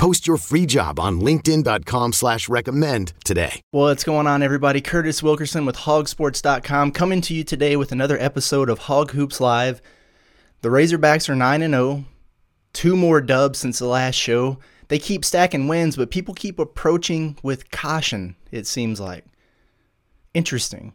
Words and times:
Post 0.00 0.26
your 0.26 0.38
free 0.38 0.64
job 0.64 0.98
on 0.98 1.20
LinkedIn.com 1.20 2.14
slash 2.14 2.48
recommend 2.48 3.12
today. 3.22 3.60
What's 3.70 4.02
going 4.02 4.26
on, 4.26 4.42
everybody? 4.42 4.80
Curtis 4.80 5.22
Wilkerson 5.22 5.66
with 5.66 5.76
HawgSports.com 5.76 6.92
coming 6.92 7.20
to 7.20 7.34
you 7.34 7.44
today 7.44 7.76
with 7.76 7.92
another 7.92 8.18
episode 8.18 8.70
of 8.70 8.78
Hawg 8.78 9.10
Hoops 9.10 9.42
Live. 9.42 9.82
The 10.62 10.70
Razorbacks 10.70 11.28
are 11.28 11.36
9 11.36 11.60
0, 11.60 12.04
two 12.72 12.96
more 12.96 13.20
dubs 13.20 13.58
since 13.58 13.78
the 13.78 13.84
last 13.84 14.14
show. 14.14 14.56
They 14.88 14.98
keep 14.98 15.22
stacking 15.22 15.68
wins, 15.68 15.96
but 15.96 16.10
people 16.10 16.32
keep 16.32 16.58
approaching 16.58 17.36
with 17.42 17.70
caution, 17.70 18.36
it 18.50 18.66
seems 18.66 19.00
like. 19.00 19.26
Interesting. 20.32 20.94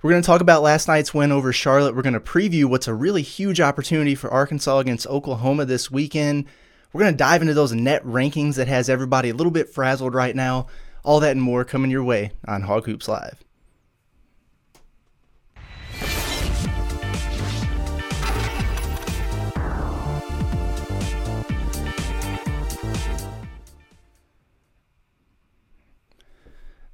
We're 0.00 0.12
going 0.12 0.22
to 0.22 0.26
talk 0.26 0.40
about 0.40 0.62
last 0.62 0.88
night's 0.88 1.12
win 1.12 1.30
over 1.30 1.52
Charlotte. 1.52 1.94
We're 1.94 2.00
going 2.00 2.14
to 2.14 2.20
preview 2.20 2.64
what's 2.64 2.88
a 2.88 2.94
really 2.94 3.20
huge 3.20 3.60
opportunity 3.60 4.14
for 4.14 4.30
Arkansas 4.30 4.78
against 4.78 5.06
Oklahoma 5.08 5.66
this 5.66 5.90
weekend. 5.90 6.46
We're 6.92 7.02
going 7.02 7.12
to 7.12 7.18
dive 7.18 7.40
into 7.40 7.54
those 7.54 7.72
net 7.72 8.04
rankings 8.04 8.56
that 8.56 8.66
has 8.66 8.88
everybody 8.88 9.30
a 9.30 9.34
little 9.34 9.52
bit 9.52 9.68
frazzled 9.68 10.12
right 10.12 10.34
now. 10.34 10.66
All 11.04 11.20
that 11.20 11.30
and 11.32 11.42
more 11.42 11.64
coming 11.64 11.90
your 11.90 12.02
way 12.02 12.32
on 12.48 12.62
Hawg 12.62 12.84
Hoops 12.86 13.06
Live. 13.06 13.44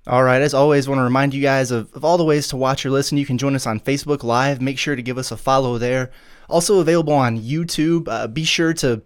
All 0.09 0.23
right, 0.23 0.41
as 0.41 0.55
always, 0.55 0.89
want 0.89 1.01
to 1.01 1.03
remind 1.03 1.35
you 1.35 1.43
guys 1.43 1.73
of, 1.73 1.93
of 1.95 2.05
all 2.05 2.17
the 2.17 2.25
ways 2.25 2.47
to 2.49 2.57
watch 2.57 2.87
or 2.87 2.91
listen. 2.91 3.19
You 3.19 3.27
can 3.27 3.39
join 3.39 3.57
us 3.57 3.67
on 3.67 3.81
Facebook 3.81 4.23
Live. 4.23 4.61
Make 4.61 4.79
sure 4.79 4.95
to 4.95 5.03
give 5.03 5.19
us 5.19 5.33
a 5.33 5.37
follow 5.37 5.79
there. 5.79 6.13
Also 6.49 6.79
available 6.79 7.15
on 7.15 7.41
YouTube. 7.41 8.07
Uh, 8.07 8.29
be 8.29 8.45
sure 8.45 8.73
to 8.75 9.03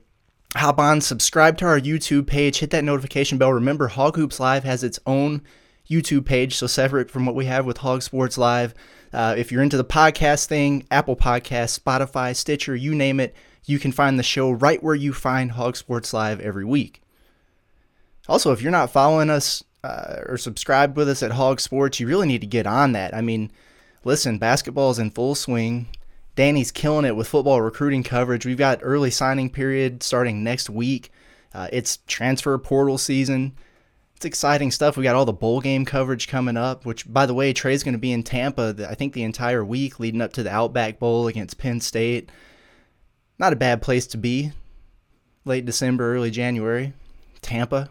hop 0.56 0.79
on, 0.79 1.01
subscribe 1.01 1.56
to 1.59 1.67
our 1.67 1.81
YouTube 1.81 2.27
page, 2.27 2.59
hit 2.59 2.70
that 2.70 2.84
notification 2.84 3.39
bell. 3.39 3.53
Remember, 3.53 3.89
Hawg 3.89 4.17
Hoops 4.17 4.41
Live 4.41 4.65
has 4.65 4.83
its 4.83 4.98
own 5.06 5.43
YouTube 5.89 6.25
page, 6.25 6.56
so 6.56 6.67
separate 6.67 7.11
from 7.11 7.27
what 7.27 7.34
we 7.34 7.47
have 7.47 7.67
with 7.67 7.79
Hawg 7.79 8.03
Sports 8.03 8.39
Live. 8.39 8.75
Uh, 9.12 9.34
if 9.37 9.51
you're 9.51 9.62
into 9.62 9.77
the 9.77 9.84
podcast 9.84 10.47
thing, 10.47 10.87
Apple 10.91 11.17
Podcast, 11.17 11.78
Spotify, 11.78 12.34
Stitcher, 12.34 12.77
you 12.77 12.95
name 12.95 13.19
it, 13.21 13.34
you 13.65 13.78
can 13.78 13.93
find 13.93 14.19
the 14.19 14.23
show 14.23 14.51
right 14.51 14.83
where 14.83 14.95
you 14.95 15.12
find 15.12 15.53
Hawg 15.53 15.77
Sports 15.77 16.12
Live 16.12 16.41
every 16.41 16.65
week. 16.65 17.03
Also, 18.28 18.53
if 18.53 18.62
you're 18.62 18.71
not 18.71 18.91
following 18.91 19.31
us 19.31 19.65
uh, 19.83 20.17
or 20.27 20.37
subscribed 20.37 20.97
with 20.97 21.09
us 21.09 21.23
at 21.23 21.33
Hawg 21.33 21.61
Sports, 21.61 21.98
you 21.98 22.06
really 22.06 22.28
need 22.28 22.41
to 22.41 22.47
get 22.47 22.67
on 22.67 22.93
that. 22.93 23.15
I 23.15 23.21
mean, 23.21 23.51
listen, 24.05 24.39
basketball 24.39 24.91
is 24.91 24.98
in 24.98 25.11
full 25.11 25.34
swing. 25.34 25.89
Danny's 26.36 26.70
killing 26.70 27.05
it 27.05 27.17
with 27.17 27.28
football 27.28 27.61
recruiting 27.61 28.03
coverage. 28.03 28.47
We've 28.47 28.56
got 28.56 28.81
early 28.83 29.11
signing 29.11 29.50
period 29.50 30.03
starting 30.03 30.42
next 30.45 30.70
week. 30.70 31.12
Uh, 31.53 31.69
it's 31.72 31.98
transfer 32.06 32.56
portal 32.59 32.98
season. 32.98 33.55
It's 34.17 34.25
exciting 34.25 34.70
stuff. 34.70 34.97
We 34.97 35.03
got 35.03 35.17
all 35.17 35.25
the 35.25 35.33
bowl 35.33 35.61
game 35.61 35.84
coverage 35.84 36.28
coming 36.28 36.56
up, 36.56 36.84
which, 36.84 37.11
by 37.11 37.27
the 37.27 37.34
way, 37.34 37.53
Trey's 37.53 37.83
going 37.83 37.95
to 37.95 37.98
be 37.98 38.12
in 38.12 38.22
Tampa, 38.22 38.75
I 38.89 38.95
think, 38.95 39.14
the 39.14 39.22
entire 39.22 39.64
week 39.64 39.98
leading 39.98 40.20
up 40.20 40.33
to 40.34 40.42
the 40.42 40.53
Outback 40.53 40.98
Bowl 40.98 41.27
against 41.27 41.59
Penn 41.59 41.81
State. 41.81 42.31
Not 43.39 43.55
a 43.55 43.56
bad 43.56 43.81
place 43.81 44.06
to 44.09 44.19
be. 44.19 44.53
Late 45.47 45.65
December, 45.65 46.15
early 46.15 46.31
January. 46.31 46.93
Tampa, 47.41 47.88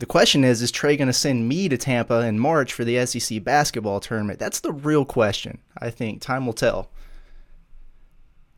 the 0.00 0.06
question 0.06 0.42
is, 0.42 0.60
is 0.60 0.72
Trey 0.72 0.96
going 0.96 1.06
to 1.06 1.12
send 1.12 1.48
me 1.48 1.68
to 1.68 1.78
Tampa 1.78 2.22
in 2.22 2.40
March 2.40 2.72
for 2.72 2.84
the 2.84 3.06
SEC 3.06 3.44
basketball 3.44 4.00
tournament? 4.00 4.40
That's 4.40 4.58
the 4.58 4.72
real 4.72 5.04
question. 5.04 5.60
I 5.78 5.90
think 5.90 6.20
time 6.20 6.44
will 6.44 6.52
tell. 6.52 6.90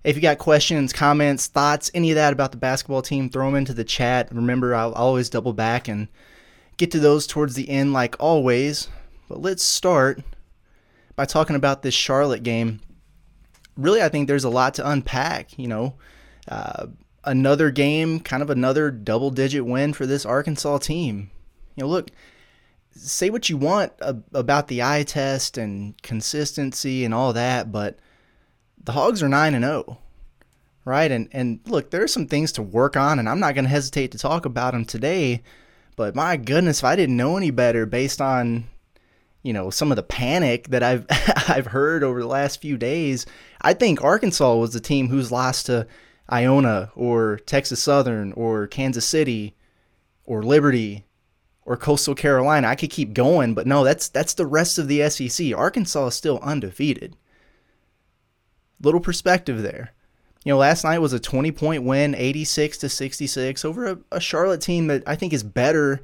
If 0.05 0.17
you 0.17 0.23
got 0.23 0.37
questions, 0.37 0.93
comments, 0.93 1.47
thoughts, 1.47 1.91
any 1.95 2.11
of 2.11 2.17
that 2.17 2.35
about 2.35 2.53
the 2.53 2.59
basketball 2.59 3.01
team, 3.01 3.31
throw 3.31 3.47
them 3.47 3.57
into 3.57 3.73
the 3.73 3.85
chat. 3.85 4.29
Remember, 4.31 4.75
I'll 4.75 4.93
always 4.93 5.31
double 5.31 5.55
back 5.55 5.89
and 5.89 6.09
get 6.77 6.91
to 6.91 7.01
those 7.01 7.27
towards 7.27 7.55
the 7.55 7.71
end, 7.71 7.95
like 7.95 8.15
always. 8.21 8.89
But 9.31 9.41
let's 9.41 9.63
start 9.63 10.21
by 11.17 11.25
talking 11.25 11.57
about 11.57 11.83
this 11.83 11.95
Charlotte 11.95 12.43
game. 12.43 12.81
Really, 13.79 14.03
I 14.03 14.11
think 14.11 14.29
there's 14.29 14.45
a 14.45 14.51
lot 14.51 14.75
to 14.75 14.89
unpack. 14.89 15.59
You 15.59 15.69
know, 15.69 15.95
uh, 16.49 16.89
another 17.25 17.71
game, 17.71 18.21
kind 18.21 18.43
of 18.43 18.51
another 18.51 18.91
double 18.91 19.31
digit 19.31 19.65
win 19.65 19.95
for 19.95 20.05
this 20.05 20.27
Arkansas 20.27 20.79
team. 20.79 21.31
You 21.77 21.85
know, 21.85 21.89
look, 21.89 22.11
say 22.91 23.31
what 23.31 23.49
you 23.49 23.57
want 23.57 23.93
about 24.01 24.69
the 24.69 24.83
eye 24.83 25.03
test 25.03 25.57
and 25.57 26.01
consistency 26.03 27.07
and 27.07 27.15
all 27.15 27.33
that, 27.33 27.73
but 27.73 27.99
the 28.85 28.93
Hogs 28.93 29.23
are 29.23 29.29
9 29.29 29.55
and 29.55 29.65
0. 29.65 29.99
Right? 30.85 31.11
And 31.11 31.29
and 31.33 31.61
look, 31.67 31.91
there 31.91 32.03
are 32.03 32.09
some 32.09 32.27
things 32.27 32.53
to 32.53 32.63
work 32.63 32.97
on 32.97 33.19
and 33.19 33.29
I'm 33.29 33.41
not 33.41 33.55
going 33.55 33.65
to 33.65 33.71
hesitate 33.71 34.13
to 34.13 34.19
talk 34.19 34.45
about 34.45 34.73
them 34.73 34.85
today, 34.85 35.43
but 35.97 36.15
my 36.15 36.37
goodness, 36.37 36.81
if 36.81 36.85
I 36.85 36.95
didn't 36.95 37.17
know 37.17 37.37
any 37.37 37.51
better 37.51 37.87
based 37.87 38.21
on 38.21 38.65
you 39.43 39.53
know 39.53 39.71
some 39.71 39.91
of 39.91 39.97
the 39.97 40.03
panic 40.03 40.69
that 40.69 40.83
I've 40.83 41.07
I've 41.49 41.69
heard 41.69 42.05
over 42.05 42.21
the 42.21 42.27
last 42.27 42.61
few 42.61 42.77
days, 42.77 43.25
I 43.63 43.73
think 43.73 44.05
Arkansas 44.05 44.57
was 44.57 44.75
the 44.75 44.81
team 44.81 45.09
who's 45.09 45.33
lost 45.33 45.67
to 45.67 45.87
Iona 46.31 46.91
or 46.95 47.41
Texas 47.47 47.83
Southern 47.83 48.33
or 48.33 48.67
Kansas 48.67 49.07
City 49.07 49.55
or 50.27 50.43
Liberty 50.43 51.05
or 51.65 51.77
Coastal 51.77 52.15
Carolina. 52.15 52.69
I 52.69 52.75
could 52.75 52.91
keep 52.91 53.15
going, 53.15 53.55
but 53.55 53.67
no, 53.67 53.85
that's 53.85 54.09
that's 54.09 54.35
the 54.35 54.47
rest 54.47 54.79
of 54.79 54.89
the 54.89 55.09
SEC. 55.09 55.55
Arkansas 55.55 56.09
is 56.09 56.15
still 56.15 56.39
undefeated. 56.43 57.17
Little 58.85 59.01
perspective 59.01 59.63
there. 59.63 59.93
You 60.45 60.53
know, 60.53 60.59
last 60.59 60.85
night 60.85 60.99
was 60.99 61.13
a 61.13 61.19
20 61.19 61.53
point 61.53 61.85
win, 61.85 62.15
86 62.15 62.79
to 62.79 62.89
66 62.89 63.65
over 63.65 63.87
a, 63.87 63.99
a 64.13 64.21
Charlotte 64.21 64.61
team 64.61 64.89
that 64.89 65.03
I 65.07 65.17
think 65.17 65.33
is 65.33 65.43
better 65.43 66.01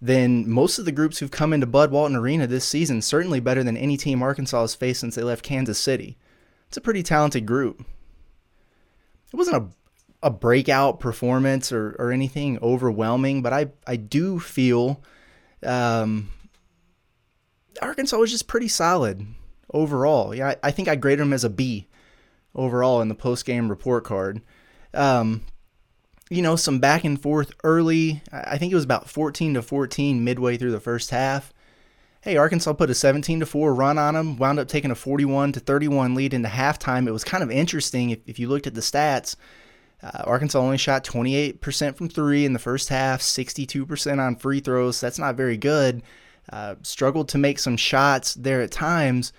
than 0.00 0.50
most 0.50 0.78
of 0.78 0.84
the 0.84 0.92
groups 0.92 1.18
who've 1.18 1.30
come 1.30 1.52
into 1.52 1.66
Bud 1.66 1.90
Walton 1.90 2.16
Arena 2.16 2.46
this 2.46 2.64
season. 2.64 3.02
Certainly 3.02 3.40
better 3.40 3.62
than 3.62 3.76
any 3.76 3.96
team 3.96 4.22
Arkansas 4.22 4.62
has 4.62 4.74
faced 4.74 5.00
since 5.00 5.14
they 5.14 5.22
left 5.22 5.44
Kansas 5.44 5.78
City. 5.78 6.16
It's 6.68 6.76
a 6.78 6.80
pretty 6.80 7.02
talented 7.02 7.44
group. 7.44 7.84
It 9.32 9.36
wasn't 9.36 9.56
a 9.56 9.68
a 10.22 10.30
breakout 10.30 11.00
performance 11.00 11.72
or, 11.72 11.96
or 11.98 12.12
anything 12.12 12.58
overwhelming, 12.62 13.42
but 13.42 13.52
I, 13.52 13.70
I 13.86 13.96
do 13.96 14.38
feel 14.38 15.02
um, 15.64 16.30
Arkansas 17.80 18.16
was 18.16 18.30
just 18.30 18.46
pretty 18.46 18.68
solid 18.68 19.26
overall. 19.74 20.32
Yeah, 20.34 20.50
I, 20.50 20.56
I 20.62 20.70
think 20.70 20.86
I 20.86 20.94
grade 20.94 21.18
them 21.18 21.32
as 21.32 21.42
a 21.42 21.50
B 21.50 21.88
overall 22.54 23.00
in 23.00 23.08
the 23.08 23.14
post 23.14 23.44
game 23.44 23.68
report 23.68 24.04
card. 24.04 24.40
Um, 24.94 25.42
you 26.30 26.42
know, 26.42 26.56
some 26.56 26.78
back 26.78 27.04
and 27.04 27.20
forth 27.20 27.52
early. 27.62 28.22
I 28.32 28.56
think 28.56 28.72
it 28.72 28.76
was 28.76 28.84
about 28.84 29.08
14 29.08 29.54
to 29.54 29.62
14 29.62 30.24
midway 30.24 30.56
through 30.56 30.72
the 30.72 30.80
first 30.80 31.10
half. 31.10 31.52
Hey, 32.22 32.36
Arkansas 32.36 32.72
put 32.74 32.88
a 32.88 32.94
17 32.94 33.40
to 33.40 33.46
4 33.46 33.74
run 33.74 33.98
on 33.98 34.14
them, 34.14 34.36
wound 34.36 34.58
up 34.58 34.68
taking 34.68 34.90
a 34.90 34.94
41 34.94 35.52
to 35.52 35.60
31 35.60 36.14
lead 36.14 36.32
into 36.32 36.48
halftime. 36.48 37.06
It 37.06 37.12
was 37.12 37.24
kind 37.24 37.42
of 37.42 37.50
interesting 37.50 38.10
if, 38.10 38.20
if 38.26 38.38
you 38.38 38.48
looked 38.48 38.66
at 38.66 38.74
the 38.74 38.80
stats. 38.80 39.36
Uh, 40.02 40.22
Arkansas 40.24 40.58
only 40.58 40.78
shot 40.78 41.04
28% 41.04 41.96
from 41.96 42.08
three 42.08 42.44
in 42.44 42.52
the 42.52 42.58
first 42.58 42.88
half, 42.88 43.20
62% 43.20 44.18
on 44.18 44.36
free 44.36 44.60
throws. 44.60 45.00
That's 45.00 45.18
not 45.18 45.36
very 45.36 45.56
good. 45.56 46.02
Uh, 46.50 46.76
struggled 46.82 47.28
to 47.28 47.38
make 47.38 47.58
some 47.58 47.76
shots 47.76 48.34
there 48.34 48.62
at 48.62 48.70
times. 48.70 49.32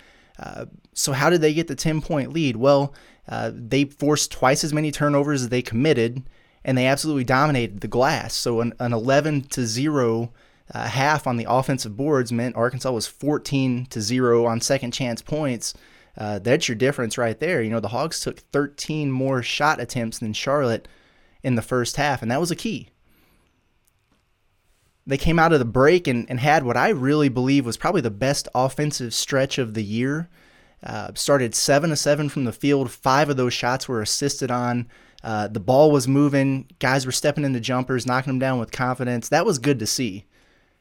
So, 0.94 1.12
how 1.14 1.30
did 1.30 1.42
they 1.42 1.54
get 1.54 1.68
the 1.68 1.76
10 1.76 2.02
point 2.02 2.34
lead? 2.34 2.56
Well, 2.56 2.94
uh, 3.28 3.52
they 3.54 3.86
forced 3.86 4.32
twice 4.32 4.64
as 4.64 4.74
many 4.74 4.92
turnovers 4.92 5.44
as 5.44 5.50
they 5.50 5.62
committed, 5.62 6.24
and 6.64 6.78
they 6.78 6.88
absolutely 6.88 7.24
dominated 7.24 7.82
the 7.82 7.88
glass. 7.88 8.34
So, 8.34 8.62
an, 8.62 8.74
an 8.80 8.94
11 8.94 9.44
to 9.50 9.66
0 9.66 10.32
uh, 10.74 10.88
half 10.88 11.28
on 11.28 11.38
the 11.38 11.46
offensive 11.50 11.98
boards 11.98 12.32
meant 12.32 12.56
Arkansas 12.56 12.92
was 12.92 13.08
14 13.08 13.86
to 13.88 14.02
0 14.02 14.46
on 14.46 14.62
second 14.62 14.92
chance 14.92 15.22
points 15.22 15.74
uh, 16.18 16.40
that's 16.40 16.68
your 16.68 16.76
difference 16.76 17.18
right 17.18 17.40
there. 17.40 17.62
You 17.62 17.70
know, 17.70 17.80
the 17.80 17.90
Hogs 17.90 18.20
took 18.20 18.40
13 18.40 19.12
more 19.12 19.42
shot 19.42 19.80
attempts 19.80 20.20
than 20.20 20.34
Charlotte 20.34 20.88
in 21.42 21.56
the 21.56 21.62
first 21.62 21.96
half, 21.96 22.22
and 22.22 22.32
that 22.32 22.40
was 22.40 22.52
a 22.52 22.56
key. 22.56 22.90
They 25.06 25.18
came 25.18 25.40
out 25.40 25.52
of 25.54 25.60
the 25.60 25.66
break 25.66 26.08
and, 26.08 26.30
and 26.30 26.40
had 26.40 26.64
what 26.64 26.78
I 26.78 26.90
really 26.90 27.30
believe 27.30 27.66
was 27.66 27.78
probably 27.78 28.02
the 28.02 28.10
best 28.12 28.48
offensive 28.56 29.14
stretch 29.14 29.58
of 29.58 29.74
the 29.74 29.84
year. 29.84 30.30
Uh, 30.82 31.12
started 31.14 31.56
seven 31.56 31.90
to 31.90 31.96
seven 31.96 32.30
from 32.30 32.44
the 32.46 32.52
field. 32.52 32.92
Five 32.92 33.30
of 33.30 33.38
those 33.38 33.54
shots 33.54 33.88
were 33.88 34.02
assisted 34.02 34.52
on. 34.52 34.88
Uh, 35.24 35.48
the 35.48 35.60
ball 35.60 35.92
was 35.92 36.08
moving. 36.08 36.70
Guys 36.80 37.06
were 37.06 37.12
stepping 37.12 37.46
into 37.46 37.62
jumpers, 37.62 38.06
knocking 38.06 38.32
them 38.32 38.40
down 38.40 38.60
with 38.60 38.72
confidence. 38.72 39.30
That 39.30 39.46
was 39.46 39.60
good 39.60 39.80
to 39.80 39.88
see. 39.88 40.26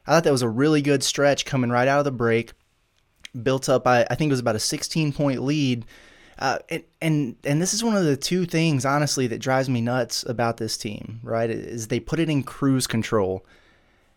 I 0.05 0.11
thought 0.11 0.25
that 0.25 0.31
was 0.31 0.41
a 0.41 0.49
really 0.49 0.81
good 0.81 1.03
stretch 1.03 1.45
coming 1.45 1.69
right 1.69 1.87
out 1.87 1.99
of 1.99 2.05
the 2.05 2.11
break. 2.11 2.51
Built 3.41 3.69
up, 3.69 3.87
I, 3.87 4.05
I 4.09 4.15
think 4.15 4.29
it 4.29 4.33
was 4.33 4.41
about 4.41 4.57
a 4.57 4.59
16 4.59 5.13
point 5.13 5.41
lead. 5.41 5.85
Uh, 6.37 6.59
and, 6.69 6.83
and 7.01 7.35
and 7.45 7.61
this 7.61 7.73
is 7.73 7.83
one 7.83 7.95
of 7.95 8.03
the 8.03 8.17
two 8.17 8.45
things, 8.45 8.85
honestly, 8.85 9.27
that 9.27 9.39
drives 9.39 9.69
me 9.69 9.79
nuts 9.81 10.23
about 10.23 10.57
this 10.57 10.77
team. 10.77 11.19
Right, 11.23 11.49
is 11.49 11.87
they 11.87 11.99
put 11.99 12.19
it 12.19 12.29
in 12.29 12.43
cruise 12.43 12.87
control 12.87 13.45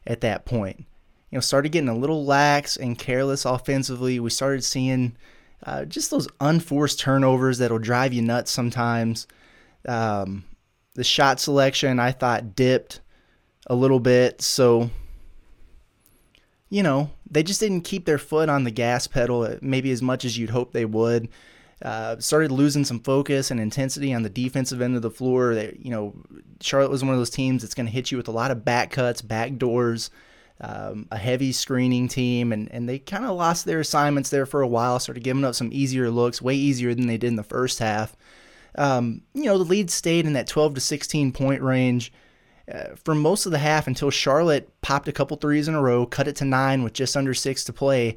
at 0.06 0.20
that 0.22 0.44
point. 0.44 0.84
You 1.30 1.36
know, 1.36 1.40
started 1.40 1.72
getting 1.72 1.88
a 1.88 1.96
little 1.96 2.24
lax 2.24 2.76
and 2.76 2.98
careless 2.98 3.44
offensively. 3.44 4.20
We 4.20 4.30
started 4.30 4.62
seeing 4.62 5.16
uh, 5.64 5.84
just 5.84 6.10
those 6.10 6.28
unforced 6.40 7.00
turnovers 7.00 7.58
that'll 7.58 7.78
drive 7.78 8.12
you 8.12 8.22
nuts 8.22 8.50
sometimes. 8.50 9.26
Um, 9.86 10.44
the 10.94 11.04
shot 11.04 11.40
selection 11.40 11.98
I 11.98 12.12
thought 12.12 12.54
dipped 12.56 13.00
a 13.66 13.74
little 13.74 14.00
bit, 14.00 14.40
so 14.40 14.90
you 16.68 16.82
know 16.82 17.10
they 17.30 17.42
just 17.42 17.60
didn't 17.60 17.82
keep 17.82 18.04
their 18.04 18.18
foot 18.18 18.48
on 18.48 18.64
the 18.64 18.70
gas 18.70 19.06
pedal 19.06 19.42
uh, 19.42 19.56
maybe 19.60 19.90
as 19.90 20.02
much 20.02 20.24
as 20.24 20.38
you'd 20.38 20.50
hope 20.50 20.72
they 20.72 20.84
would. 20.84 21.28
Uh, 21.82 22.18
started 22.18 22.50
losing 22.50 22.84
some 22.84 23.00
focus 23.00 23.50
and 23.50 23.60
intensity 23.60 24.14
on 24.14 24.22
the 24.22 24.30
defensive 24.30 24.80
end 24.80 24.96
of 24.96 25.02
the 25.02 25.10
floor. 25.10 25.54
They, 25.54 25.76
you 25.78 25.90
know, 25.90 26.14
Charlotte 26.62 26.90
was 26.90 27.04
one 27.04 27.12
of 27.12 27.20
those 27.20 27.28
teams 27.28 27.62
that's 27.62 27.74
going 27.74 27.86
to 27.86 27.92
hit 27.92 28.10
you 28.10 28.16
with 28.16 28.28
a 28.28 28.32
lot 28.32 28.50
of 28.50 28.64
back 28.64 28.90
cuts, 28.90 29.20
back 29.20 29.56
doors 29.58 30.10
um, 30.60 31.06
a 31.10 31.18
heavy 31.18 31.52
screening 31.52 32.08
team, 32.08 32.52
and, 32.52 32.70
and 32.72 32.88
they 32.88 32.98
kind 32.98 33.24
of 33.24 33.36
lost 33.36 33.64
their 33.64 33.80
assignments 33.80 34.30
there 34.30 34.46
for 34.46 34.62
a 34.62 34.68
while, 34.68 34.98
started 34.98 35.22
giving 35.22 35.44
up 35.44 35.54
some 35.54 35.70
easier 35.72 36.10
looks, 36.10 36.40
way 36.40 36.54
easier 36.54 36.94
than 36.94 37.06
they 37.06 37.18
did 37.18 37.28
in 37.28 37.36
the 37.36 37.42
first 37.42 37.78
half. 37.78 38.16
Um, 38.76 39.22
you 39.34 39.44
know, 39.44 39.58
the 39.58 39.64
lead 39.64 39.90
stayed 39.90 40.26
in 40.26 40.34
that 40.34 40.46
12 40.46 40.74
to 40.74 40.80
16 40.80 41.32
point 41.32 41.62
range 41.62 42.12
uh, 42.72 42.94
for 43.04 43.14
most 43.14 43.46
of 43.46 43.52
the 43.52 43.58
half 43.58 43.86
until 43.86 44.10
Charlotte 44.10 44.68
popped 44.80 45.08
a 45.08 45.12
couple 45.12 45.36
threes 45.36 45.68
in 45.68 45.74
a 45.74 45.82
row, 45.82 46.06
cut 46.06 46.28
it 46.28 46.36
to 46.36 46.44
nine 46.44 46.82
with 46.82 46.92
just 46.92 47.16
under 47.16 47.34
six 47.34 47.64
to 47.64 47.72
play, 47.72 48.16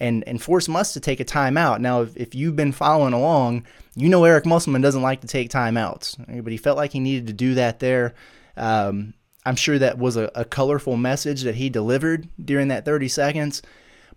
and, 0.00 0.26
and 0.26 0.42
forced 0.42 0.68
Muss 0.68 0.94
to 0.94 1.00
take 1.00 1.20
a 1.20 1.24
timeout. 1.24 1.78
Now, 1.78 2.02
if, 2.02 2.16
if 2.16 2.34
you've 2.34 2.56
been 2.56 2.72
following 2.72 3.12
along, 3.12 3.66
you 3.94 4.08
know 4.08 4.24
Eric 4.24 4.46
Musselman 4.46 4.80
doesn't 4.80 5.02
like 5.02 5.20
to 5.20 5.26
take 5.26 5.50
timeouts, 5.50 6.42
but 6.42 6.50
he 6.50 6.56
felt 6.56 6.78
like 6.78 6.92
he 6.92 7.00
needed 7.00 7.26
to 7.26 7.32
do 7.32 7.54
that 7.54 7.78
there. 7.78 8.14
Um, 8.56 9.14
I'm 9.44 9.56
sure 9.56 9.78
that 9.78 9.98
was 9.98 10.16
a, 10.16 10.30
a 10.34 10.44
colorful 10.44 10.96
message 10.96 11.42
that 11.42 11.54
he 11.54 11.68
delivered 11.68 12.28
during 12.42 12.68
that 12.68 12.84
30 12.84 13.08
seconds, 13.08 13.62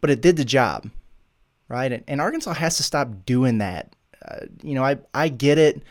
but 0.02 0.10
it 0.10 0.22
did 0.22 0.38
the 0.38 0.46
job, 0.46 0.90
right? 1.68 1.92
And, 1.92 2.04
and 2.08 2.22
Arkansas 2.22 2.54
has 2.54 2.78
to 2.78 2.84
stop 2.84 3.26
doing 3.26 3.58
that. 3.60 3.96
Uh, 4.26 4.46
you 4.62 4.74
know, 4.74 4.84
I, 4.84 4.98
I 5.14 5.28
get 5.28 5.58
it. 5.58 5.84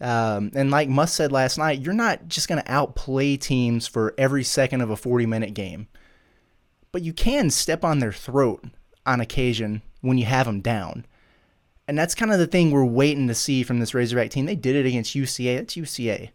Um, 0.00 0.50
and 0.54 0.70
like 0.70 0.88
Muss 0.88 1.12
said 1.12 1.30
last 1.30 1.58
night, 1.58 1.80
you're 1.80 1.92
not 1.92 2.26
just 2.26 2.48
going 2.48 2.62
to 2.62 2.72
outplay 2.72 3.36
teams 3.36 3.86
for 3.86 4.14
every 4.16 4.44
second 4.44 4.80
of 4.80 4.90
a 4.90 4.96
40 4.96 5.26
minute 5.26 5.54
game, 5.54 5.88
but 6.92 7.02
you 7.02 7.12
can 7.12 7.50
step 7.50 7.84
on 7.84 7.98
their 7.98 8.12
throat 8.12 8.64
on 9.10 9.20
occasion 9.20 9.82
when 10.00 10.18
you 10.18 10.24
have 10.24 10.46
them 10.46 10.60
down. 10.60 11.06
And 11.86 11.98
that's 11.98 12.14
kind 12.14 12.32
of 12.32 12.38
the 12.38 12.46
thing 12.46 12.70
we're 12.70 12.84
waiting 12.84 13.26
to 13.28 13.34
see 13.34 13.62
from 13.62 13.80
this 13.80 13.94
Razorback 13.94 14.30
team. 14.30 14.46
They 14.46 14.56
did 14.56 14.76
it 14.76 14.86
against 14.86 15.16
UCA. 15.16 15.58
That's 15.58 15.74
UCA. 15.74 16.30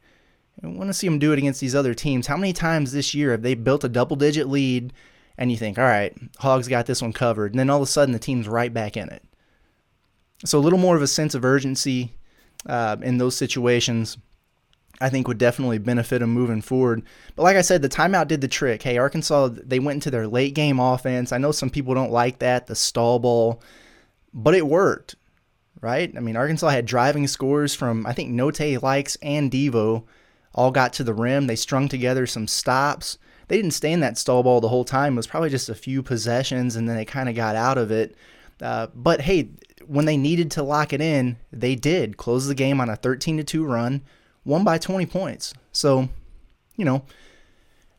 I 0.63 0.68
want 0.68 0.89
to 0.89 0.94
see 0.94 1.07
them 1.07 1.19
do 1.19 1.31
it 1.31 1.39
against 1.39 1.62
these 1.62 1.75
other 1.75 1.94
teams. 1.94 2.27
How 2.27 2.38
many 2.38 2.54
times 2.54 2.92
this 2.92 3.13
year 3.13 3.31
have 3.31 3.42
they 3.42 3.56
built 3.56 3.83
a 3.83 3.89
double 3.89 4.16
digit 4.16 4.48
lead 4.48 4.94
and 5.38 5.51
you 5.51 5.57
think, 5.57 5.77
all 5.77 5.86
right, 5.86 6.16
Hogs 6.39 6.68
got 6.68 6.86
this 6.86 7.01
one 7.01 7.13
covered. 7.13 7.51
And 7.51 7.60
then 7.60 7.69
all 7.69 7.77
of 7.77 7.83
a 7.83 7.88
sudden 7.88 8.13
the 8.13 8.19
team's 8.19 8.48
right 8.48 8.74
back 8.74 8.95
in 8.98 9.10
it. 9.10 9.24
So 10.44 10.60
a 10.60 10.62
little 10.62 10.80
more 10.80 10.95
of 10.95 11.01
a 11.01 11.07
sense 11.07 11.36
of 11.36 11.45
urgency 11.45 12.13
uh, 12.66 12.98
in 13.01 13.18
those 13.18 13.36
situations, 13.36 14.18
I 15.01 15.09
think 15.09 15.27
would 15.27 15.38
definitely 15.38 15.77
benefit 15.77 16.19
them 16.19 16.31
moving 16.31 16.62
forward. 16.62 17.03
But 17.36 17.44
like 17.44 17.57
I 17.57 17.62
said, 17.62 17.81
the 17.81 17.89
timeout 17.89 18.27
did 18.27 18.42
the 18.42 18.47
trick. 18.47 18.81
Hey, 18.81 18.97
Arkansas, 18.97 19.50
they 19.51 19.80
went 19.80 19.97
into 19.97 20.12
their 20.12 20.27
late 20.27 20.53
game 20.53 20.80
offense. 20.80 21.31
I 21.31 21.38
know 21.38 21.51
some 21.51 21.69
people 21.69 21.94
don't 21.94 22.12
like 22.12 22.39
that, 22.39 22.68
the 22.68 22.75
stall 22.75 23.19
ball, 23.19 23.62
but 24.33 24.56
it 24.56 24.68
worked, 24.68 25.15
right? 25.81 26.13
I 26.15 26.19
mean, 26.19 26.38
Arkansas 26.38 26.69
had 26.69 26.86
driving 26.86 27.27
scores 27.27 27.75
from, 27.75 28.06
I 28.06 28.13
think, 28.13 28.31
Note, 28.31 28.56
Lykes, 28.56 29.18
and 29.21 29.51
Devo 29.51 30.03
all 30.53 30.71
got 30.71 30.94
to 30.94 31.03
the 31.03 31.13
rim. 31.13 31.47
They 31.47 31.57
strung 31.57 31.89
together 31.89 32.25
some 32.25 32.47
stops. 32.47 33.18
They 33.47 33.57
didn't 33.57 33.71
stay 33.71 33.92
in 33.92 34.00
that 34.00 34.18
stall 34.18 34.44
ball 34.44 34.62
the 34.62 34.69
whole 34.69 34.86
time. 34.86 35.13
It 35.13 35.18
was 35.18 35.27
probably 35.27 35.50
just 35.50 35.69
a 35.69 35.75
few 35.75 36.01
possessions, 36.01 36.75
and 36.75 36.88
then 36.88 36.95
they 36.95 37.06
kind 37.06 37.30
of 37.30 37.36
got 37.36 37.56
out 37.56 37.77
of 37.77 37.92
it. 37.92 38.15
Uh, 38.62 38.88
but 38.95 39.21
hey, 39.21 39.50
when 39.86 40.06
they 40.06 40.18
needed 40.18 40.50
to 40.51 40.63
lock 40.63 40.94
it 40.94 41.01
in, 41.01 41.38
they 41.51 41.75
did 41.75 42.18
close 42.18 42.47
the 42.47 42.56
game 42.56 42.80
on 42.80 42.89
a 42.89 42.95
13 42.95 43.38
to 43.38 43.44
2 43.44 43.65
run, 43.65 44.01
won 44.45 44.63
by 44.63 44.77
20 44.77 45.06
points. 45.07 45.53
So, 45.71 46.07
you 46.75 46.86
know, 46.86 47.03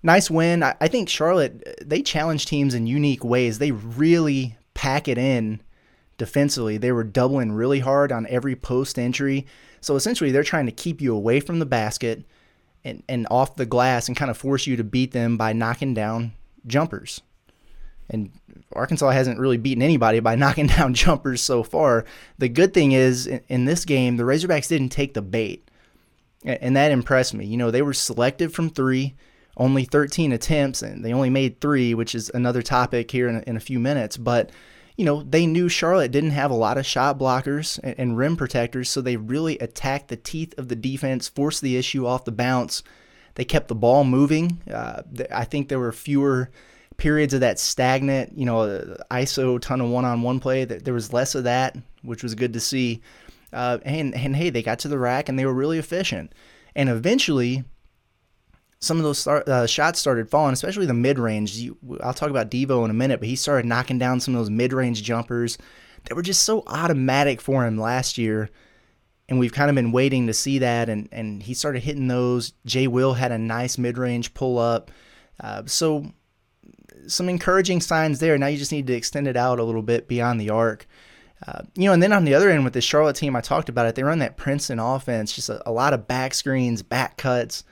nice 0.03 0.31
win. 0.31 0.63
I, 0.63 0.75
I 0.81 0.89
think 0.89 1.09
Charlotte, 1.09 1.85
they 1.85 2.03
challenge 2.03 2.47
teams 2.47 2.75
in 2.75 2.87
unique 2.87 3.25
ways. 3.25 3.59
They 3.59 3.73
really 3.73 4.57
pack 4.75 5.09
it 5.09 5.19
in 5.19 5.61
defensively. 6.17 6.79
They 6.79 6.93
were 6.93 7.05
doubling 7.05 7.53
really 7.53 7.81
hard 7.81 8.13
on 8.13 8.27
every 8.29 8.57
post 8.57 8.99
entry. 8.99 9.47
So 9.81 9.97
essentially, 9.97 10.31
they're 10.31 10.43
trying 10.43 10.67
to 10.67 10.73
keep 10.73 11.01
you 11.01 11.15
away 11.15 11.41
from 11.41 11.59
the 11.59 11.67
basket 11.67 12.25
and, 12.85 13.03
and 13.09 13.27
off 13.31 13.57
the 13.57 13.67
glass 13.67 14.09
and 14.09 14.17
kind 14.17 14.31
of 14.31 14.37
force 14.37 14.67
you 14.67 14.77
to 14.77 14.85
beat 14.85 15.13
them 15.13 15.37
by 15.37 15.53
knocking 15.53 15.95
down 15.95 16.33
jumpers. 16.67 17.21
And 18.09 18.31
Arkansas 18.73 19.11
hasn't 19.11 19.41
really 19.41 19.57
beaten 19.57 19.83
anybody 19.83 20.21
by 20.21 20.35
knocking 20.37 20.69
down 20.69 20.95
jumpers 20.95 21.43
so 21.43 21.63
far. 21.63 22.05
The 22.39 22.49
good 22.49 22.73
thing 22.73 22.93
is, 22.93 23.27
in, 23.27 23.41
in 23.49 23.65
this 23.65 23.85
game, 23.85 24.17
the 24.17 24.23
Razorbacks 24.23 24.69
didn't 24.69 24.91
take 24.91 25.15
the 25.15 25.23
bait. 25.23 25.66
And 26.47 26.77
that 26.77 26.93
impressed 26.93 27.35
me. 27.35 27.45
You 27.45 27.57
know, 27.57 27.71
they 27.71 27.83
were 27.83 27.93
selective 27.93 28.55
from 28.55 28.71
three, 28.71 29.15
only 29.57 29.85
13 29.85 30.33
attempts, 30.33 30.83
and 30.83 31.05
they 31.05 31.13
only 31.13 31.31
made 31.31 31.61
three, 31.61 31.93
which 31.95 32.15
is 32.15 32.31
another 32.33 32.63
topic 32.63 33.11
here 33.11 33.29
in 33.29 33.37
a, 33.37 33.41
in 33.47 33.57
a 33.57 33.61
few 33.61 33.79
minutes. 33.79 34.17
But 34.17 34.51
you 34.97 35.05
know, 35.05 35.23
they 35.23 35.47
knew 35.47 35.69
Charlotte 35.69 36.11
didn't 36.11 36.31
have 36.31 36.51
a 36.51 36.55
lot 36.55 36.79
of 36.79 36.87
shot 36.87 37.19
blockers 37.19 37.79
and, 37.83 37.95
and 37.99 38.17
rim 38.17 38.37
protectors, 38.37 38.89
so 38.89 39.01
they 39.01 39.17
really 39.17 39.59
attacked 39.59 40.09
the 40.09 40.17
teeth 40.17 40.55
of 40.57 40.69
the 40.69 40.77
defense, 40.77 41.29
forced 41.29 41.61
the 41.61 41.77
issue 41.77 42.07
off 42.07 42.25
the 42.25 42.33
bounce. 42.33 42.83
They 43.35 43.45
kept 43.45 43.69
the 43.69 43.75
ball 43.75 44.05
moving. 44.05 44.63
Uh, 44.71 45.03
I 45.31 45.45
think 45.45 45.69
there 45.69 45.79
were 45.79 45.93
fewer 45.93 46.51
periods 46.97 47.35
of 47.35 47.41
that 47.41 47.59
stagnant, 47.59 48.39
you 48.39 48.47
know, 48.47 48.61
uh, 48.61 48.97
ISO 49.11 49.61
ton 49.61 49.83
of 49.83 49.91
one-on-one 49.91 50.41
play. 50.41 50.65
There 50.65 50.95
was 50.95 51.13
less 51.13 51.35
of 51.35 51.45
that, 51.45 51.77
which 52.03 52.23
was 52.23 52.35
good 52.35 52.55
to 52.55 52.61
see. 52.61 53.03
Uh, 53.57 53.79
and 53.87 54.15
and 54.15 54.37
hey, 54.37 54.51
they 54.51 54.63
got 54.63 54.79
to 54.81 54.89
the 54.89 54.99
rack 54.99 55.29
and 55.29 55.39
they 55.39 55.47
were 55.47 55.55
really 55.55 55.79
efficient. 55.79 56.35
And 56.75 56.91
eventually, 56.91 57.65
some 58.81 58.99
of 58.99 59.03
those 59.03 59.19
start, 59.19 59.49
uh, 59.49 59.67
shots 59.67 59.99
started 59.99 60.29
falling, 60.29 60.53
especially 60.53 60.85
the 60.85 60.93
mid 60.93 61.19
range. 61.19 61.71
I'll 62.03 62.13
talk 62.13 62.29
about 62.29 62.51
Devo 62.51 62.85
in 62.85 62.91
a 62.91 62.95
minute, 62.95 63.19
but 63.19 63.29
he 63.29 63.35
started 63.35 63.67
knocking 63.67 63.99
down 63.99 64.21
some 64.21 64.35
of 64.35 64.41
those 64.41 64.51
mid 64.51 64.75
range 64.75 65.03
jumpers 65.03 65.57
that 66.05 66.15
were 66.15 66.23
just 66.23 66.43
so 66.43 66.65
automatic 66.67 67.41
for 67.41 67.67
him 67.67 67.79
last 67.79 68.19
year. 68.19 68.51
And 69.29 69.39
we've 69.39 69.55
kind 69.55 69.71
of 69.71 69.75
been 69.75 69.91
waiting 69.91 70.27
to 70.27 70.35
see 70.35 70.59
that. 70.59 70.91
And, 70.91 71.09
and 71.11 71.43
he 71.43 71.55
started 71.55 71.83
hitting 71.83 72.09
those. 72.09 72.53
Jay 72.67 72.87
Will 72.87 73.15
had 73.15 73.33
a 73.33 73.39
nice 73.39 73.79
mid 73.79 73.97
range 73.97 74.35
pull 74.35 74.59
up. 74.59 74.91
Uh, 75.41 75.63
so, 75.65 76.13
some 77.07 77.29
encouraging 77.29 77.81
signs 77.81 78.19
there. 78.19 78.37
Now 78.37 78.49
you 78.49 78.59
just 78.59 78.73
need 78.73 78.87
to 78.89 78.93
extend 78.93 79.27
it 79.27 79.37
out 79.37 79.59
a 79.59 79.65
little 79.65 79.83
bit 79.83 80.09
beyond 80.09 80.41
the 80.41 80.51
arc. 80.51 80.87
Uh, 81.47 81.63
you 81.75 81.85
know, 81.85 81.93
and 81.93 82.03
then 82.03 82.13
on 82.13 82.25
the 82.25 82.35
other 82.35 82.49
end 82.49 82.65
with 82.65 82.73
the 82.73 82.81
Charlotte 82.81 83.17
team, 83.17 83.37
I 83.37 83.41
talked 83.41 83.69
about 83.69 83.87
it. 83.87 83.95
They 83.95 84.03
run 84.03 84.21
that 84.21 84.37
Princeton 84.37 84.79
offense, 84.79 85.33
just 85.33 85.49
a, 85.49 85.69
a 85.69 85.73
lot 85.73 85.93
of 85.93 86.07
back 86.07 86.35
screens, 86.35 86.83
back 86.83 87.17
cuts 87.17 87.65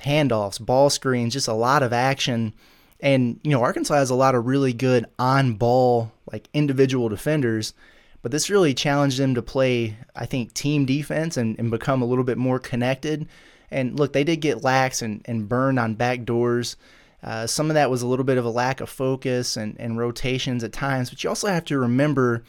handoffs, 0.00 0.64
ball 0.64 0.90
screens, 0.90 1.32
just 1.32 1.48
a 1.48 1.54
lot 1.54 1.82
of 1.82 1.92
action. 1.92 2.54
And, 3.00 3.40
you 3.42 3.50
know, 3.50 3.62
Arkansas 3.62 3.94
has 3.94 4.10
a 4.10 4.14
lot 4.14 4.34
of 4.34 4.46
really 4.46 4.72
good 4.72 5.06
on 5.18 5.54
ball, 5.54 6.12
like 6.30 6.48
individual 6.54 7.08
defenders, 7.08 7.74
but 8.22 8.32
this 8.32 8.50
really 8.50 8.74
challenged 8.74 9.18
them 9.18 9.34
to 9.34 9.42
play, 9.42 9.96
I 10.14 10.26
think, 10.26 10.54
team 10.54 10.86
defense 10.86 11.36
and, 11.36 11.58
and 11.58 11.70
become 11.70 12.02
a 12.02 12.06
little 12.06 12.24
bit 12.24 12.38
more 12.38 12.58
connected. 12.58 13.28
And 13.70 13.98
look, 13.98 14.12
they 14.12 14.24
did 14.24 14.40
get 14.40 14.64
lax 14.64 15.02
and, 15.02 15.22
and 15.26 15.48
burned 15.48 15.78
on 15.78 15.94
back 15.94 16.24
doors. 16.24 16.76
Uh, 17.22 17.46
some 17.46 17.70
of 17.70 17.74
that 17.74 17.90
was 17.90 18.02
a 18.02 18.06
little 18.06 18.24
bit 18.24 18.38
of 18.38 18.44
a 18.44 18.50
lack 18.50 18.80
of 18.80 18.88
focus 18.88 19.56
and, 19.56 19.78
and 19.80 19.98
rotations 19.98 20.62
at 20.62 20.72
times, 20.72 21.10
but 21.10 21.22
you 21.22 21.30
also 21.30 21.48
have 21.48 21.64
to 21.66 21.78
remember. 21.78 22.42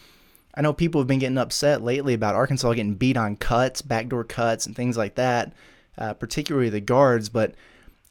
I 0.57 0.61
know 0.61 0.73
people 0.73 0.99
have 0.99 1.07
been 1.07 1.19
getting 1.19 1.37
upset 1.37 1.83
lately 1.83 2.13
about 2.13 2.35
Arkansas 2.35 2.73
getting 2.73 2.95
beat 2.95 3.15
on 3.15 3.35
cuts, 3.37 3.81
backdoor 3.81 4.23
cuts, 4.23 4.65
and 4.65 4.75
things 4.75 4.97
like 4.97 5.15
that 5.15 5.53
uh, 5.97 6.13
particularly 6.13 6.69
the 6.69 6.79
guards. 6.79 7.29
But 7.29 7.55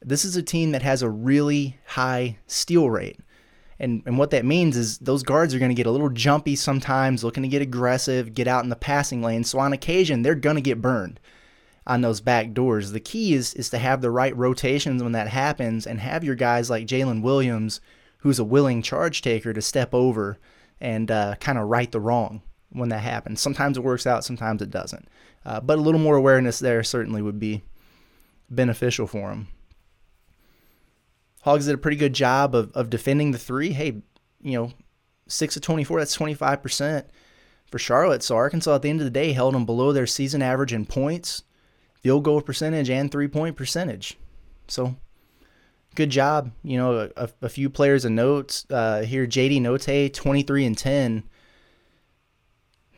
this 0.03 0.25
is 0.25 0.37
a 0.37 0.43
team 0.43 0.73
that 0.73 0.83
has 0.83 1.03
a 1.03 1.11
really 1.11 1.79
high 1.87 2.39
steal 2.47 2.91
rate. 2.91 3.19
And, 3.79 4.03
and 4.07 4.17
what 4.17 4.31
that 4.31 4.45
means 4.45 4.77
is 4.77 4.99
those 4.99 5.23
guards 5.23 5.55
are 5.55 5.59
going 5.59 5.71
to 5.71 5.75
get 5.75 5.87
a 5.87 5.91
little 5.91 6.09
jumpy 6.09 6.57
sometimes, 6.57 7.23
looking 7.23 7.43
to 7.43 7.49
get 7.49 7.61
aggressive, 7.61 8.35
get 8.35 8.49
out 8.49 8.65
in 8.65 8.71
the 8.71 8.77
passing 8.77 9.23
lane. 9.23 9.45
So 9.45 9.59
on 9.59 9.75
occasion, 9.75 10.23
they're 10.23 10.35
going 10.35 10.57
to 10.57 10.63
get 10.63 10.81
burned 10.81 11.21
on 11.87 12.01
those 12.01 12.21
back 12.21 12.53
doors. 12.53 12.93
The 12.93 13.01
key 13.01 13.35
is 13.35 13.55
is 13.55 13.71
to 13.71 13.79
have 13.79 14.01
the 14.01 14.11
right 14.11 14.37
rotations 14.37 15.03
when 15.03 15.13
that 15.13 15.29
happens, 15.29 15.87
and 15.87 16.01
have 16.01 16.25
your 16.25 16.35
guys 16.35 16.71
like 16.71 16.87
Jaylin 16.87 17.23
Williams, 17.23 17.81
who's 18.19 18.39
a 18.39 18.45
willing 18.45 18.83
charge 18.83 19.21
taker, 19.23 19.53
to 19.53 19.63
step 19.63 19.95
over 19.95 20.39
and 20.81 21.11
uh, 21.11 21.35
kind 21.41 21.59
of 21.59 21.69
right 21.69 21.91
the 21.91 22.01
wrong 22.01 22.43
when 22.71 22.89
that 22.91 23.01
happens. 23.01 23.41
Sometimes 23.41 23.77
it 23.77 23.85
works 23.85 24.07
out, 24.07 24.25
sometimes 24.25 24.63
it 24.63 24.71
doesn't. 24.71 25.09
Uh, 25.45 25.61
but 25.61 25.79
a 25.79 25.83
little 25.83 26.01
more 26.01 26.17
awareness 26.17 26.59
there 26.59 26.83
certainly 26.83 27.23
would 27.23 27.39
be 27.39 27.63
beneficial 28.51 29.07
for 29.07 29.31
him. 29.31 29.49
Hogs 31.43 31.67
did 31.67 31.75
a 31.75 31.79
pretty 31.79 31.97
good 31.97 32.13
job 32.13 32.55
of, 32.55 32.73
of 32.73 32.91
defending 32.91 33.31
the 33.31 33.39
three. 33.39 33.73
Hey, 33.73 34.03
you 34.43 34.59
know, 34.59 34.73
6 35.29 35.57
of 35.57 35.63
24, 35.63 36.01
that's 36.01 36.17
25% 36.17 37.05
for 37.71 37.79
Charlotte. 37.79 38.23
So 38.23 38.37
Arkansas 38.37 38.75
at 38.75 38.83
the 38.83 38.91
end 38.91 39.01
of 39.01 39.05
the 39.05 39.11
day 39.11 39.33
held 39.33 39.55
them 39.55 39.67
below 39.67 39.93
their 39.93 40.07
season 40.07 40.43
average 40.43 40.73
in 40.73 40.87
points, 40.87 41.43
field 41.95 42.25
goal 42.25 42.41
percentage, 42.41 42.91
and 42.91 43.11
three 43.11 43.29
point 43.29 43.57
percentage. 43.57 44.19
So 44.69 44.97
good 45.97 46.11
job. 46.11 46.53
You 46.63 46.77
know, 46.77 47.11
a, 47.17 47.29
a 47.43 47.49
few 47.49 47.69
players 47.69 48.05
of 48.05 48.13
notes 48.13 48.67
uh, 48.71 49.03
here. 49.03 49.27
JD 49.27 49.61
Notae, 49.61 50.13
23 50.13 50.65
and 50.65 50.79
10. 50.79 51.25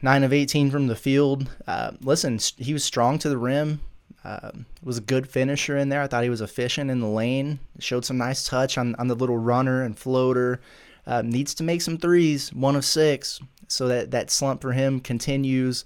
9 0.00 0.24
of 0.24 0.32
18 0.32 0.70
from 0.70 0.86
the 0.86 0.94
field. 0.94 1.50
Uh, 1.66 1.92
listen, 2.00 2.38
he 2.56 2.72
was 2.72 2.84
strong 2.84 3.18
to 3.18 3.28
the 3.28 3.38
rim. 3.38 3.80
Uh, 4.24 4.50
was 4.82 4.98
a 4.98 5.02
good 5.02 5.28
finisher 5.28 5.76
in 5.76 5.88
there. 5.88 6.02
I 6.02 6.06
thought 6.06 6.24
he 6.24 6.30
was 6.30 6.40
efficient 6.40 6.90
in 6.90 7.00
the 7.00 7.06
lane. 7.06 7.60
Showed 7.78 8.04
some 8.04 8.18
nice 8.18 8.44
touch 8.44 8.76
on, 8.76 8.94
on 8.96 9.08
the 9.08 9.16
little 9.16 9.38
runner 9.38 9.82
and 9.82 9.98
floater. 9.98 10.60
Uh, 11.06 11.22
needs 11.22 11.54
to 11.54 11.64
make 11.64 11.80
some 11.80 11.96
threes, 11.96 12.52
one 12.52 12.76
of 12.76 12.84
six, 12.84 13.40
so 13.66 13.88
that 13.88 14.10
that 14.10 14.30
slump 14.30 14.60
for 14.60 14.72
him 14.72 15.00
continues. 15.00 15.84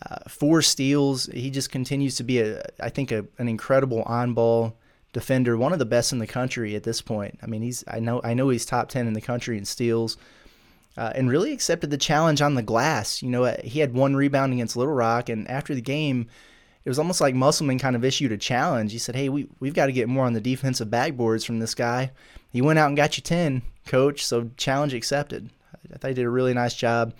Uh, 0.00 0.18
four 0.28 0.62
steals. 0.62 1.26
He 1.26 1.50
just 1.50 1.70
continues 1.70 2.14
to 2.16 2.22
be 2.22 2.38
a, 2.38 2.62
I 2.78 2.88
think, 2.88 3.10
a, 3.10 3.26
an 3.38 3.48
incredible 3.48 4.02
on-ball 4.02 4.76
defender, 5.12 5.56
one 5.56 5.72
of 5.72 5.78
the 5.78 5.84
best 5.84 6.12
in 6.12 6.18
the 6.18 6.26
country 6.26 6.74
at 6.76 6.82
this 6.82 7.02
point. 7.02 7.38
I 7.42 7.46
mean, 7.46 7.62
he's 7.62 7.84
I 7.88 8.00
know 8.00 8.20
I 8.22 8.34
know 8.34 8.48
he's 8.48 8.64
top 8.64 8.88
ten 8.88 9.06
in 9.06 9.12
the 9.12 9.20
country 9.20 9.58
in 9.58 9.64
steals, 9.64 10.16
uh, 10.96 11.12
and 11.14 11.30
really 11.30 11.52
accepted 11.52 11.90
the 11.90 11.98
challenge 11.98 12.40
on 12.40 12.54
the 12.54 12.62
glass. 12.62 13.22
You 13.22 13.30
know, 13.30 13.44
uh, 13.44 13.56
he 13.62 13.80
had 13.80 13.94
one 13.94 14.16
rebound 14.16 14.52
against 14.52 14.76
Little 14.76 14.94
Rock, 14.94 15.28
and 15.28 15.48
after 15.48 15.74
the 15.74 15.80
game, 15.80 16.28
it 16.84 16.88
was 16.88 16.98
almost 16.98 17.20
like 17.20 17.34
Musselman 17.34 17.78
kind 17.78 17.96
of 17.96 18.04
issued 18.04 18.32
a 18.32 18.38
challenge. 18.38 18.92
He 18.92 18.98
said, 18.98 19.16
"Hey, 19.16 19.28
we 19.28 19.48
we've 19.60 19.74
got 19.74 19.86
to 19.86 19.92
get 19.92 20.08
more 20.08 20.26
on 20.26 20.32
the 20.32 20.40
defensive 20.40 20.88
backboards 20.88 21.44
from 21.44 21.58
this 21.58 21.74
guy." 21.74 22.12
He 22.50 22.62
went 22.62 22.78
out 22.78 22.88
and 22.88 22.96
got 22.96 23.16
you 23.16 23.22
ten, 23.22 23.62
coach. 23.86 24.24
So 24.24 24.50
challenge 24.56 24.94
accepted. 24.94 25.50
I 25.92 25.98
thought 25.98 26.08
he 26.08 26.14
did 26.14 26.24
a 26.24 26.30
really 26.30 26.54
nice 26.54 26.74
job. 26.74 27.14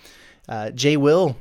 Uh, 0.49 0.71
Jay 0.71 0.97
Will, 0.97 1.37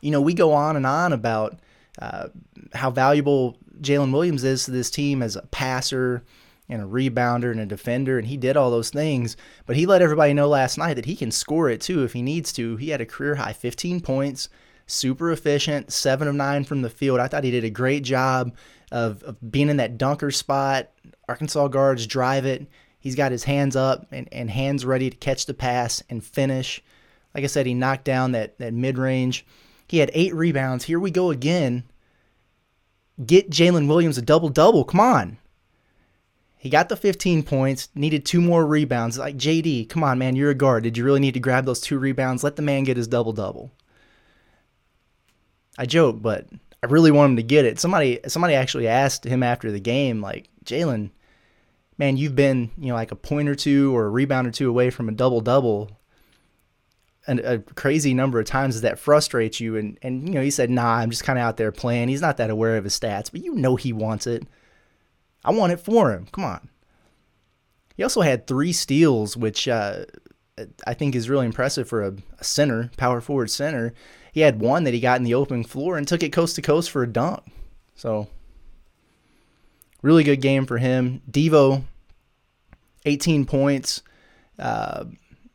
you 0.00 0.10
know, 0.10 0.20
we 0.20 0.34
go 0.34 0.52
on 0.52 0.76
and 0.76 0.86
on 0.86 1.12
about 1.12 1.58
uh, 1.98 2.28
how 2.74 2.90
valuable 2.90 3.56
Jaylin 3.80 4.12
Williams 4.12 4.44
is 4.44 4.64
to 4.64 4.70
this 4.70 4.90
team 4.90 5.22
as 5.22 5.36
a 5.36 5.42
passer 5.42 6.22
and 6.68 6.80
a 6.80 6.86
rebounder 6.86 7.50
and 7.50 7.60
a 7.60 7.66
defender, 7.66 8.18
and 8.18 8.28
he 8.28 8.36
did 8.36 8.56
all 8.56 8.70
those 8.70 8.90
things. 8.90 9.36
But 9.66 9.76
he 9.76 9.86
let 9.86 10.02
everybody 10.02 10.32
know 10.32 10.48
last 10.48 10.78
night 10.78 10.94
that 10.94 11.04
he 11.04 11.16
can 11.16 11.30
score 11.30 11.68
it 11.68 11.80
too 11.80 12.02
if 12.02 12.12
he 12.12 12.22
needs 12.22 12.52
to. 12.54 12.76
He 12.76 12.90
had 12.90 13.00
a 13.00 13.06
career 13.06 13.34
high 13.34 13.52
15 13.52 14.00
points, 14.00 14.48
super 14.86 15.30
efficient, 15.32 15.92
seven 15.92 16.28
of 16.28 16.34
nine 16.34 16.64
from 16.64 16.82
the 16.82 16.90
field. 16.90 17.20
I 17.20 17.28
thought 17.28 17.44
he 17.44 17.50
did 17.50 17.64
a 17.64 17.70
great 17.70 18.04
job 18.04 18.54
of, 18.90 19.22
of 19.22 19.52
being 19.52 19.68
in 19.68 19.76
that 19.78 19.98
dunker 19.98 20.30
spot. 20.30 20.90
Arkansas 21.28 21.68
guards 21.68 22.06
drive 22.06 22.46
it. 22.46 22.66
He's 22.98 23.16
got 23.16 23.32
his 23.32 23.44
hands 23.44 23.74
up 23.74 24.06
and, 24.12 24.28
and 24.32 24.48
hands 24.48 24.86
ready 24.86 25.10
to 25.10 25.16
catch 25.16 25.46
the 25.46 25.54
pass 25.54 26.02
and 26.08 26.22
finish. 26.22 26.82
Like 27.34 27.44
I 27.44 27.48
said, 27.48 27.66
he 27.66 27.74
knocked 27.74 28.04
down 28.04 28.32
that, 28.32 28.58
that 28.58 28.74
mid 28.74 28.96
range. 28.96 29.44
He 29.88 29.98
had 29.98 30.10
eight 30.14 30.34
rebounds. 30.34 30.84
Here 30.84 31.00
we 31.00 31.10
go 31.10 31.30
again. 31.30 31.84
Get 33.24 33.50
Jaylin 33.50 33.88
Williams 33.88 34.18
a 34.18 34.22
double 34.22 34.48
double. 34.48 34.84
Come 34.84 35.00
on. 35.00 35.38
He 36.56 36.70
got 36.70 36.88
the 36.88 36.96
15 36.96 37.42
points, 37.42 37.88
needed 37.94 38.24
two 38.24 38.40
more 38.40 38.64
rebounds. 38.64 39.18
Like, 39.18 39.36
JD, 39.36 39.88
come 39.88 40.04
on, 40.04 40.18
man, 40.18 40.36
you're 40.36 40.50
a 40.50 40.54
guard. 40.54 40.84
Did 40.84 40.96
you 40.96 41.04
really 41.04 41.18
need 41.18 41.34
to 41.34 41.40
grab 41.40 41.64
those 41.64 41.80
two 41.80 41.98
rebounds? 41.98 42.44
Let 42.44 42.54
the 42.54 42.62
man 42.62 42.84
get 42.84 42.96
his 42.96 43.08
double 43.08 43.32
double. 43.32 43.72
I 45.76 45.86
joke, 45.86 46.22
but 46.22 46.46
I 46.82 46.86
really 46.86 47.10
want 47.10 47.30
him 47.30 47.36
to 47.36 47.42
get 47.42 47.64
it. 47.64 47.80
Somebody 47.80 48.20
somebody 48.28 48.54
actually 48.54 48.86
asked 48.86 49.24
him 49.24 49.42
after 49.42 49.72
the 49.72 49.80
game, 49.80 50.20
like, 50.20 50.48
Jaylin, 50.64 51.10
man, 51.98 52.16
you've 52.16 52.36
been, 52.36 52.70
you 52.78 52.88
know, 52.88 52.94
like 52.94 53.10
a 53.10 53.16
point 53.16 53.48
or 53.48 53.54
two 53.54 53.94
or 53.96 54.04
a 54.04 54.10
rebound 54.10 54.46
or 54.46 54.52
two 54.52 54.68
away 54.68 54.90
from 54.90 55.08
a 55.08 55.12
double 55.12 55.40
double 55.40 55.90
and 57.26 57.40
a 57.40 57.58
crazy 57.60 58.14
number 58.14 58.40
of 58.40 58.46
times 58.46 58.80
that 58.80 58.98
frustrates 58.98 59.60
you 59.60 59.76
and 59.76 59.98
and 60.02 60.28
you 60.28 60.34
know 60.34 60.42
he 60.42 60.50
said 60.50 60.70
nah 60.70 60.94
i'm 60.94 61.10
just 61.10 61.24
kind 61.24 61.38
of 61.38 61.44
out 61.44 61.56
there 61.56 61.70
playing 61.70 62.08
he's 62.08 62.20
not 62.20 62.36
that 62.36 62.50
aware 62.50 62.76
of 62.76 62.84
his 62.84 62.98
stats 62.98 63.30
but 63.30 63.42
you 63.42 63.54
know 63.54 63.76
he 63.76 63.92
wants 63.92 64.26
it 64.26 64.46
I 65.44 65.50
want 65.50 65.72
it 65.72 65.80
for 65.80 66.12
him. 66.12 66.28
Come 66.32 66.44
on. 66.44 66.68
He 67.96 68.02
also 68.02 68.20
had 68.20 68.46
three 68.46 68.72
steals, 68.72 69.36
which 69.36 69.68
uh, 69.68 70.04
I 70.86 70.94
think 70.94 71.14
is 71.14 71.28
really 71.28 71.46
impressive 71.46 71.88
for 71.88 72.02
a, 72.02 72.14
a, 72.38 72.44
center, 72.44 72.90
power 72.96 73.20
forward 73.20 73.50
center. 73.50 73.92
He 74.32 74.40
had 74.40 74.60
one 74.60 74.84
that 74.84 74.94
he 74.94 75.00
got 75.00 75.18
in 75.18 75.24
the 75.24 75.34
open 75.34 75.64
floor 75.64 75.98
and 75.98 76.06
took 76.06 76.22
it 76.22 76.32
coast 76.32 76.56
to 76.56 76.62
coast 76.62 76.90
for 76.90 77.02
a 77.02 77.06
dunk. 77.06 77.42
So, 77.94 78.28
really 80.00 80.24
good 80.24 80.40
game 80.40 80.64
for 80.64 80.78
him. 80.78 81.20
Devo, 81.30 81.84
18 83.04 83.44
points. 83.44 84.02
Uh, 84.58 85.04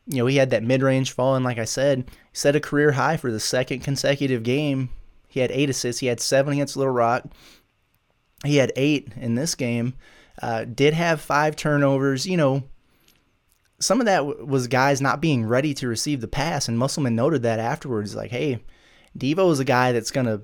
you 0.07 0.17
know, 0.17 0.25
he 0.25 0.37
had 0.37 0.49
that 0.51 0.63
mid 0.63 0.81
range 0.81 1.11
falling, 1.11 1.43
like 1.43 1.57
I 1.57 1.65
said. 1.65 2.09
Set 2.33 2.55
a 2.55 2.59
career 2.59 2.93
high 2.93 3.17
for 3.17 3.31
the 3.31 3.39
second 3.39 3.81
consecutive 3.81 4.43
game. 4.43 4.89
He 5.27 5.41
had 5.41 5.51
eight 5.51 5.69
assists. 5.69 5.99
He 5.99 6.07
had 6.07 6.19
seven 6.19 6.53
against 6.53 6.77
Little 6.77 6.93
Rock. 6.93 7.25
He 8.45 8.57
had 8.57 8.71
eight 8.75 9.09
in 9.17 9.35
this 9.35 9.55
game. 9.55 9.95
Uh, 10.41 10.65
did 10.65 10.93
have 10.93 11.19
five 11.19 11.55
turnovers. 11.55 12.25
You 12.25 12.37
know, 12.37 12.63
some 13.79 13.99
of 13.99 14.05
that 14.05 14.19
w- 14.19 14.45
was 14.45 14.67
guys 14.67 15.01
not 15.01 15.21
being 15.21 15.45
ready 15.45 15.73
to 15.75 15.87
receive 15.87 16.21
the 16.21 16.27
pass, 16.27 16.67
and 16.67 16.77
Musselman 16.77 17.15
noted 17.15 17.43
that 17.43 17.59
afterwards. 17.59 18.15
Like, 18.15 18.31
hey, 18.31 18.63
Devo 19.17 19.51
is 19.51 19.59
a 19.59 19.65
guy 19.65 19.91
that's 19.91 20.11
gonna. 20.11 20.41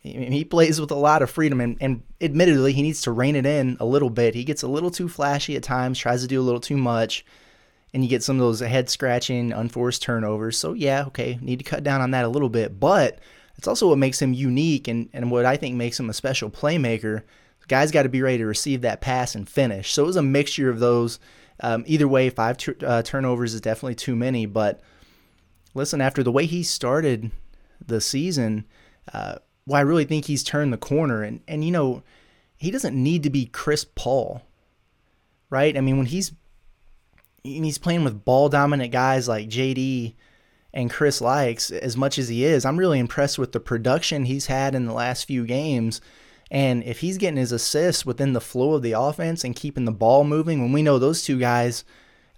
He 0.00 0.44
plays 0.44 0.80
with 0.80 0.90
a 0.90 0.96
lot 0.96 1.22
of 1.22 1.30
freedom, 1.30 1.60
and, 1.60 1.76
and 1.80 2.02
admittedly, 2.20 2.72
he 2.72 2.82
needs 2.82 3.02
to 3.02 3.12
rein 3.12 3.36
it 3.36 3.44
in 3.44 3.76
a 3.80 3.84
little 3.84 4.10
bit. 4.10 4.34
He 4.34 4.44
gets 4.44 4.62
a 4.62 4.68
little 4.68 4.90
too 4.90 5.08
flashy 5.08 5.56
at 5.56 5.62
times, 5.62 5.98
tries 5.98 6.22
to 6.22 6.28
do 6.28 6.40
a 6.40 6.42
little 6.42 6.60
too 6.60 6.76
much, 6.76 7.26
and 7.94 8.02
you 8.02 8.08
get 8.08 8.22
some 8.22 8.36
of 8.36 8.40
those 8.40 8.60
head 8.60 8.90
scratching, 8.90 9.52
unforced 9.52 10.02
turnovers. 10.02 10.58
So, 10.58 10.72
yeah, 10.72 11.04
okay, 11.06 11.38
need 11.40 11.58
to 11.58 11.64
cut 11.64 11.82
down 11.82 12.00
on 12.00 12.10
that 12.10 12.24
a 12.24 12.28
little 12.28 12.48
bit. 12.48 12.78
But 12.78 13.18
it's 13.56 13.68
also 13.68 13.88
what 13.88 13.98
makes 13.98 14.20
him 14.20 14.32
unique 14.32 14.88
and, 14.88 15.08
and 15.12 15.30
what 15.30 15.44
I 15.44 15.56
think 15.56 15.74
makes 15.74 15.98
him 15.98 16.10
a 16.10 16.14
special 16.14 16.50
playmaker. 16.50 17.22
The 17.60 17.66
guy's 17.66 17.90
got 17.90 18.04
to 18.04 18.08
be 18.08 18.22
ready 18.22 18.38
to 18.38 18.46
receive 18.46 18.82
that 18.82 19.00
pass 19.00 19.34
and 19.34 19.48
finish. 19.48 19.92
So 19.92 20.04
it 20.04 20.06
was 20.06 20.16
a 20.16 20.22
mixture 20.22 20.70
of 20.70 20.80
those. 20.80 21.18
Um, 21.60 21.82
either 21.86 22.06
way, 22.06 22.30
five 22.30 22.56
uh, 22.86 23.02
turnovers 23.02 23.54
is 23.54 23.60
definitely 23.60 23.96
too 23.96 24.14
many. 24.14 24.46
But 24.46 24.80
listen, 25.74 26.00
after 26.00 26.22
the 26.22 26.32
way 26.32 26.46
he 26.46 26.62
started 26.62 27.32
the 27.84 28.00
season, 28.00 28.64
uh, 29.12 29.36
well, 29.66 29.78
I 29.78 29.82
really 29.82 30.04
think 30.04 30.26
he's 30.26 30.44
turned 30.44 30.72
the 30.72 30.78
corner. 30.78 31.22
And, 31.22 31.40
and, 31.48 31.64
you 31.64 31.72
know, 31.72 32.02
he 32.56 32.70
doesn't 32.70 32.94
need 32.94 33.22
to 33.24 33.30
be 33.30 33.46
Chris 33.46 33.84
Paul, 33.84 34.42
right? 35.50 35.76
I 35.76 35.80
mean, 35.80 35.96
when 35.96 36.06
he's 36.06 36.32
he's 37.42 37.78
playing 37.78 38.04
with 38.04 38.24
ball 38.24 38.48
dominant 38.48 38.92
guys 38.92 39.28
like 39.28 39.48
JD 39.48 40.14
and 40.72 40.90
Chris 40.90 41.20
Lykes 41.20 41.70
as 41.70 41.96
much 41.96 42.18
as 42.18 42.28
he 42.28 42.44
is. 42.44 42.64
I'm 42.64 42.76
really 42.76 42.98
impressed 42.98 43.38
with 43.38 43.52
the 43.52 43.60
production 43.60 44.24
he's 44.24 44.46
had 44.46 44.74
in 44.74 44.86
the 44.86 44.92
last 44.92 45.24
few 45.24 45.46
games. 45.46 46.00
And 46.50 46.82
if 46.84 47.00
he's 47.00 47.18
getting 47.18 47.36
his 47.36 47.52
assists 47.52 48.06
within 48.06 48.32
the 48.32 48.40
flow 48.40 48.74
of 48.74 48.82
the 48.82 48.92
offense 48.92 49.44
and 49.44 49.54
keeping 49.54 49.84
the 49.84 49.92
ball 49.92 50.24
moving, 50.24 50.60
when 50.60 50.72
we 50.72 50.82
know 50.82 50.98
those 50.98 51.22
two 51.22 51.38
guys, 51.38 51.84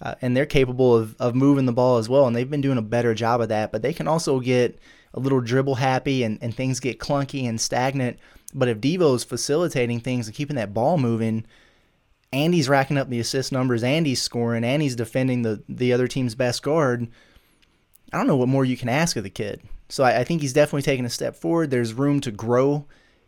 uh, 0.03 0.15
and 0.23 0.37
they're 0.37 0.47
capable 0.47 0.97
of, 0.97 1.15
of 1.21 1.35
moving 1.35 1.67
the 1.67 1.73
ball 1.73 1.99
as 1.99 2.09
well, 2.09 2.27
and 2.27 2.35
they've 2.35 2.51
been 2.51 2.61
doing 2.61 2.79
a 2.79 2.83
better 2.83 3.15
job 3.15 3.41
of 3.41 3.51
that, 3.51 3.71
but 3.71 3.83
they 3.83 3.93
can 3.93 4.09
also 4.09 4.41
get 4.41 4.79
a 5.13 5.21
little 5.21 5.41
dribble 5.41 5.77
happy 5.77 6.23
and, 6.23 6.39
and 6.41 6.55
things 6.55 6.81
get 6.81 6.99
clunky 6.99 7.49
and 7.49 7.61
stagnant. 7.61 8.19
But 8.55 8.69
if 8.69 8.81
Devo's 8.81 9.25
facilitating 9.25 10.01
things 10.01 10.27
and 10.27 10.35
keeping 10.35 10.57
that 10.57 10.75
ball 10.75 10.99
moving, 10.99 11.45
and 12.33 12.55
he's 12.55 12.69
racking 12.69 12.99
up 12.99 13.09
the 13.09 13.21
assist 13.21 13.53
numbers, 13.53 13.83
and 13.83 14.07
he's 14.07 14.23
scoring, 14.23 14.65
and 14.65 14.83
he's 14.83 14.97
defending 14.97 15.43
the, 15.43 15.63
the 15.69 15.93
other 15.93 16.09
team's 16.09 16.35
best 16.35 16.63
guard– 16.63 17.09
I 18.13 18.17
don't 18.17 18.27
know 18.27 18.37
what 18.37 18.49
more 18.49 18.65
you 18.65 18.77
can 18.77 18.89
ask 18.89 19.17
of 19.17 19.23
the 19.23 19.31
kid. 19.31 19.63
So 19.89 20.05
I, 20.05 20.21
I 20.21 20.25
think 20.25 20.41
he's 20.41 20.53
definitely 20.53 20.83
taking 20.83 21.05
a 21.05 21.11
step 21.11 21.37
forward. 21.37 21.71
There's 21.71 21.95
room 21.95 22.21
to 22.23 22.31
grow 22.31 22.87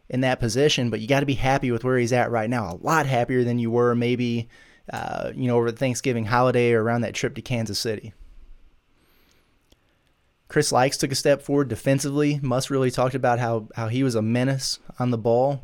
in 0.09 0.23
that 0.23 0.41
position, 0.41 0.91
but 0.91 1.01
you 1.01 1.07
got 1.07 1.21
to 1.21 1.27
be 1.27 1.35
happy 1.35 1.71
with 1.71 1.85
where 1.85 1.99
he's 1.99 2.13
at 2.13 2.31
right 2.31 2.51
now. 2.51 2.73
A 2.73 2.85
lot 2.85 3.07
happier 3.07 3.45
than 3.45 3.59
you 3.59 3.71
were 3.71 3.95
maybe, 3.95 4.49
uh, 4.93 5.31
you 5.35 5.47
know, 5.47 5.57
over 5.57 5.71
the 5.71 5.77
Thanksgiving 5.77 6.27
holiday 6.27 6.73
or 6.73 6.83
around 6.83 7.03
that 7.03 7.15
trip 7.15 7.35
to 7.37 7.43
Kansas 7.43 7.79
City. 7.79 8.13
Chris 10.49 10.73
Lykes 10.73 10.99
took 10.99 11.13
a 11.13 11.17
step 11.17 11.41
forward 11.41 11.69
defensively. 11.69 12.39
Muss 12.43 12.71
really 12.71 12.91
talked 12.91 13.15
about 13.15 13.39
how, 13.39 13.69
how 13.75 13.89
he 13.89 14.03
was 14.03 14.15
a 14.15 14.23
menace 14.23 14.81
on 14.99 15.11
the 15.11 15.19
ball. 15.19 15.63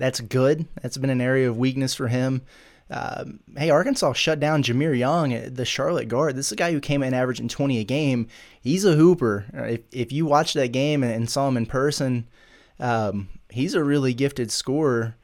That's 0.00 0.20
good. 0.20 0.66
That's 0.80 0.96
been 0.96 1.10
an 1.10 1.20
area 1.20 1.46
of 1.50 1.58
weakness 1.58 1.92
for 1.92 2.08
him. 2.08 2.40
Um, 2.88 3.40
hey, 3.54 3.68
Arkansas 3.68 4.14
shut 4.14 4.40
down 4.40 4.62
Jahmir 4.62 4.98
Young, 4.98 5.52
the 5.52 5.66
Charlotte 5.66 6.08
guard. 6.08 6.36
This 6.36 6.46
is 6.46 6.52
a 6.52 6.56
guy 6.56 6.72
who 6.72 6.80
came 6.80 7.02
in 7.02 7.12
averaging 7.12 7.48
20 7.48 7.78
a 7.78 7.84
game. 7.84 8.26
He's 8.62 8.86
a 8.86 8.94
hooper. 8.94 9.44
Uh, 9.54 9.64
if, 9.64 9.80
if 9.92 10.10
you 10.10 10.24
watched 10.24 10.54
that 10.54 10.72
game 10.72 11.04
and 11.04 11.28
saw 11.28 11.46
him 11.48 11.58
in 11.58 11.66
person, 11.66 12.26
um, 12.78 13.28
he's 13.50 13.74
a 13.74 13.84
really 13.84 14.14
gifted 14.14 14.50
scorer. 14.50 15.16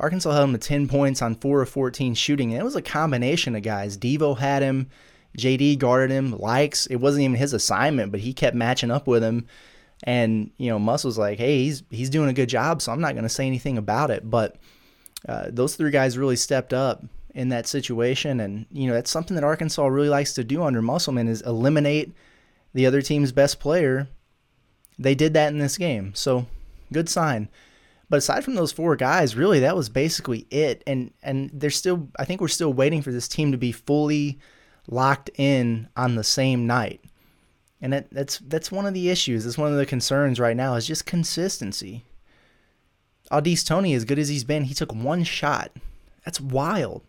Arkansas 0.00 0.32
held 0.32 0.48
him 0.48 0.58
to 0.58 0.58
10 0.58 0.88
points 0.88 1.22
on 1.22 1.36
4 1.36 1.62
of 1.62 1.68
14 1.68 2.14
shooting. 2.14 2.52
And 2.52 2.60
it 2.60 2.64
was 2.64 2.74
a 2.74 2.82
combination 2.82 3.54
of 3.54 3.62
guys. 3.62 3.96
Devo 3.96 4.36
had 4.36 4.62
him, 4.62 4.90
JD 5.38 5.78
guarded 5.78 6.12
him, 6.12 6.32
Lykes. 6.32 6.88
It 6.90 6.96
wasn't 6.96 7.22
even 7.22 7.36
his 7.36 7.52
assignment, 7.52 8.10
but 8.10 8.20
he 8.20 8.34
kept 8.34 8.56
matching 8.56 8.90
up 8.90 9.06
with 9.06 9.22
him. 9.22 9.46
And, 10.02 10.50
you 10.58 10.68
know, 10.68 10.78
Muss 10.78 11.04
was 11.04 11.16
like, 11.16 11.38
hey, 11.38 11.64
he's, 11.64 11.82
he's 11.88 12.10
doing 12.10 12.28
a 12.28 12.34
good 12.34 12.48
job, 12.48 12.82
so 12.82 12.92
I'm 12.92 13.00
not 13.00 13.12
going 13.12 13.22
to 13.22 13.28
say 13.28 13.46
anything 13.46 13.78
about 13.78 14.10
it. 14.10 14.28
But– 14.28 14.56
uh, 15.28 15.46
those 15.48 15.76
three 15.76 15.90
guys 15.90 16.18
really 16.18 16.36
stepped 16.36 16.72
up 16.72 17.02
in 17.34 17.48
that 17.48 17.66
situation. 17.66 18.40
And, 18.40 18.66
you 18.70 18.86
know, 18.86 18.94
that's 18.94 19.10
something 19.10 19.34
that 19.34 19.44
Arkansas 19.44 19.86
really 19.86 20.08
likes 20.08 20.34
to 20.34 20.44
do 20.44 20.62
under 20.62 20.82
Musselman 20.82 21.28
is 21.28 21.42
eliminate 21.42 22.12
the 22.74 22.86
other 22.86 23.02
team's 23.02 23.32
best 23.32 23.60
player. 23.60 24.08
They 24.98 25.14
did 25.14 25.34
that 25.34 25.52
in 25.52 25.58
this 25.58 25.78
game. 25.78 26.14
So 26.14 26.46
good 26.92 27.08
sign. 27.08 27.48
But 28.10 28.18
aside 28.18 28.44
from 28.44 28.54
those 28.54 28.72
four 28.72 28.96
guys, 28.96 29.34
really 29.34 29.60
that 29.60 29.76
was 29.76 29.88
basically 29.88 30.46
it. 30.50 30.84
And 30.86 31.12
and 31.22 31.50
they're 31.52 31.70
still 31.70 32.08
I 32.18 32.24
think 32.24 32.40
we're 32.40 32.48
still 32.48 32.72
waiting 32.72 33.02
for 33.02 33.10
this 33.10 33.26
team 33.26 33.50
to 33.52 33.58
be 33.58 33.72
fully 33.72 34.38
locked 34.86 35.30
in 35.36 35.88
on 35.96 36.14
the 36.14 36.22
same 36.22 36.66
night. 36.66 37.00
And 37.84 37.92
that, 37.92 38.10
that's 38.10 38.38
that's 38.38 38.72
one 38.72 38.86
of 38.86 38.94
the 38.94 39.10
issues. 39.10 39.44
That's 39.44 39.58
one 39.58 39.70
of 39.70 39.76
the 39.76 39.84
concerns 39.84 40.40
right 40.40 40.56
now 40.56 40.74
is 40.74 40.86
just 40.86 41.04
consistency. 41.04 42.06
Au'Diese 43.30 43.66
Toney, 43.66 43.92
as 43.92 44.06
good 44.06 44.18
as 44.18 44.30
he's 44.30 44.42
been, 44.42 44.64
he 44.64 44.72
took 44.72 44.94
one 44.94 45.22
shot. 45.22 45.70
That's 46.24 46.40
wild. 46.40 47.02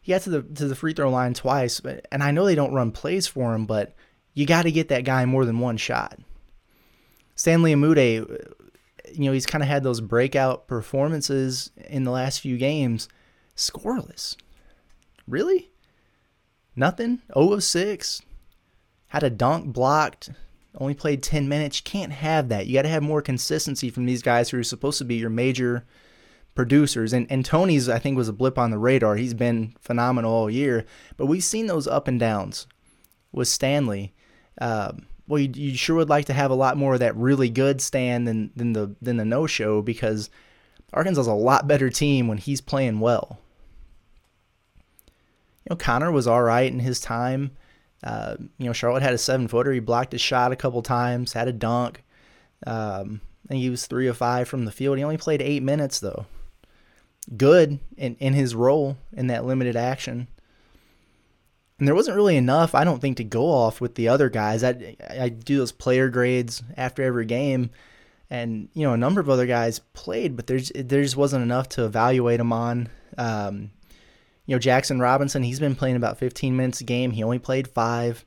He 0.00 0.12
got 0.12 0.22
to 0.22 0.30
the 0.30 0.42
to 0.42 0.68
the 0.68 0.76
free 0.76 0.92
throw 0.92 1.10
line 1.10 1.34
twice, 1.34 1.80
and 2.12 2.22
I 2.22 2.30
know 2.30 2.46
they 2.46 2.54
don't 2.54 2.72
run 2.72 2.92
plays 2.92 3.26
for 3.26 3.52
him, 3.52 3.66
but 3.66 3.96
you 4.32 4.46
got 4.46 4.62
to 4.62 4.70
get 4.70 4.90
that 4.90 5.04
guy 5.04 5.24
more 5.24 5.44
than 5.44 5.58
one 5.58 5.76
shot. 5.76 6.20
Stanley 7.34 7.74
Umude, 7.74 8.52
you 9.12 9.24
know, 9.24 9.32
he's 9.32 9.44
kind 9.44 9.64
of 9.64 9.68
had 9.68 9.82
those 9.82 10.00
breakout 10.00 10.68
performances 10.68 11.72
in 11.88 12.04
the 12.04 12.12
last 12.12 12.38
few 12.38 12.58
games, 12.58 13.08
scoreless. 13.56 14.36
Really? 15.26 15.68
Nothing? 16.76 17.22
0 17.34 17.54
of 17.54 17.64
6. 17.64 18.22
Had 19.08 19.22
a 19.22 19.30
dunk 19.30 19.72
blocked. 19.72 20.30
Only 20.78 20.94
played 20.94 21.22
10 21.22 21.48
minutes. 21.48 21.80
You 21.80 21.84
can't 21.84 22.12
have 22.12 22.48
that. 22.50 22.66
You 22.66 22.74
got 22.74 22.82
to 22.82 22.88
have 22.88 23.02
more 23.02 23.22
consistency 23.22 23.88
from 23.88 24.04
these 24.04 24.22
guys 24.22 24.50
who 24.50 24.58
are 24.58 24.64
supposed 24.64 24.98
to 24.98 25.04
be 25.04 25.16
your 25.16 25.30
major 25.30 25.84
producers. 26.54 27.12
And, 27.12 27.26
and 27.30 27.44
Toney's, 27.44 27.88
I 27.88 27.98
think, 27.98 28.16
was 28.16 28.28
a 28.28 28.32
blip 28.32 28.58
on 28.58 28.70
the 28.70 28.78
radar. 28.78 29.16
He's 29.16 29.34
been 29.34 29.74
phenomenal 29.80 30.32
all 30.32 30.50
year. 30.50 30.84
But 31.16 31.26
we've 31.26 31.44
seen 31.44 31.66
those 31.66 31.86
up 31.86 32.08
and 32.08 32.20
downs 32.20 32.66
with 33.32 33.48
Stanley. 33.48 34.12
Um, 34.60 35.06
well, 35.28 35.40
you, 35.40 35.50
you, 35.54 35.76
sure 35.76 35.96
would 35.96 36.08
like 36.08 36.26
to 36.26 36.32
have 36.32 36.50
a 36.50 36.54
lot 36.54 36.76
more 36.76 36.94
of 36.94 37.00
that 37.00 37.16
really 37.16 37.50
good 37.50 37.80
stand 37.80 38.26
than, 38.26 38.50
than 38.56 38.72
the 38.72 38.94
than 39.02 39.16
the 39.16 39.24
no 39.24 39.46
show 39.46 39.82
because 39.82 40.30
Arkansas 40.92 41.22
is 41.22 41.26
a 41.26 41.32
lot 41.32 41.68
better 41.68 41.90
team 41.90 42.28
when 42.28 42.38
he's 42.38 42.60
playing 42.60 43.00
well. 43.00 43.38
You 45.64 45.70
know, 45.70 45.76
Connor 45.76 46.12
was 46.12 46.26
all 46.26 46.42
right 46.42 46.72
in 46.72 46.78
his 46.78 47.00
time. 47.00 47.50
Uh, 48.04 48.36
you 48.58 48.66
know, 48.66 48.72
Charlotte 48.72 49.02
had 49.02 49.14
a 49.14 49.18
seven 49.18 49.48
footer. 49.48 49.72
He 49.72 49.80
blocked 49.80 50.14
a 50.14 50.18
shot 50.18 50.52
a 50.52 50.56
couple 50.56 50.82
times, 50.82 51.32
had 51.32 51.48
a 51.48 51.52
dunk. 51.52 52.04
Um, 52.66 53.20
and 53.48 53.58
he 53.58 53.70
was 53.70 53.86
three 53.86 54.06
of 54.06 54.16
five 54.16 54.48
from 54.48 54.64
the 54.64 54.72
field. 54.72 54.98
He 54.98 55.04
only 55.04 55.18
played 55.18 55.42
eight 55.42 55.62
minutes 55.62 56.00
though. 56.00 56.26
Good 57.36 57.80
in, 57.96 58.16
in 58.16 58.34
his 58.34 58.54
role 58.54 58.96
in 59.12 59.28
that 59.28 59.44
limited 59.44 59.76
action. 59.76 60.28
And 61.78 61.86
there 61.86 61.94
wasn't 61.94 62.16
really 62.16 62.36
enough, 62.36 62.74
I 62.74 62.84
don't 62.84 63.00
think, 63.00 63.18
to 63.18 63.24
go 63.24 63.50
off 63.50 63.80
with 63.80 63.96
the 63.96 64.08
other 64.08 64.30
guys. 64.30 64.64
I 64.64 64.96
I 65.10 65.28
do 65.28 65.58
those 65.58 65.72
player 65.72 66.08
grades 66.08 66.62
after 66.76 67.02
every 67.02 67.26
game, 67.26 67.70
and 68.30 68.70
you 68.72 68.84
know 68.84 68.94
a 68.94 68.98
number 68.98 69.20
of 69.20 69.28
other 69.28 69.44
guys 69.46 69.80
played, 69.92 70.36
but 70.36 70.46
there's 70.46 70.72
there 70.74 71.02
just 71.02 71.18
wasn't 71.18 71.42
enough 71.42 71.68
to 71.70 71.84
evaluate 71.84 72.38
them 72.38 72.52
on. 72.52 72.88
Um, 73.18 73.72
you 74.46 74.54
know 74.54 74.58
Jackson 74.58 75.00
Robinson, 75.00 75.42
he's 75.42 75.60
been 75.60 75.74
playing 75.74 75.96
about 75.96 76.18
15 76.18 76.56
minutes 76.56 76.80
a 76.80 76.84
game. 76.84 77.10
He 77.10 77.22
only 77.22 77.38
played 77.38 77.68
five. 77.68 78.24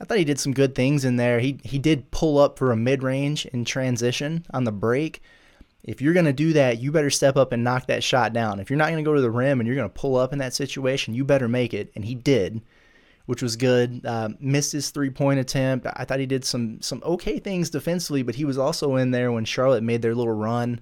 I 0.00 0.04
thought 0.04 0.18
he 0.18 0.24
did 0.24 0.38
some 0.38 0.52
good 0.52 0.74
things 0.74 1.04
in 1.04 1.16
there. 1.16 1.40
He 1.40 1.58
he 1.64 1.78
did 1.78 2.10
pull 2.10 2.38
up 2.38 2.58
for 2.58 2.70
a 2.70 2.76
mid 2.76 3.02
range 3.02 3.46
in 3.46 3.64
transition 3.64 4.46
on 4.52 4.64
the 4.64 4.72
break. 4.72 5.22
If 5.82 6.02
you're 6.02 6.14
going 6.14 6.26
to 6.26 6.32
do 6.32 6.52
that, 6.54 6.80
you 6.80 6.90
better 6.90 7.10
step 7.10 7.36
up 7.36 7.52
and 7.52 7.62
knock 7.62 7.86
that 7.86 8.02
shot 8.02 8.32
down. 8.32 8.58
If 8.58 8.70
you're 8.70 8.76
not 8.76 8.90
going 8.90 9.04
to 9.04 9.08
go 9.08 9.14
to 9.14 9.20
the 9.20 9.30
rim 9.30 9.60
and 9.60 9.66
you're 9.66 9.76
going 9.76 9.88
to 9.88 9.94
pull 9.94 10.16
up 10.16 10.32
in 10.32 10.40
that 10.40 10.52
situation, 10.52 11.14
you 11.14 11.24
better 11.24 11.46
make 11.46 11.72
it. 11.72 11.92
And 11.94 12.04
he 12.04 12.14
did 12.14 12.60
which 13.26 13.42
was 13.42 13.56
good. 13.56 14.06
Uh, 14.06 14.30
missed 14.40 14.72
his 14.72 14.90
three 14.90 15.10
point 15.10 15.38
attempt. 15.38 15.86
I 15.94 16.04
thought 16.04 16.20
he 16.20 16.26
did 16.26 16.44
some 16.44 16.80
some 16.80 17.02
okay 17.04 17.38
things 17.38 17.70
defensively, 17.70 18.22
but 18.22 18.36
he 18.36 18.44
was 18.44 18.56
also 18.56 18.96
in 18.96 19.10
there 19.10 19.30
when 19.30 19.44
Charlotte 19.44 19.82
made 19.82 20.02
their 20.02 20.14
little 20.14 20.32
run. 20.32 20.80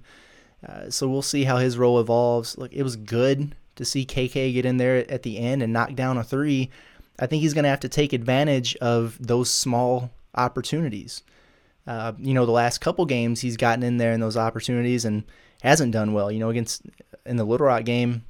Uh, 0.65 0.89
so 0.89 1.09
we'll 1.09 1.21
see 1.21 1.43
how 1.43 1.57
his 1.57 1.77
role 1.77 1.99
evolves. 1.99 2.57
Look, 2.57 2.71
it 2.73 2.83
was 2.83 2.95
good 2.95 3.55
to 3.75 3.85
see 3.85 4.05
KK 4.05 4.53
get 4.53 4.65
in 4.65 4.77
there 4.77 5.09
at 5.11 5.23
the 5.23 5.37
end 5.37 5.61
and 5.61 5.73
knock 5.73 5.95
down 5.95 6.17
a 6.17 6.23
three. 6.23 6.69
I 7.19 7.27
think 7.27 7.41
he's 7.41 7.53
going 7.53 7.63
to 7.63 7.69
have 7.69 7.79
to 7.81 7.89
take 7.89 8.13
advantage 8.13 8.75
of 8.77 9.17
those 9.19 9.49
small 9.49 10.11
opportunities. 10.35 11.23
Uh, 11.87 12.13
you 12.17 12.33
know, 12.33 12.45
the 12.45 12.51
last 12.51 12.79
couple 12.79 13.05
games 13.05 13.41
he's 13.41 13.57
gotten 13.57 13.83
in 13.83 13.97
there 13.97 14.11
in 14.11 14.19
those 14.19 14.37
opportunities 14.37 15.05
and 15.05 15.23
hasn't 15.61 15.91
done 15.91 16.13
well. 16.13 16.31
You 16.31 16.39
know, 16.39 16.49
against 16.49 16.81
in 17.25 17.37
the 17.37 17.43
Little 17.43 17.67
Rock 17.67 17.85
game, 17.85 18.23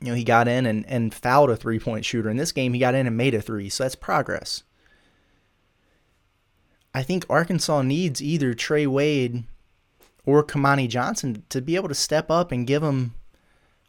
you 0.00 0.08
know, 0.08 0.14
he 0.14 0.24
got 0.24 0.48
in 0.48 0.66
and, 0.66 0.86
and 0.86 1.14
fouled 1.14 1.50
a 1.50 1.56
three 1.56 1.78
point 1.78 2.04
shooter. 2.04 2.30
In 2.30 2.36
this 2.36 2.52
game, 2.52 2.72
he 2.72 2.80
got 2.80 2.94
in 2.94 3.06
and 3.06 3.16
made 3.16 3.34
a 3.34 3.40
three. 3.40 3.68
So 3.68 3.84
that's 3.84 3.94
progress. 3.94 4.62
I 6.94 7.02
think 7.02 7.24
Arkansas 7.28 7.82
needs 7.82 8.22
either 8.22 8.54
Trey 8.54 8.86
Wade 8.86 9.44
or 10.24 10.42
Kamani 10.42 10.88
Johnson 10.88 11.44
to 11.48 11.60
be 11.60 11.76
able 11.76 11.88
to 11.88 11.94
step 11.94 12.30
up 12.30 12.50
and 12.50 12.66
give 12.66 12.82
them, 12.82 13.14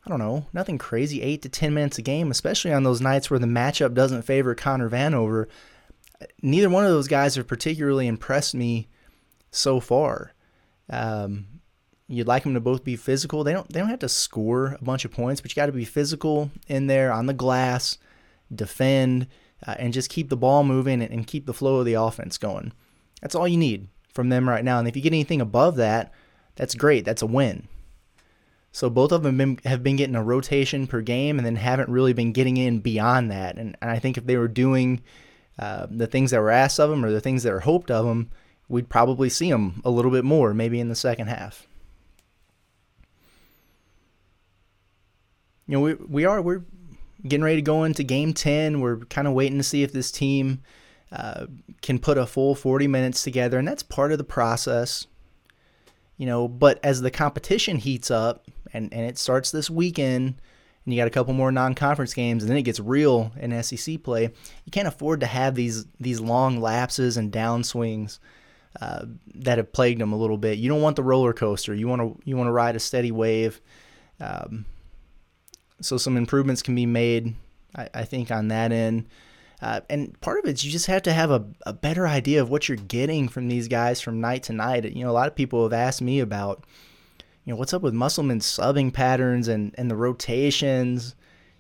I 0.06 0.10
don't 0.10 0.20
know, 0.20 0.48
nothing 0.52 0.78
crazy, 0.78 1.22
eight 1.22 1.42
to 1.44 1.50
10 1.50 1.74
minutes 1.74 1.98
a 2.00 2.02
game, 2.02 2.32
especially 2.32 2.74
on 2.74 2.84
those 2.84 3.02
nights 3.02 3.30
where 3.30 3.40
the 3.40 3.46
matchup 3.46 3.94
doesn't 3.94 4.24
favor 4.24 4.56
Connor 4.56 4.90
Vanover. 4.90 5.46
Neither 6.42 6.70
one 6.70 6.86
of 6.86 6.92
those 6.92 7.08
guys 7.08 7.36
have 7.36 7.48
particularly 7.48 8.08
impressed 8.08 8.56
me 8.56 8.88
so 9.52 9.80
far. 9.80 10.34
Um, 10.90 11.46
You'd 12.12 12.28
like 12.28 12.44
them 12.44 12.56
to 12.56 12.60
both 12.60 12.84
be 12.84 12.98
physical. 12.98 13.46
They 13.46 13.54
don't 13.54 13.72
they 13.72 13.80
don't 13.80 13.90
have 13.90 14.00
to 14.00 14.10
score 14.10 14.78
a 14.80 14.84
bunch 14.84 15.06
of 15.06 15.12
points, 15.12 15.40
but 15.40 15.50
you 15.50 15.56
got 15.56 15.68
to 15.68 15.72
be 15.72 15.86
physical 15.86 16.52
in 16.68 16.88
there 16.88 17.10
on 17.10 17.26
the 17.26 17.34
glass, 17.34 17.98
defend, 18.54 19.28
uh, 19.66 19.76
and 19.80 19.94
just 19.94 20.10
keep 20.10 20.28
the 20.28 20.36
ball 20.36 20.66
moving 20.66 21.02
and, 21.02 21.12
and 21.12 21.26
keep 21.26 21.46
the 21.46 21.54
flow 21.54 21.78
of 21.78 21.86
the 21.86 21.94
offense 21.94 22.38
going. 22.38 22.74
That's 23.22 23.34
all 23.34 23.48
you 23.48 23.56
need 23.56 23.88
from 24.14 24.28
them 24.28 24.50
right 24.50 24.66
now. 24.66 24.78
And 24.78 24.90
if 24.90 24.98
you 24.98 25.02
get 25.02 25.14
anything 25.14 25.40
above 25.40 25.78
that, 25.78 26.12
that's 26.56 26.76
great. 26.76 27.06
That's 27.06 27.22
a 27.22 27.28
win. 27.28 27.70
So 28.72 28.90
both 28.90 29.12
of 29.12 29.24
them 29.24 29.38
been, 29.38 29.60
have 29.66 29.84
been 29.84 29.98
getting 29.98 30.16
a 30.16 30.24
rotation 30.24 30.88
per 30.88 31.02
game, 31.02 31.38
and 31.38 31.46
then 31.46 31.58
haven't 31.58 31.90
really 31.90 32.14
been 32.14 32.32
getting 32.32 32.58
in 32.58 32.80
beyond 32.80 33.30
that. 33.32 33.58
And, 33.58 33.78
and 33.82 33.92
I 33.92 34.00
think 34.00 34.18
if 34.18 34.26
they 34.26 34.38
were 34.38 34.48
doing 34.48 35.02
uh, 35.60 35.88
the 35.90 36.08
things 36.08 36.32
that 36.32 36.40
were 36.40 36.52
asked 36.52 36.80
of 36.80 36.90
them 36.90 37.04
or 37.04 37.12
the 37.12 37.22
things 37.22 37.44
that 37.44 37.54
are 37.54 37.60
hoped 37.60 37.92
of 37.92 38.06
them, 38.06 38.30
we'd 38.70 38.90
probably 38.90 39.30
see 39.30 39.52
them 39.52 39.82
a 39.84 39.90
little 39.90 40.12
bit 40.12 40.24
more, 40.24 40.54
maybe 40.54 40.80
in 40.80 40.88
the 40.88 40.96
second 40.96 41.28
half. 41.28 41.68
you 45.72 45.78
know, 45.78 45.84
we 45.84 45.94
we 45.94 46.26
are 46.26 46.42
we're 46.42 46.66
getting 47.26 47.46
ready 47.46 47.56
to 47.56 47.62
go 47.62 47.86
into 47.86 48.04
game 48.04 48.34
10. 48.34 48.82
We're 48.82 48.98
kind 48.98 49.26
of 49.26 49.34
waiting 49.34 49.58
to 49.58 49.64
see 49.64 49.84
if 49.84 49.94
this 49.94 50.12
team 50.12 50.62
uh, 51.14 51.46
can 51.82 51.98
put 51.98 52.18
a 52.18 52.26
full 52.26 52.56
40 52.56 52.88
minutes 52.88 53.24
together, 53.24 53.58
and 53.58 53.66
that's 53.66 53.82
part 53.82 54.12
of 54.12 54.18
the 54.18 54.26
process. 54.26 55.08
You 56.22 56.28
know, 56.28 56.48
but 56.48 56.80
as 56.84 57.02
the 57.02 57.10
competition 57.10 57.78
heats 57.78 58.12
up 58.12 58.46
and, 58.74 58.94
and 58.94 59.08
it 59.08 59.18
starts 59.18 59.50
this 59.50 59.72
weekend, 59.72 60.36
and 60.86 60.94
you 60.94 61.02
got 61.02 61.08
a 61.08 61.10
couple 61.10 61.34
more 61.34 61.52
non-conference 61.52 62.14
games, 62.14 62.44
and 62.44 62.50
then 62.52 62.60
it 62.60 62.62
gets 62.62 62.80
real 62.80 63.32
in 63.40 63.64
SEC 63.64 64.04
play. 64.04 64.26
You 64.26 64.72
can't 64.72 64.88
afford 64.88 65.22
to 65.22 65.26
have 65.26 65.56
these 65.56 65.88
these 66.00 66.20
long 66.20 66.62
lapses 66.62 67.18
and 67.18 67.32
downswings 67.32 68.20
uh, 68.80 69.06
that 69.34 69.58
have 69.58 69.74
plagued 69.74 70.00
them 70.00 70.14
a 70.14 70.16
little 70.16 70.38
bit. 70.38 70.60
You 70.60 70.70
don't 70.70 70.84
want 70.84 70.96
the 70.96 71.02
roller 71.02 71.34
coaster. 71.34 71.74
You 71.74 71.88
want 71.88 72.04
to 72.04 72.22
you 72.24 72.38
want 72.38 72.50
to 72.50 72.52
ride 72.52 72.76
a 72.76 72.80
steady 72.80 73.12
wave. 73.12 73.60
Um, 74.20 74.66
so 75.82 75.98
some 75.98 76.18
improvements 76.18 76.62
can 76.62 76.76
be 76.76 76.86
made, 76.86 77.34
I, 77.76 77.90
I 77.96 78.04
think, 78.04 78.30
on 78.30 78.50
that 78.50 78.72
end. 78.72 79.08
Uh, 79.62 79.82
and 79.90 80.20
part 80.22 80.40
of 80.40 80.46
it 80.46 80.54
is 80.54 80.66
you 80.66 80.72
just 80.72 80.88
have 80.88 81.04
to 81.04 81.14
have 81.14 81.30
a, 81.30 81.46
a 81.66 81.74
better 81.74 82.08
idea 82.08 82.42
of 82.42 82.50
what 82.50 82.68
you're 82.68 82.78
getting 82.78 83.28
from 83.28 83.48
these 83.48 83.68
guys 83.68 84.02
from 84.02 84.20
night 84.20 84.44
to 84.44 84.54
night. 84.54 84.86
You 84.86 85.04
know, 85.04 85.12
a 85.12 85.14
lot 85.14 85.28
of 85.28 85.36
people 85.36 85.64
have 85.64 85.74
asked 85.74 86.02
me 86.02 86.20
about, 86.20 86.66
you 87.46 87.54
know, 87.54 87.58
what's 87.58 87.74
up 87.74 87.84
with 87.84 87.94
Musselman's 87.94 88.46
subbing 88.46 88.92
patterns 88.92 89.48
and, 89.48 89.76
and 89.78 89.90
the 89.90 89.96
rotations. 89.96 91.16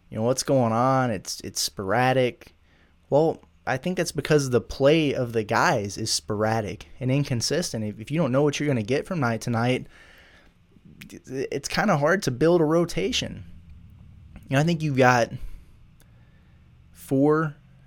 You 0.09 0.17
know, 0.17 0.23
what's 0.23 0.43
going 0.43 0.73
on? 0.73 1.11
It's 1.11 1.41
it's 1.41 1.61
sporadic. 1.61 2.55
Well, 3.09 3.43
I 3.67 3.77
think 3.77 3.97
that's 3.97 4.11
because 4.11 4.49
the 4.49 4.61
play 4.61 5.13
of 5.13 5.33
the 5.33 5.43
guys 5.43 5.97
is 5.97 6.11
sporadic 6.11 6.87
and 6.99 7.11
inconsistent. 7.11 7.83
If, 7.83 7.99
if 7.99 8.09
you 8.11 8.17
don't 8.17 8.31
know 8.31 8.41
what 8.41 8.59
you're 8.59 8.67
going 8.67 8.77
to 8.77 8.83
get 8.83 9.05
from 9.05 9.19
night 9.19 9.41
to 9.41 9.51
night, 9.51 9.85
it's 11.27 11.69
kind 11.69 11.91
of 11.91 11.99
hard 11.99 12.23
to 12.23 12.31
build 12.31 12.61
a 12.61 12.65
rotation. 12.65 13.43
You 14.49 14.55
know, 14.55 14.59
I 14.59 14.63
think 14.63 14.81
you've 14.81 14.97
got 14.97 15.31
four 16.91 17.55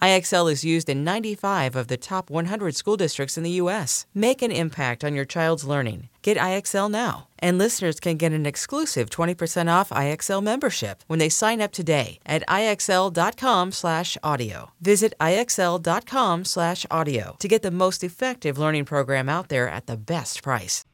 IXL 0.00 0.50
is 0.50 0.64
used 0.64 0.88
in 0.88 1.04
95 1.04 1.76
of 1.76 1.88
the 1.88 1.96
top 1.96 2.30
100 2.30 2.74
school 2.74 2.96
districts 2.96 3.36
in 3.36 3.42
the 3.42 3.58
U.S. 3.62 4.06
Make 4.14 4.40
an 4.40 4.50
impact 4.50 5.04
on 5.04 5.14
your 5.14 5.24
child's 5.24 5.64
learning. 5.64 6.08
Get 6.22 6.36
IXL 6.36 6.90
now. 6.90 7.28
And 7.38 7.58
listeners 7.58 8.00
can 8.00 8.16
get 8.16 8.32
an 8.32 8.46
exclusive 8.46 9.10
20% 9.10 9.70
off 9.70 9.90
IXL 9.90 10.42
membership 10.42 11.02
when 11.06 11.18
they 11.18 11.28
sign 11.28 11.60
up 11.60 11.72
today 11.72 12.18
at 12.24 12.46
IXL.com 12.46 13.72
slash 13.72 14.16
audio. 14.22 14.70
Visit 14.80 15.12
IXL.com 15.20 16.44
slash 16.44 16.86
audio 16.90 17.36
to 17.38 17.48
get 17.48 17.62
the 17.62 17.70
most 17.70 18.04
effective 18.04 18.58
learning 18.58 18.84
program 18.84 19.28
out 19.28 19.48
there 19.48 19.68
at 19.68 19.86
the 19.86 19.96
best 19.96 20.42
price. 20.42 20.84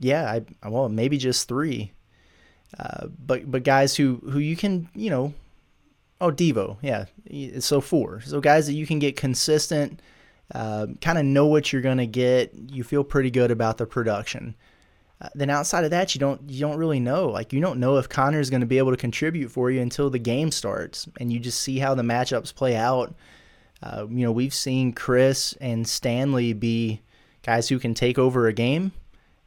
Yeah, 0.00 0.40
I 0.62 0.68
well 0.68 0.88
maybe 0.88 1.16
just 1.16 1.48
three, 1.48 1.92
uh, 2.78 3.06
but 3.24 3.50
but 3.50 3.62
guys 3.62 3.96
who 3.96 4.20
who 4.28 4.38
you 4.38 4.56
can 4.56 4.88
you 4.94 5.08
know, 5.08 5.32
oh 6.24 6.32
Devo, 6.32 6.78
yeah, 6.80 7.04
so 7.60 7.80
four. 7.80 8.20
So 8.22 8.40
guys 8.40 8.66
that 8.66 8.74
you 8.74 8.86
can 8.86 8.98
get 8.98 9.16
consistent, 9.16 10.00
uh, 10.54 10.86
kind 11.00 11.18
of 11.18 11.24
know 11.24 11.46
what 11.46 11.72
you're 11.72 11.82
gonna 11.82 12.06
get. 12.06 12.54
You 12.54 12.82
feel 12.82 13.04
pretty 13.04 13.30
good 13.30 13.50
about 13.50 13.78
the 13.78 13.86
production. 13.86 14.54
Uh, 15.20 15.28
then 15.34 15.48
outside 15.48 15.84
of 15.84 15.90
that, 15.90 16.14
you 16.14 16.18
don't 16.18 16.40
you 16.48 16.60
don't 16.60 16.76
really 16.76 17.00
know. 17.00 17.28
Like 17.28 17.52
you 17.52 17.60
don't 17.60 17.78
know 17.78 17.98
if 17.98 18.08
Connor 18.08 18.40
is 18.40 18.50
going 18.50 18.62
to 18.62 18.66
be 18.66 18.78
able 18.78 18.90
to 18.90 18.96
contribute 18.96 19.50
for 19.50 19.70
you 19.70 19.80
until 19.80 20.10
the 20.10 20.18
game 20.18 20.50
starts, 20.50 21.06
and 21.20 21.32
you 21.32 21.38
just 21.38 21.60
see 21.60 21.78
how 21.78 21.94
the 21.94 22.02
matchups 22.02 22.54
play 22.54 22.74
out. 22.74 23.14
Uh, 23.82 24.06
you 24.08 24.24
know, 24.24 24.32
we've 24.32 24.54
seen 24.54 24.92
Chris 24.92 25.54
and 25.60 25.86
Stanley 25.86 26.52
be 26.52 27.02
guys 27.42 27.68
who 27.68 27.78
can 27.78 27.94
take 27.94 28.18
over 28.18 28.48
a 28.48 28.52
game, 28.52 28.92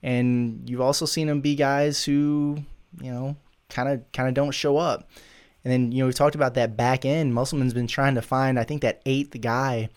and 0.04 0.70
you've 0.70 0.82
also 0.82 1.06
seen 1.06 1.28
them 1.28 1.42
be 1.42 1.56
guys 1.56 2.04
who 2.04 2.60
you 3.02 3.12
know 3.12 3.36
kind 3.70 3.90
of 3.90 4.12
kind 4.14 4.30
of 4.30 4.36
don't 4.36 4.52
show 4.52 4.78
up. 4.78 5.10
And 5.68 5.74
then 5.74 5.92
you 5.92 6.00
know 6.02 6.08
we 6.08 6.14
talked 6.14 6.36
about 6.36 6.54
that 6.54 6.78
back 6.78 7.04
end. 7.04 7.34
Musselman's 7.34 7.74
been 7.74 7.88
trying 7.88 8.16
to 8.16 8.22
find 8.22 8.58
I 8.58 8.64
think 8.64 8.82
that 8.84 9.02
eighth 9.06 9.36
guy 9.42 9.90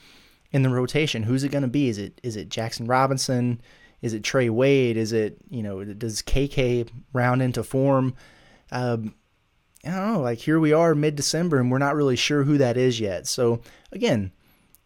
in 0.51 0.65
the 0.65 0.69
rotation. 0.69 1.23
Who's 1.23 1.45
it 1.45 1.53
going 1.53 1.63
to 1.63 1.69
be? 1.69 1.89
Is 1.89 1.97
it 1.97 2.21
is 2.25 2.35
it 2.35 2.49
Jackson 2.49 2.89
Robinson? 2.89 3.61
Is 4.03 4.13
it 4.13 4.25
Trey 4.25 4.51
Wade? 4.51 4.97
Is 4.97 5.13
it 5.13 5.39
you 5.49 5.63
know 5.63 5.85
does 5.85 6.23
KK 6.23 6.89
round 7.13 7.41
into 7.41 7.63
form? 7.63 8.17
Um, 8.73 9.15
I 9.85 9.91
don't 9.93 10.13
know. 10.15 10.21
Like 10.23 10.39
here 10.39 10.59
we 10.59 10.73
are 10.73 10.93
mid 10.97 11.15
December 11.15 11.59
and 11.59 11.71
we're 11.71 11.79
not 11.79 11.95
really 11.95 12.17
sure 12.17 12.43
who 12.43 12.59
that 12.59 12.77
is 12.77 12.99
yet. 12.99 13.29
So 13.29 13.61
again, 13.93 14.33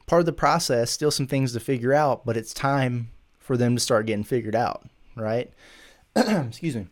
part 0.05 0.21
of 0.21 0.27
the 0.27 0.35
process, 0.35 0.91
still 0.91 1.11
some 1.11 1.27
things 1.27 1.55
to 1.55 1.61
figure 1.61 1.95
out, 1.95 2.27
but 2.27 2.37
it's 2.37 2.53
time 2.53 3.09
for 3.39 3.57
them 3.57 3.75
to 3.75 3.81
start 3.81 4.05
getting 4.05 4.23
figured 4.23 4.55
out, 4.55 4.87
right? 5.17 5.51
Excuse 6.15 6.77
me. 6.77 6.89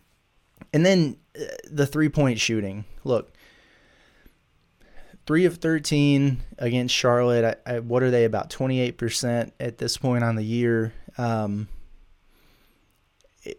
And 0.73 0.87
then 0.87 1.19
uh, 1.39 1.45
the 1.71 1.87
three 1.87 2.09
point 2.09 2.41
shooting. 2.41 2.87
Look, 3.05 3.32
three 5.27 5.45
of 5.45 5.59
13 5.59 6.43
against 6.59 6.95
Charlotte. 6.95 7.59
I, 7.67 7.75
I, 7.75 7.79
what 7.81 8.03
are 8.03 8.11
they 8.11 8.25
about 8.25 8.51
28% 8.51 9.53
at 9.61 9.79
this 9.79 9.97
point 9.97 10.25
on 10.25 10.37
the 10.37 10.43
year? 10.43 10.93
Um, 11.19 11.69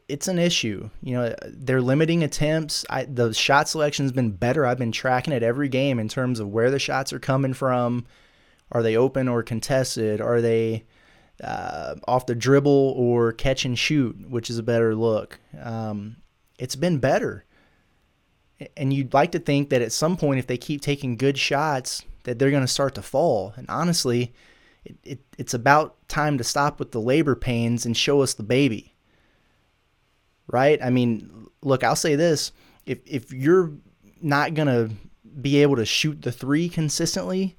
it's 0.07 0.27
an 0.27 0.39
issue. 0.39 0.89
You 1.01 1.15
know, 1.15 1.35
they're 1.45 1.81
limiting 1.81 2.23
attempts. 2.23 2.85
I, 2.89 3.03
the 3.03 3.33
shot 3.33 3.67
selection 3.67 4.05
has 4.05 4.13
been 4.13 4.31
better. 4.31 4.65
I've 4.65 4.77
been 4.77 4.93
tracking 4.93 5.33
it 5.33 5.43
every 5.43 5.67
game 5.67 5.99
in 5.99 6.07
terms 6.07 6.39
of 6.39 6.49
where 6.49 6.71
the 6.71 6.79
shots 6.79 7.11
are 7.11 7.19
coming 7.19 7.53
from. 7.53 8.05
Are 8.71 8.81
they 8.81 8.95
open 8.95 9.27
or 9.27 9.43
contested? 9.43 10.21
Are 10.21 10.41
they 10.41 10.85
uh, 11.43 11.95
off 12.07 12.25
the 12.25 12.35
dribble 12.35 12.93
or 12.97 13.33
catch 13.33 13.65
and 13.65 13.77
shoot, 13.77 14.29
which 14.29 14.49
is 14.49 14.57
a 14.57 14.63
better 14.63 14.95
look? 14.95 15.39
Um, 15.61 16.17
it's 16.57 16.77
been 16.77 16.99
better. 16.99 17.45
And 18.77 18.93
you'd 18.93 19.13
like 19.13 19.31
to 19.31 19.39
think 19.39 19.69
that 19.69 19.81
at 19.81 19.91
some 19.91 20.17
point, 20.17 20.39
if 20.39 20.47
they 20.47 20.57
keep 20.57 20.81
taking 20.81 21.17
good 21.17 21.37
shots, 21.37 22.03
that 22.23 22.39
they're 22.39 22.51
going 22.51 22.61
to 22.63 22.67
start 22.67 22.95
to 22.95 23.01
fall. 23.01 23.53
And 23.57 23.65
honestly, 23.69 24.33
it, 24.85 24.97
it, 25.03 25.19
it's 25.37 25.53
about 25.53 26.07
time 26.07 26.37
to 26.37 26.43
stop 26.43 26.79
with 26.79 26.91
the 26.91 27.01
labor 27.01 27.35
pains 27.35 27.85
and 27.85 27.95
show 27.95 28.21
us 28.21 28.33
the 28.33 28.43
baby 28.43 28.93
right? 30.47 30.79
I 30.81 30.89
mean, 30.89 31.47
look, 31.61 31.83
I'll 31.83 31.95
say 31.95 32.15
this: 32.15 32.51
if 32.85 32.99
if 33.05 33.31
you're 33.31 33.71
not 34.21 34.53
gonna 34.53 34.89
be 35.41 35.61
able 35.61 35.75
to 35.77 35.85
shoot 35.85 36.21
the 36.21 36.31
three 36.31 36.69
consistently, 36.69 37.57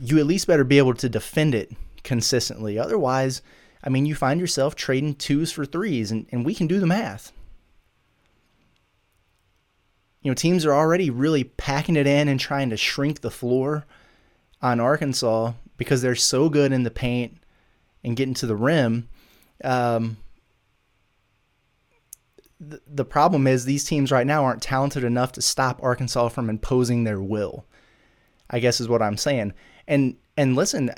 you 0.00 0.18
at 0.18 0.26
least 0.26 0.46
better 0.46 0.64
be 0.64 0.78
able 0.78 0.94
to 0.94 1.08
defend 1.08 1.54
it 1.54 1.72
consistently. 2.02 2.78
Otherwise, 2.78 3.42
I 3.84 3.88
mean, 3.88 4.06
you 4.06 4.14
find 4.14 4.40
yourself 4.40 4.74
trading 4.74 5.14
twos 5.14 5.52
for 5.52 5.64
threes, 5.64 6.10
and, 6.10 6.26
and 6.32 6.44
we 6.44 6.54
can 6.54 6.66
do 6.66 6.80
the 6.80 6.86
math. 6.86 7.32
You 10.22 10.30
know, 10.30 10.34
teams 10.34 10.64
are 10.64 10.74
already 10.74 11.10
really 11.10 11.44
packing 11.44 11.96
it 11.96 12.06
in 12.06 12.28
and 12.28 12.38
trying 12.38 12.70
to 12.70 12.76
shrink 12.76 13.20
the 13.20 13.30
floor 13.30 13.84
on 14.60 14.80
Arkansas 14.80 15.52
because 15.76 16.00
they're 16.00 16.14
so 16.14 16.48
good 16.48 16.72
in 16.72 16.84
the 16.84 16.90
paint 16.90 17.38
and 18.04 18.16
getting 18.16 18.34
to 18.34 18.46
the 18.46 18.56
rim. 18.56 19.08
Um, 19.64 20.18
the 22.60 23.04
problem 23.04 23.46
is 23.48 23.64
these 23.64 23.84
teams 23.84 24.12
right 24.12 24.26
now 24.26 24.44
aren't 24.44 24.62
talented 24.62 25.02
enough 25.02 25.32
to 25.32 25.42
stop 25.42 25.82
Arkansas 25.82 26.28
from 26.28 26.48
imposing 26.48 27.02
their 27.02 27.20
will. 27.20 27.64
I 28.48 28.60
guess 28.60 28.80
is 28.80 28.88
what 28.88 29.02
I'm 29.02 29.16
saying. 29.16 29.54
And 29.88 30.16
and 30.36 30.54
listen, 30.54 30.90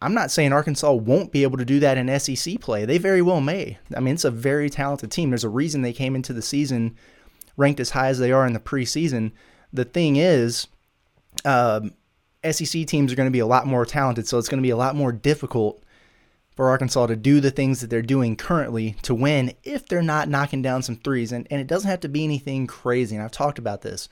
I'm 0.00 0.14
not 0.14 0.30
saying 0.30 0.52
Arkansas 0.52 0.92
won't 0.92 1.32
be 1.32 1.42
able 1.42 1.58
to 1.58 1.64
do 1.64 1.80
that 1.80 1.98
in 1.98 2.20
SEC 2.20 2.60
play. 2.60 2.84
They 2.84 2.98
very 2.98 3.22
well 3.22 3.40
may. 3.40 3.78
I 3.96 4.00
mean, 4.00 4.14
it's 4.14 4.24
a 4.24 4.30
very 4.30 4.70
talented 4.70 5.10
team. 5.10 5.30
There's 5.30 5.44
a 5.44 5.48
reason 5.48 5.82
they 5.82 5.92
came 5.92 6.14
into 6.14 6.32
the 6.32 6.42
season 6.42 6.96
ranked 7.58 7.80
as 7.80 7.90
high 7.90 8.08
as 8.08 8.18
they 8.18 8.32
are 8.32 8.46
in 8.46 8.54
the 8.54 8.60
preseason. 8.60 9.32
The 9.72 9.84
thing 9.84 10.16
is, 10.16 10.68
um, 11.44 11.92
SEC 12.48 12.86
teams 12.86 13.12
are 13.12 13.16
going 13.16 13.26
to 13.26 13.32
be 13.32 13.40
a 13.40 13.46
lot 13.46 13.66
more 13.66 13.84
talented, 13.84 14.26
so 14.26 14.38
it's 14.38 14.48
going 14.48 14.62
to 14.62 14.66
be 14.66 14.70
a 14.70 14.76
lot 14.76 14.96
more 14.96 15.12
difficult 15.12 15.82
for 16.54 16.70
Arkansas 16.70 17.06
to 17.06 17.16
do 17.16 17.40
the 17.40 17.50
things 17.50 17.80
that 17.80 17.90
they're 17.90 18.00
doing 18.00 18.36
currently 18.36 18.96
to 19.02 19.14
win 19.14 19.52
if 19.64 19.86
they're 19.86 20.02
not 20.02 20.28
knocking 20.28 20.62
down 20.62 20.82
some 20.82 20.96
threes. 20.96 21.32
And, 21.32 21.46
and 21.50 21.60
it 21.60 21.66
doesn't 21.66 21.90
have 21.90 22.00
to 22.00 22.08
be 22.08 22.24
anything 22.24 22.66
crazy. 22.66 23.14
And 23.14 23.24
I've 23.24 23.30
talked 23.30 23.58
about 23.58 23.82
this. 23.82 24.08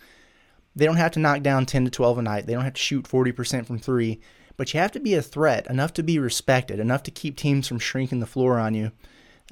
They 0.75 0.85
don't 0.85 0.97
have 0.97 1.13
to 1.13 1.21
knock 1.21 1.43
down 1.43 1.67
10 1.67 1.87
to 1.87 1.91
12 1.91 2.19
a 2.19 2.23
night, 2.23 2.47
they 2.47 2.53
don't 2.53 2.65
have 2.65 2.75
to 2.75 2.81
shoot 2.81 3.07
40% 3.07 3.67
from 3.67 3.79
three, 3.79 4.21
but 4.57 4.75
you 4.75 4.81
have 4.81 4.93
to 4.93 5.01
be 5.01 5.15
a 5.15 5.23
threat, 5.23 5.67
enough 5.69 5.95
to 5.95 6.03
be 6.03 6.19
respected, 6.19 6.79
enough 6.79 7.03
to 7.05 7.11
keep 7.11 7.37
teams 7.37 7.67
from 7.67 7.79
shrinking 7.79 8.21
the 8.21 8.27
floor 8.27 8.59
on 8.59 8.75
you. 8.75 8.93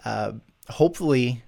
Uh, 0.05 0.33
hopefully, 0.69 1.43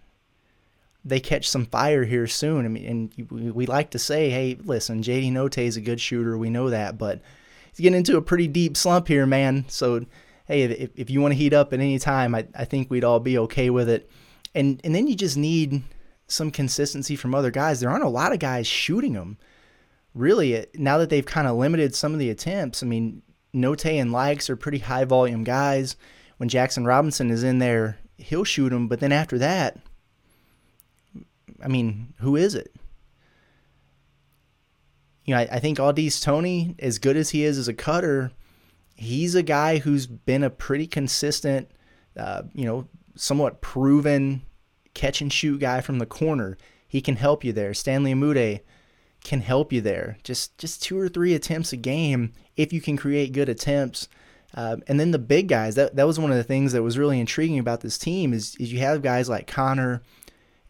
they 1.07 1.21
catch 1.21 1.49
some 1.49 1.67
fire 1.67 2.05
here 2.05 2.27
soon. 2.27 2.65
I 2.65 2.69
mean, 2.69 3.13
and 3.21 3.31
we 3.55 3.67
like 3.67 3.91
to 3.91 3.99
say, 3.99 4.29
hey, 4.29 4.59
listen, 4.65 5.03
JD 5.03 5.33
Notae 5.33 5.67
is 5.67 5.77
a 5.77 5.81
good 5.81 6.01
shooter. 6.01 6.37
We 6.37 6.51
know 6.51 6.71
that, 6.71 6.99
but 6.99 7.23
he's 7.71 7.81
getting 7.81 7.99
into 7.99 8.17
a 8.17 8.23
pretty 8.23 8.49
deep 8.49 8.77
slump 8.77 9.09
here, 9.09 9.25
man. 9.25 9.65
So 9.69 10.05
hey, 10.47 10.63
if, 10.63 10.91
if 10.97 11.11
you 11.11 11.21
want 11.21 11.33
to 11.33 11.39
heat 11.39 11.53
up 11.53 11.73
at 11.73 11.81
any 11.81 11.99
time, 11.99 12.35
I, 12.35 12.47
I 12.55 12.65
think 12.65 12.91
we'd 12.91 13.05
all 13.05 13.21
be 13.21 13.39
okay 13.39 13.71
with 13.71 13.89
it. 13.89 14.11
And 14.55 14.81
and 14.85 14.95
then 14.95 15.07
you 15.07 15.15
just 15.15 15.37
need 15.37 15.83
some 16.29 16.51
consistency 16.51 17.15
from 17.15 17.35
other 17.35 17.51
guys. 17.51 17.79
There 17.79 17.91
aren't 17.91 18.05
a 18.05 18.09
lot 18.09 18.33
of 18.33 18.39
guys 18.39 18.67
shooting 18.67 19.13
them. 19.13 19.39
Really, 20.15 20.57
eh, 20.57 20.65
now 20.75 20.99
that 20.99 21.11
they've 21.11 21.27
kind 21.27 21.47
of 21.47 21.57
limited 21.57 21.95
some 21.95 22.13
of 22.13 22.19
the 22.19 22.31
attempts, 22.31 22.83
I 22.83 22.87
mean, 22.87 23.23
Note 23.53 23.87
and 23.87 24.11
Lykes 24.11 24.49
are 24.49 24.57
pretty 24.57 24.79
high 24.79 25.05
volume 25.05 25.45
guys. 25.45 25.97
When 26.39 26.49
Jackson 26.49 26.85
Robinson 26.85 27.31
is 27.31 27.43
in 27.43 27.59
there, 27.59 27.99
he'll 28.17 28.45
shoot 28.45 28.71
them. 28.71 28.89
But 28.89 29.01
then 29.01 29.13
after 29.13 29.39
that, 29.39 29.79
I 31.63 31.69
mean, 31.69 32.15
who 32.19 32.37
is 32.37 32.55
it? 32.55 32.75
You 35.25 35.35
know, 35.35 35.41
I, 35.41 35.49
I 35.53 35.59
think 35.59 35.79
Au'Diese 35.79 36.23
Toney, 36.23 36.77
as 36.79 36.99
good 36.99 37.17
as 37.17 37.31
he 37.31 37.45
is 37.45 37.59
as 37.59 37.69
a 37.69 37.75
cutter, 37.75 38.31
he's 38.95 39.35
a 39.35 39.43
guy 39.43 39.79
who's 39.79 40.07
been 40.07 40.45
a 40.45 40.51
pretty 40.51 40.87
consistent, 40.87 41.71
uh, 42.17 42.43
you 42.55 42.65
know, 42.65 42.89
somewhat 43.17 43.61
proven 43.61 44.43
catch 44.95 45.21
and 45.21 45.33
shoot 45.33 45.61
guy 45.61 45.81
from 45.81 45.99
the 45.99 46.07
corner. 46.07 46.57
he 46.89 47.01
can 47.01 47.17
help 47.17 47.45
you 47.45 47.53
there. 47.53 47.75
Stanley 47.75 48.15
Umude 48.15 48.61
can 49.25 49.41
help 49.41 49.73
you 49.73 49.81
there. 49.81 50.19
Just 50.23 50.57
just 50.57 50.83
two 50.83 50.99
or 50.99 51.09
three 51.09 51.35
attempts 51.35 51.73
a 51.73 51.77
game 51.77 52.33
if 52.57 52.73
you 52.73 52.81
can 52.81 52.97
create 52.97 53.33
good 53.33 53.49
attempts. 53.49 54.09
Um, 54.55 54.83
and 54.87 54.99
then 54.99 55.11
the 55.11 55.19
big 55.19 55.49
guys. 55.49 55.75
That 55.75 55.97
that 55.97 56.07
was 56.07 56.19
one 56.19 56.31
of 56.31 56.37
the 56.37 56.45
things 56.45 56.73
that 56.73 56.83
was 56.83 56.97
really 56.97 57.21
intriguing 57.21 57.59
about 57.59 57.81
this 57.81 57.99
team 57.99 58.33
is 58.33 58.57
is 58.57 58.73
you 58.73 58.79
have 58.79 59.03
guys 59.03 59.29
like 59.29 59.47
Connor 59.47 60.03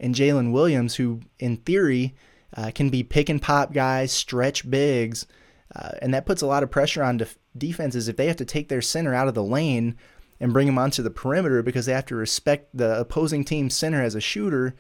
and 0.01 0.15
Jaylin 0.15 0.53
Williams 0.53 0.97
who, 0.97 1.21
in 1.39 1.59
theory, 1.59 2.15
uh, 2.57 2.71
can 2.75 2.91
be 2.91 3.03
pick 3.03 3.29
and 3.29 3.41
pop 3.41 3.73
guys, 3.73 4.13
stretch 4.13 4.69
bigs, 4.69 5.27
uh, 5.75 5.93
and 6.01 6.15
that 6.15 6.27
puts 6.27 6.43
a 6.43 6.47
lot 6.47 6.63
of 6.63 6.71
pressure 6.71 7.03
on 7.03 7.19
def- 7.19 7.39
defenses 7.57 8.09
if 8.09 8.17
they 8.17 8.27
have 8.27 8.37
to 8.37 8.45
take 8.45 8.69
their 8.69 8.83
center 8.83 9.15
out 9.15 9.29
of 9.29 9.35
the 9.35 9.43
lane 9.43 9.97
and 10.41 10.53
bring 10.53 10.69
him 10.69 10.79
onto 10.79 11.03
the 11.03 11.11
perimeter 11.11 11.63
because 11.63 11.87
they 11.87 11.93
have 11.93 12.07
to 12.07 12.15
respect 12.15 12.69
the 12.75 12.99
opposing 13.01 13.45
team's 13.45 13.75
center 13.75 14.03
as 14.03 14.15
a 14.15 14.21
shooter 14.21 14.75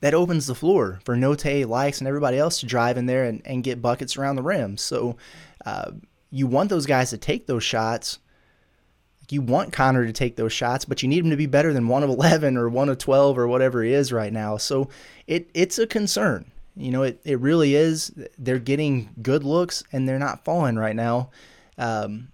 that 0.00 0.14
opens 0.14 0.46
the 0.46 0.54
floor 0.54 1.00
for 1.04 1.16
Note, 1.16 1.38
Lykes, 1.44 1.98
and 1.98 2.08
everybody 2.08 2.38
else 2.38 2.60
to 2.60 2.66
drive 2.66 2.96
in 2.96 3.06
there 3.06 3.24
and, 3.24 3.40
and 3.44 3.64
get 3.64 3.82
buckets 3.82 4.16
around 4.16 4.36
the 4.36 4.42
rim. 4.42 4.76
So 4.76 5.16
uh, 5.64 5.92
you 6.30 6.46
want 6.46 6.70
those 6.70 6.86
guys 6.86 7.10
to 7.10 7.18
take 7.18 7.46
those 7.46 7.64
shots. 7.64 8.18
You 9.30 9.42
want 9.42 9.72
Connor 9.72 10.06
to 10.06 10.12
take 10.12 10.36
those 10.36 10.52
shots, 10.52 10.84
but 10.84 11.02
you 11.02 11.08
need 11.08 11.24
him 11.24 11.30
to 11.30 11.36
be 11.36 11.46
better 11.46 11.72
than 11.72 11.88
one 11.88 12.02
of 12.02 12.10
11 12.16 12.56
or 12.56 12.68
one 12.68 12.88
of 12.88 12.98
12 12.98 13.38
or 13.38 13.48
whatever 13.48 13.82
he 13.82 13.92
is 13.92 14.12
right 14.12 14.32
now. 14.32 14.56
So 14.56 14.88
it 15.26 15.50
it's 15.54 15.78
a 15.78 15.86
concern. 15.86 16.50
You 16.76 16.90
know, 16.90 17.02
it, 17.02 17.20
it 17.24 17.40
really 17.40 17.74
is. 17.74 18.12
They're 18.36 18.58
getting 18.58 19.08
good 19.22 19.44
looks 19.44 19.82
and 19.92 20.06
they're 20.06 20.18
not 20.18 20.44
falling 20.44 20.76
right 20.76 20.94
now. 20.94 21.30
Um, 21.78 22.28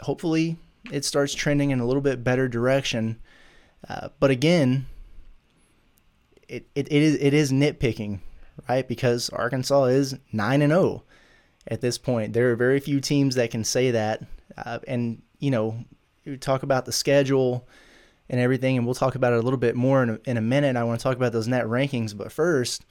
hopefully, 0.00 0.56
it 0.92 1.04
starts 1.04 1.34
trending 1.34 1.70
in 1.70 1.80
a 1.80 1.86
little 1.86 2.00
bit 2.00 2.22
better 2.22 2.48
direction. 2.48 3.18
Uh, 3.88 4.08
but 4.20 4.30
again, 4.30 4.86
it, 6.48 6.66
it, 6.74 6.90
it 6.90 7.02
is 7.02 7.16
it 7.20 7.34
is 7.34 7.52
nitpicking, 7.52 8.20
right? 8.68 8.86
Because 8.86 9.30
Arkansas 9.30 9.84
is 9.84 10.16
nine 10.32 10.62
and 10.62 10.70
zero 10.70 10.82
oh 10.82 11.02
at 11.66 11.80
this 11.80 11.98
point. 11.98 12.32
There 12.32 12.50
are 12.50 12.56
very 12.56 12.80
few 12.80 13.00
teams 13.00 13.34
that 13.34 13.50
can 13.50 13.64
say 13.64 13.90
that. 13.90 14.22
Uh, 14.56 14.78
and 14.86 15.22
you 15.38 15.50
know, 15.50 15.84
talk 16.36 16.62
about 16.62 16.84
the 16.84 16.92
schedule 16.92 17.66
and 18.28 18.40
everything, 18.40 18.76
and 18.76 18.86
we'll 18.86 18.94
talk 18.94 19.14
about 19.14 19.32
it 19.32 19.38
a 19.38 19.42
little 19.42 19.58
bit 19.58 19.74
more 19.74 20.02
in 20.02 20.10
a, 20.10 20.18
in 20.26 20.36
a 20.36 20.42
minute. 20.42 20.76
I 20.76 20.84
want 20.84 21.00
to 21.00 21.02
talk 21.02 21.16
about 21.16 21.32
those 21.32 21.48
net 21.48 21.64
rankings, 21.64 22.16
but 22.16 22.30
first, 22.30 22.84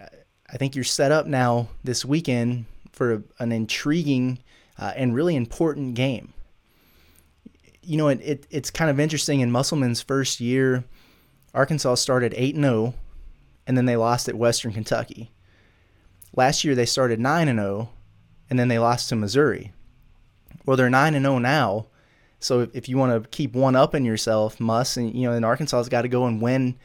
I 0.00 0.56
think 0.56 0.74
you're 0.74 0.84
set 0.84 1.12
up 1.12 1.26
now 1.26 1.68
this 1.82 2.04
weekend 2.04 2.66
for 2.92 3.24
an 3.38 3.52
intriguing 3.52 4.38
uh, 4.78 4.92
and 4.96 5.14
really 5.14 5.36
important 5.36 5.94
game. 5.94 6.32
You 7.82 7.98
know, 7.98 8.08
it, 8.08 8.20
it, 8.22 8.46
it's 8.50 8.70
kind 8.70 8.90
of 8.90 8.98
interesting 8.98 9.40
in 9.40 9.50
Musselman's 9.50 10.00
first 10.00 10.40
year 10.40 10.84
Arkansas 11.54 11.94
started 11.94 12.34
8 12.36 12.56
0, 12.56 12.94
and 13.66 13.76
then 13.76 13.86
they 13.86 13.96
lost 13.96 14.28
at 14.28 14.34
Western 14.34 14.72
Kentucky. 14.72 15.30
Last 16.34 16.64
year 16.64 16.74
they 16.74 16.84
started 16.84 17.20
9 17.20 17.46
0, 17.46 17.90
and 18.50 18.58
then 18.58 18.68
they 18.68 18.78
lost 18.78 19.08
to 19.08 19.16
Missouri. 19.16 19.72
Well, 20.66 20.76
they're 20.76 20.90
9 20.90 21.12
0 21.12 21.38
now. 21.38 21.86
So 22.44 22.60
if, 22.60 22.70
if 22.74 22.88
you 22.88 22.98
want 22.98 23.22
to 23.22 23.28
keep 23.30 23.54
one 23.54 23.74
up 23.74 23.94
in 23.94 24.04
yourself, 24.04 24.60
Muss, 24.60 24.96
and 24.96 25.14
you 25.14 25.28
know, 25.28 25.34
and 25.34 25.44
Arkansas's 25.44 25.88
got 25.88 26.02
to 26.02 26.08
go 26.08 26.26
and 26.26 26.40
win 26.40 26.76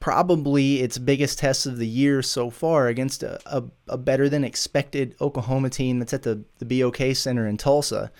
probably 0.00 0.80
its 0.80 0.98
biggest 0.98 1.38
test 1.38 1.66
of 1.66 1.78
the 1.78 1.86
year 1.86 2.22
so 2.22 2.50
far 2.50 2.86
against 2.86 3.22
a, 3.22 3.40
a, 3.46 3.64
a, 3.88 3.98
better 3.98 4.28
than 4.28 4.44
expected 4.44 5.14
Oklahoma 5.20 5.70
team 5.70 5.98
that's 5.98 6.12
at 6.12 6.22
the, 6.22 6.44
the 6.58 6.80
BOK 6.80 7.16
Center 7.16 7.48
in 7.48 7.56
Tulsa. 7.56 8.12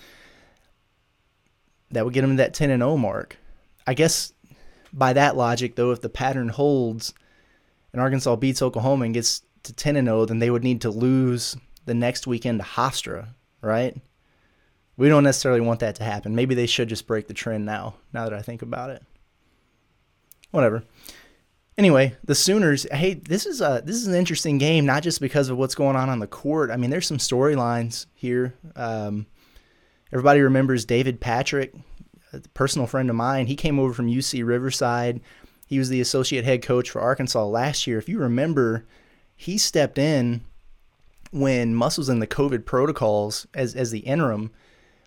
That 1.91 2.03
would 2.03 2.13
get 2.13 2.21
them 2.21 2.31
to 2.31 2.37
that 2.37 2.53
10 2.53 2.69
and 2.69 2.81
0 2.81 2.97
mark. 2.97 3.37
I 3.87 3.93
guess 3.93 4.33
by 4.91 5.13
that 5.13 5.37
logic, 5.37 5.75
though, 5.75 5.91
if 5.91 6.01
the 6.01 6.09
pattern 6.09 6.49
holds 6.49 7.13
and 7.93 8.01
Arkansas 8.01 8.35
beats 8.35 8.61
Oklahoma 8.61 9.05
and 9.05 9.13
gets 9.13 9.43
to 9.63 9.73
10 9.73 9.95
and 9.95 10.07
0, 10.07 10.25
then 10.25 10.39
they 10.39 10.49
would 10.49 10.63
need 10.63 10.81
to 10.81 10.89
lose 10.89 11.55
the 11.85 11.93
next 11.93 12.27
weekend 12.27 12.59
to 12.59 12.65
Hofstra, 12.65 13.29
right? 13.61 13.95
We 14.99 15.07
don't 15.07 15.23
necessarily 15.23 15.61
want 15.61 15.79
that 15.79 15.95
to 15.95 16.03
happen. 16.03 16.35
Maybe 16.35 16.55
they 16.55 16.65
should 16.65 16.89
just 16.89 17.07
break 17.07 17.29
the 17.29 17.33
trend 17.33 17.65
now, 17.65 17.95
now 18.11 18.25
that 18.25 18.33
I 18.33 18.41
think 18.41 18.61
about 18.61 18.89
it. 18.89 19.01
Whatever. 20.51 20.83
Anyway, 21.77 22.17
the 22.25 22.35
Sooners. 22.35 22.85
Hey, 22.91 23.13
this 23.13 23.45
is 23.45 23.61
a 23.61 23.81
this 23.85 23.95
is 23.95 24.07
an 24.07 24.13
interesting 24.13 24.57
game, 24.57 24.85
not 24.85 25.01
just 25.01 25.21
because 25.21 25.47
of 25.47 25.57
what's 25.57 25.73
going 25.73 25.95
on 25.95 26.09
on 26.09 26.19
the 26.19 26.27
court. 26.27 26.69
I 26.69 26.75
mean, 26.75 26.89
there's 26.89 27.07
some 27.07 27.17
storylines 27.17 28.07
here. 28.13 28.53
Um, 28.75 29.25
everybody 30.11 30.41
remembers 30.41 30.83
David 30.83 31.21
Patrick, 31.21 31.73
a 32.33 32.41
personal 32.53 32.85
friend 32.85 33.09
of 33.09 33.15
mine. 33.15 33.47
He 33.47 33.55
came 33.55 33.79
over 33.79 33.93
from 33.93 34.09
UC 34.09 34.45
Riverside. 34.45 35.21
He 35.65 35.79
was 35.79 35.87
the 35.87 36.01
associate 36.01 36.43
head 36.43 36.61
coach 36.61 36.89
for 36.89 36.99
Arkansas 36.99 37.45
last 37.45 37.87
year. 37.87 37.99
If 37.99 38.09
you 38.09 38.19
remember, 38.19 38.85
he 39.37 39.57
stepped 39.57 39.97
in 39.97 40.41
when 41.31 41.73
Muscles 41.73 42.09
in 42.09 42.19
the 42.19 42.27
COVID 42.27 42.65
protocols 42.65 43.47
as, 43.53 43.75
as 43.75 43.91
the 43.91 43.99
interim, 43.99 44.51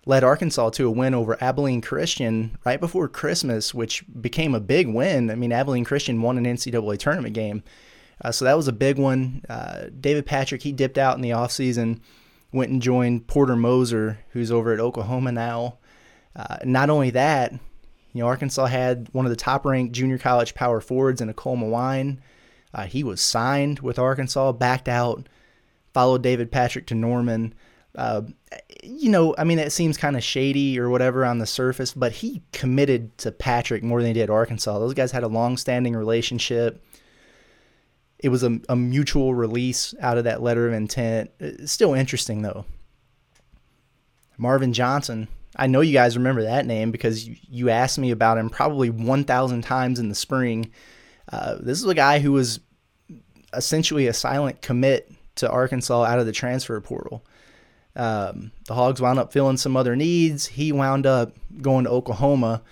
led 0.05 0.25
Arkansas 0.25 0.71
to 0.71 0.89
a 0.89 0.91
win 0.91 1.15
over 1.15 1.43
Abilene 1.43 1.81
Christian 1.81 2.59
right 2.65 2.81
before 2.81 3.09
Christmas, 3.09 3.73
which 3.73 4.05
became 4.21 4.55
a 4.55 4.61
big 4.61 4.89
win. 4.89 5.31
I 5.31 5.37
mean, 5.37 5.53
Abilene 5.53 5.85
Christian 5.85 6.23
won 6.23 6.39
an 6.39 6.45
NCAA 6.45 6.99
tournament 6.99 7.35
game. 7.35 7.63
Uh, 8.25 8.33
so 8.33 8.45
that 8.45 8.57
was 8.57 8.69
a 8.69 8.73
big 8.73 8.99
one. 8.99 9.43
Uh, 9.49 9.87
David 10.01 10.27
Patrick, 10.27 10.63
he 10.63 10.73
dipped 10.73 10.99
out 10.99 11.17
in 11.17 11.23
the 11.23 11.31
offseason, 11.31 12.01
went 12.53 12.71
and 12.71 12.83
joined 12.83 13.27
Porter 13.27 13.57
Moser, 13.57 14.19
who's 14.31 14.51
over 14.51 14.73
at 14.73 14.81
Oklahoma 14.81 15.33
now. 15.33 15.79
Uh, 16.35 16.57
not 16.65 16.91
only 16.91 17.11
that, 17.11 17.53
you 18.13 18.21
know, 18.21 18.27
Arkansas 18.27 18.67
had 18.67 19.09
one 19.13 19.27
of 19.27 19.31
the 19.31 19.37
top 19.37 19.65
ranked 19.65 19.95
junior 19.95 20.19
college 20.19 20.55
power 20.55 20.81
forwards 20.81 21.21
in 21.21 21.29
Nicole 21.29 21.57
Mawein. 21.57 22.19
Uh, 22.75 22.85
he 22.85 23.05
was 23.05 23.21
signed 23.21 23.81
with 23.81 23.99
Arkansas, 23.99 24.53
backed 24.53 24.89
out, 24.89 25.29
followed 25.93 26.23
David 26.23 26.51
Patrick 26.51 26.87
to 26.87 26.95
Norman. 26.95 27.55
Uh, 27.95 28.23
you 28.83 29.11
know, 29.11 29.35
I 29.37 29.45
mean, 29.45 29.59
it 29.59 29.71
seems 29.71 29.97
kind 29.97 30.17
of 30.17 30.25
shady 30.25 30.79
or 30.79 30.89
whatever 30.89 31.25
on 31.25 31.39
the 31.39 31.47
surface, 31.47 31.93
but 31.93 32.13
he 32.13 32.43
committed 32.53 33.17
to 33.19 33.31
Patrick 33.33 33.83
more 33.83 34.01
than 34.01 34.09
he 34.09 34.15
did 34.15 34.31
Arkansas. 34.31 34.79
Those 34.79 34.95
guys 34.95 35.13
had 35.13 35.23
a 35.23 35.29
long 35.29 35.57
standing 35.57 35.95
relationship. 35.95 36.83
It 38.19 38.31
was 38.31 38.43
a, 38.43 38.61
a 38.69 38.77
mutual 38.77 39.35
release 39.35 39.95
out 40.01 40.17
of 40.17 40.25
that 40.25 40.43
letter 40.43 40.69
of 40.69 40.75
intent. 40.75 41.31
It's 41.39 41.73
still 41.73 41.93
interesting, 41.93 42.43
though. 42.43 42.65
Marvin 44.39 44.73
Johnson, 44.73 45.29
I 45.57 45.67
know 45.67 45.81
you 45.83 45.93
guys 45.93 46.17
remember 46.17 46.43
that 46.43 46.67
name 46.67 46.91
because 46.91 47.29
you, 47.29 47.37
you 47.49 47.71
asked 47.71 47.99
me 47.99 48.11
about 48.11 48.39
him 48.39 48.49
probably 48.49 48.91
1,000 48.91 49.63
times 49.63 49.99
in 49.99 50.09
the 50.09 50.15
spring. 50.15 50.71
Uh, 51.31 51.57
this 51.61 51.79
is 51.79 51.87
a 51.87 51.95
guy 51.95 52.21
who 52.21 52.33
was 52.33 52.61
essentially 53.53 54.07
a 54.07 54.15
silent 54.15 54.63
commit 54.63 55.13
to 55.37 55.51
Arkansas 55.51 56.05
out 56.05 56.19
of 56.19 56.27
the 56.27 56.33
transfer 56.33 56.81
portal. 56.81 57.25
Um, 57.95 58.53
the 58.67 58.75
Hogs 58.75 59.01
wound 59.01 59.19
up 59.19 59.33
filling 59.33 59.57
some 59.57 59.77
other 59.77 59.95
needs. 59.97 60.47
He 60.47 60.73
wound 60.73 61.07
up 61.07 61.35
going 61.61 61.85
to 61.85 61.91
Oklahoma. 61.91 62.63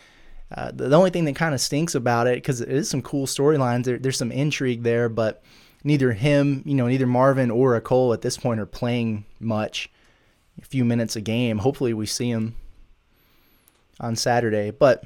Uh, 0.55 0.73
the, 0.73 0.89
the, 0.89 0.97
only 0.97 1.11
thing 1.11 1.27
that 1.27 1.37
kind 1.37 1.55
of 1.55 1.61
stinks 1.61 1.95
about 1.95 2.27
it, 2.27 2.37
because 2.37 2.61
it 2.61 2.71
is 2.71 2.89
some 2.89 3.03
cool 3.03 3.27
storylines, 3.27 3.85
there, 3.85 3.99
there's 3.99 4.17
some 4.17 4.33
intrigue 4.33 4.83
there, 4.83 5.09
but 5.09 5.43
neither 5.85 6.13
him, 6.13 6.63
you 6.65 6.75
know, 6.75 6.89
neither 6.89 7.07
Marvin 7.07 7.51
or 7.51 7.81
Cole 7.81 8.13
at 8.13 8.23
this 8.23 8.37
point 8.37 8.61
are 8.61 8.67
playing 8.67 9.25
much, 9.39 9.91
a 10.61 10.65
few 10.65 10.85
minutes 10.85 11.17
a 11.17 11.21
game. 11.21 11.59
Hopefully, 11.59 11.95
we 11.95 12.07
see 12.07 12.31
him 12.31 12.57
on 14.01 14.17
Saturday. 14.17 14.71
But 14.71 15.05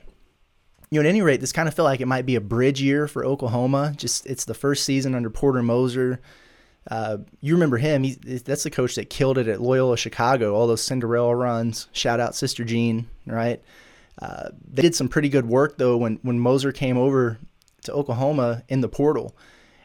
you 0.90 1.02
know, 1.02 1.08
at 1.08 1.10
any 1.10 1.22
rate, 1.22 1.40
this 1.40 1.52
kind 1.52 1.68
of 1.68 1.74
felt 1.74 1.86
like 1.86 2.00
it 2.00 2.06
might 2.06 2.26
be 2.26 2.36
a 2.36 2.40
bridge 2.40 2.80
year 2.80 3.08
for 3.08 3.24
Oklahoma. 3.24 3.94
Just 3.96 4.26
it's 4.26 4.44
the 4.44 4.54
first 4.54 4.84
season 4.84 5.14
under 5.14 5.30
Porter 5.30 5.62
Moser. 5.62 6.20
Uh, 6.90 7.18
you 7.40 7.54
remember 7.54 7.78
him? 7.78 8.02
He, 8.02 8.14
that's 8.14 8.62
the 8.62 8.70
coach 8.70 8.94
that 8.96 9.08
killed 9.10 9.38
it 9.38 9.48
at 9.48 9.60
Loyola 9.60 9.96
Chicago. 9.96 10.54
All 10.54 10.66
those 10.66 10.82
Cinderella 10.82 11.34
runs. 11.34 11.88
Shout 11.92 12.20
out 12.20 12.34
Sister 12.34 12.64
Jean, 12.64 13.08
right? 13.26 13.62
Uh, 14.20 14.50
they 14.70 14.82
did 14.82 14.94
some 14.94 15.08
pretty 15.08 15.28
good 15.28 15.46
work 15.46 15.76
though 15.76 15.96
when 15.96 16.18
when 16.22 16.38
Moser 16.38 16.72
came 16.72 16.96
over 16.96 17.38
to 17.82 17.92
Oklahoma 17.92 18.62
in 18.68 18.80
the 18.80 18.88
portal, 18.88 19.36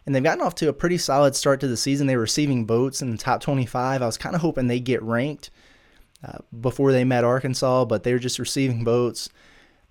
and 0.06 0.14
they've 0.14 0.24
gotten 0.24 0.44
off 0.44 0.56
to 0.56 0.70
a 0.70 0.74
pretty 0.74 0.98
solid 0.98 1.36
start 1.36 1.60
to 1.62 1.68
the 1.68 1.78
season. 1.78 2.08
They 2.08 2.16
were 2.16 2.24
receiving 2.24 2.66
votes 2.66 3.02
in 3.02 3.12
the 3.12 3.18
top 3.18 3.42
25. 3.42 4.02
I 4.02 4.06
was 4.06 4.18
kind 4.18 4.36
of 4.36 4.42
hoping 4.42 4.68
they'd 4.68 4.80
get 4.84 5.02
ranked 5.02 5.50
uh, 6.24 6.40
before 6.60 6.92
they 6.92 7.04
met 7.04 7.24
Arkansas, 7.24 7.86
but 7.86 8.04
they 8.04 8.14
were 8.14 8.20
just 8.20 8.40
receiving 8.40 8.84
votes. 8.84 9.30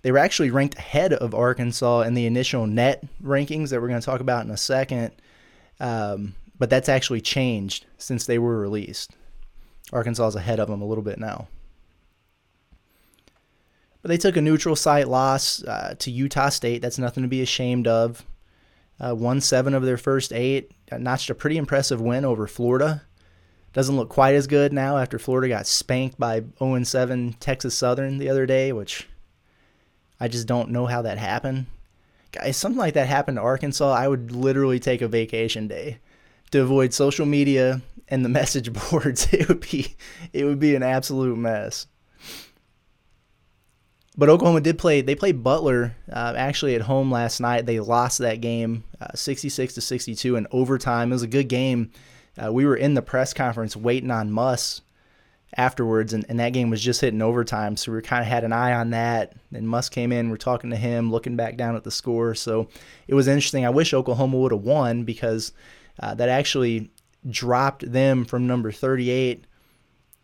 They 0.01 0.11
were 0.11 0.17
actually 0.17 0.51
ranked 0.51 0.77
ahead 0.77 1.11
of 1.13 1.35
Arkansas 1.35 2.01
in 2.01 2.13
the 2.13 2.25
initial 2.25 2.65
net 2.65 3.03
rankings 3.21 3.69
that 3.69 3.81
we're 3.81 3.89
going 3.89 3.99
to 3.99 4.05
talk 4.05 4.21
about 4.21 4.45
in 4.45 4.51
a 4.51 4.57
second. 4.57 5.11
Um, 5.79 6.35
but 6.59 6.69
that's 6.69 6.89
actually 6.89 7.21
changed 7.21 7.85
since 7.97 8.25
they 8.25 8.37
were 8.37 8.59
released. 8.59 9.15
Arkansas 9.91 10.27
is 10.27 10.35
ahead 10.35 10.59
of 10.59 10.67
them 10.67 10.81
a 10.81 10.85
little 10.85 11.03
bit 11.03 11.17
now. 11.17 11.47
But 14.01 14.09
they 14.09 14.17
took 14.17 14.37
a 14.37 14.41
neutral 14.41 14.75
site 14.75 15.07
loss 15.07 15.63
uh, 15.63 15.95
to 15.99 16.11
Utah 16.11 16.49
State. 16.49 16.81
That's 16.81 16.99
nothing 16.99 17.23
to 17.23 17.29
be 17.29 17.41
ashamed 17.41 17.87
of. 17.87 18.25
Uh, 18.99 19.15
won 19.15 19.41
seven 19.41 19.73
of 19.73 19.83
their 19.83 19.97
first 19.97 20.31
eight. 20.31 20.71
Notched 20.91 21.29
a 21.29 21.35
pretty 21.35 21.57
impressive 21.57 22.01
win 22.01 22.25
over 22.25 22.45
Florida. 22.47 23.03
Doesn't 23.71 23.95
look 23.95 24.09
quite 24.09 24.35
as 24.35 24.47
good 24.47 24.73
now 24.73 24.97
after 24.97 25.19
Florida 25.19 25.47
got 25.47 25.67
spanked 25.67 26.19
by 26.19 26.43
0 26.59 26.83
7 26.83 27.33
Texas 27.39 27.77
Southern 27.77 28.17
the 28.17 28.29
other 28.29 28.45
day, 28.45 28.73
which 28.73 29.07
I 30.19 30.27
just 30.27 30.47
don't 30.47 30.71
know 30.71 30.85
how 30.87 31.01
that 31.03 31.17
happened. 31.17 31.67
guys, 32.31 32.57
something 32.57 32.79
like 32.79 32.95
that 32.95 33.07
happened 33.07 33.37
to 33.37 33.41
Arkansas, 33.41 33.91
I 33.91 34.07
would 34.07 34.31
literally 34.31 34.79
take 34.79 35.01
a 35.01 35.07
vacation 35.07 35.67
day 35.67 35.99
to 36.51 36.61
avoid 36.61 36.93
social 36.93 37.25
media 37.25 37.81
and 38.07 38.23
the 38.25 38.29
message 38.39 38.71
boards. 38.73 39.27
It 39.31 39.47
would 39.47 39.61
be 39.61 39.95
it 40.33 40.45
would 40.45 40.59
be 40.59 40.75
an 40.75 40.83
absolute 40.83 41.37
mess. 41.37 41.87
But 44.17 44.27
Oklahoma 44.27 44.59
did 44.59 44.77
play. 44.77 44.99
They 44.99 45.15
played 45.15 45.43
Butler 45.43 45.95
uh, 46.11 46.33
actually 46.35 46.75
at 46.75 46.81
home 46.81 47.09
last 47.09 47.39
night. 47.39 47.65
They 47.65 47.79
lost 47.79 48.17
that 48.17 48.41
game, 48.41 48.83
uh, 48.99 49.15
66 49.15 49.75
to 49.75 49.81
62 49.81 50.35
in 50.35 50.45
overtime. 50.51 51.11
It 51.11 51.15
was 51.15 51.23
a 51.23 51.27
good 51.27 51.47
game. 51.47 51.91
Uh, 52.37 52.51
we 52.51 52.65
were 52.65 52.75
in 52.75 52.95
the 52.95 53.01
press 53.01 53.33
conference 53.33 53.77
waiting 53.77 54.11
on 54.11 54.29
Muss 54.29 54.81
afterwards, 55.55 56.11
and, 56.11 56.25
and 56.27 56.37
that 56.39 56.51
game 56.51 56.69
was 56.69 56.81
just 56.81 56.99
hitting 56.99 57.21
overtime. 57.21 57.77
So 57.77 57.93
we 57.93 58.01
kind 58.01 58.21
of 58.21 58.27
had 58.27 58.43
an 58.43 58.51
eye 58.51 58.73
on 58.73 58.89
that. 58.89 59.33
And 59.53 59.69
Muss 59.69 59.87
came 59.87 60.11
in. 60.11 60.29
We're 60.29 60.35
talking 60.35 60.69
to 60.69 60.75
him, 60.75 61.11
looking 61.11 61.37
back 61.37 61.55
down 61.55 61.77
at 61.77 61.85
the 61.85 61.91
score. 61.91 62.35
So 62.35 62.67
it 63.07 63.13
was 63.13 63.29
interesting. 63.29 63.65
I 63.65 63.69
wish 63.69 63.93
Oklahoma 63.93 64.37
would 64.37 64.51
have 64.51 64.61
won 64.61 65.05
because 65.05 65.53
uh, 65.99 66.13
that 66.15 66.29
actually 66.29 66.91
dropped 67.29 67.91
them 67.91 68.25
from 68.25 68.47
number 68.47 68.71
38 68.71 69.45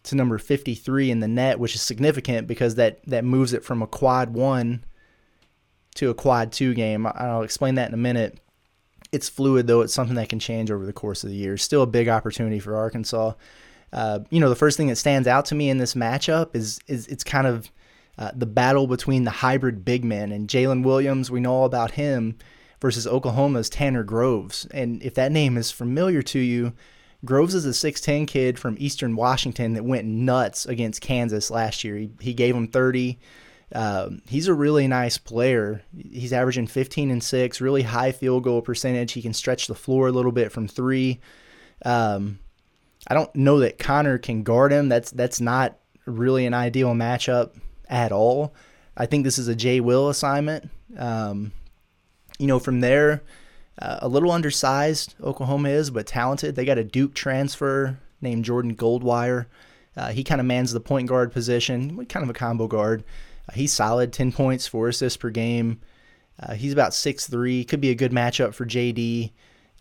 to 0.04 0.16
number 0.16 0.38
53 0.38 1.12
in 1.12 1.20
the 1.20 1.28
net, 1.28 1.60
which 1.60 1.76
is 1.76 1.82
significant 1.82 2.48
because 2.48 2.76
that, 2.76 3.00
that 3.08 3.26
moves 3.26 3.54
it 3.54 3.64
from 3.64 3.82
a 3.82 3.88
quad 3.88 4.34
one 4.34 4.84
to 5.96 6.10
a 6.10 6.14
quad 6.14 6.52
two 6.52 6.74
game. 6.74 7.08
I'll 7.08 7.42
explain 7.42 7.76
that 7.76 7.90
in 7.90 7.94
a 7.94 7.98
minute. 7.98 8.40
It's 9.12 9.30
fluid, 9.30 9.68
though. 9.68 9.82
It's 9.82 9.94
something 9.94 10.16
that 10.16 10.30
can 10.30 10.40
change 10.40 10.70
over 10.72 10.86
the 10.86 10.94
course 10.94 11.24
of 11.24 11.30
the 11.30 11.36
year. 11.36 11.58
Still 11.58 11.84
a 11.84 11.88
big 11.88 12.10
opportunity 12.10 12.60
for 12.60 12.76
Arkansas. 12.76 13.34
Uh, 13.94 14.20
you 14.30 14.40
know, 14.40 14.50
the 14.50 14.56
first 14.56 14.78
thing 14.78 14.88
that 14.88 14.98
stands 14.98 15.28
out 15.28 15.46
to 15.46 15.56
me 15.56 15.70
in 15.70 15.78
this 15.78 15.94
matchup 15.94 16.56
is 16.56 16.80
is 16.88 17.08
it's 17.08 17.24
kind 17.24 17.48
of 17.48 17.72
uh, 18.18 18.32
the 18.36 18.46
battle 18.46 18.88
between 18.88 19.24
the 19.24 19.32
hybrid 19.32 19.86
big 19.86 20.04
men 20.04 20.32
and 20.32 20.50
Jaylin 20.50 20.84
Williams. 20.84 21.32
We 21.32 21.40
know 21.40 21.54
all 21.54 21.66
about 21.66 21.92
him 21.92 22.38
versus 22.82 23.08
Oklahoma's 23.08 23.70
Tanner 23.70 24.04
Groves. 24.04 24.68
And 24.72 25.02
if 25.04 25.14
that 25.16 25.32
name 25.32 25.58
is 25.58 25.72
familiar 25.72 26.22
to 26.24 26.40
you, 26.40 26.74
Groves 27.24 27.56
is 27.56 27.66
a 27.66 27.70
6'10 27.70 28.28
kid 28.28 28.60
from 28.60 28.76
Eastern 28.80 29.16
Washington 29.16 29.74
that 29.74 29.86
went 29.86 30.06
nuts 30.06 30.66
against 30.66 31.02
Kansas 31.02 31.50
last 31.50 31.84
year. 31.84 31.98
He, 31.98 32.12
he 32.20 32.34
gave 32.34 32.56
him 32.56 32.68
30. 32.68 33.18
Um, 33.74 34.22
he's 34.28 34.48
a 34.48 34.54
really 34.54 34.88
nice 34.88 35.18
player. 35.18 35.82
He's 36.12 36.34
averaging 36.34 36.68
15 36.68 37.10
and 37.10 37.24
6, 37.24 37.62
really 37.62 37.82
high 37.82 38.12
field 38.12 38.44
goal 38.44 38.62
percentage. 38.62 39.14
He 39.14 39.22
can 39.22 39.34
stretch 39.34 39.68
the 39.68 39.76
floor 39.76 40.08
a 40.08 40.12
little 40.12 40.32
bit 40.32 40.52
from 40.52 40.68
three. 40.68 41.20
Um, 41.84 42.40
I 43.08 43.14
don't 43.14 43.34
know 43.36 43.60
that 43.60 43.80
Connor 43.80 44.18
can 44.18 44.44
guard 44.44 44.72
him. 44.72 44.90
That's 44.90 45.12
that's 45.12 45.40
not 45.40 45.78
really 46.06 46.46
an 46.46 46.54
ideal 46.54 46.94
matchup 46.94 47.52
at 47.90 48.12
all. 48.12 48.54
I 48.98 49.06
think 49.06 49.24
this 49.24 49.38
is 49.38 49.48
a 49.48 49.56
Jay 49.56 49.80
Will 49.80 50.10
assignment. 50.10 50.70
Um, 50.98 51.52
you 52.40 52.48
know, 52.48 52.60
from 52.60 52.82
there, 52.82 53.24
uh, 53.80 54.00
a 54.02 54.08
little 54.08 54.32
undersized, 54.32 55.16
Oklahoma 55.22 55.70
is, 55.70 55.90
but 55.90 56.08
talented. 56.08 56.56
They 56.56 56.66
got 56.66 56.78
a 56.78 56.84
Duke 56.84 57.14
transfer 57.14 58.00
named 58.22 58.46
Jordan 58.46 58.76
Goldwire. 58.76 59.48
Uh, 59.98 60.10
he 60.10 60.24
kind 60.24 60.42
of 60.42 60.48
mans 60.48 60.74
the 60.74 60.80
point 60.80 61.08
guard 61.08 61.32
position, 61.32 62.06
kind 62.06 62.24
of 62.24 62.30
a 62.30 62.34
combo 62.34 62.68
guard. 62.68 63.04
Uh, 63.50 63.54
he's 63.54 63.74
solid, 63.74 64.12
10 64.12 64.32
points, 64.32 64.68
4 64.68 64.90
assists 64.90 65.18
per 65.18 65.30
game. 65.30 65.80
Uh, 66.40 66.54
he's 66.54 66.74
about 66.74 66.92
6'3, 66.92 67.68
could 67.68 67.80
be 67.80 67.92
a 67.92 67.96
good 67.96 68.12
matchup 68.12 68.54
for 68.54 68.66
JD. 68.66 69.32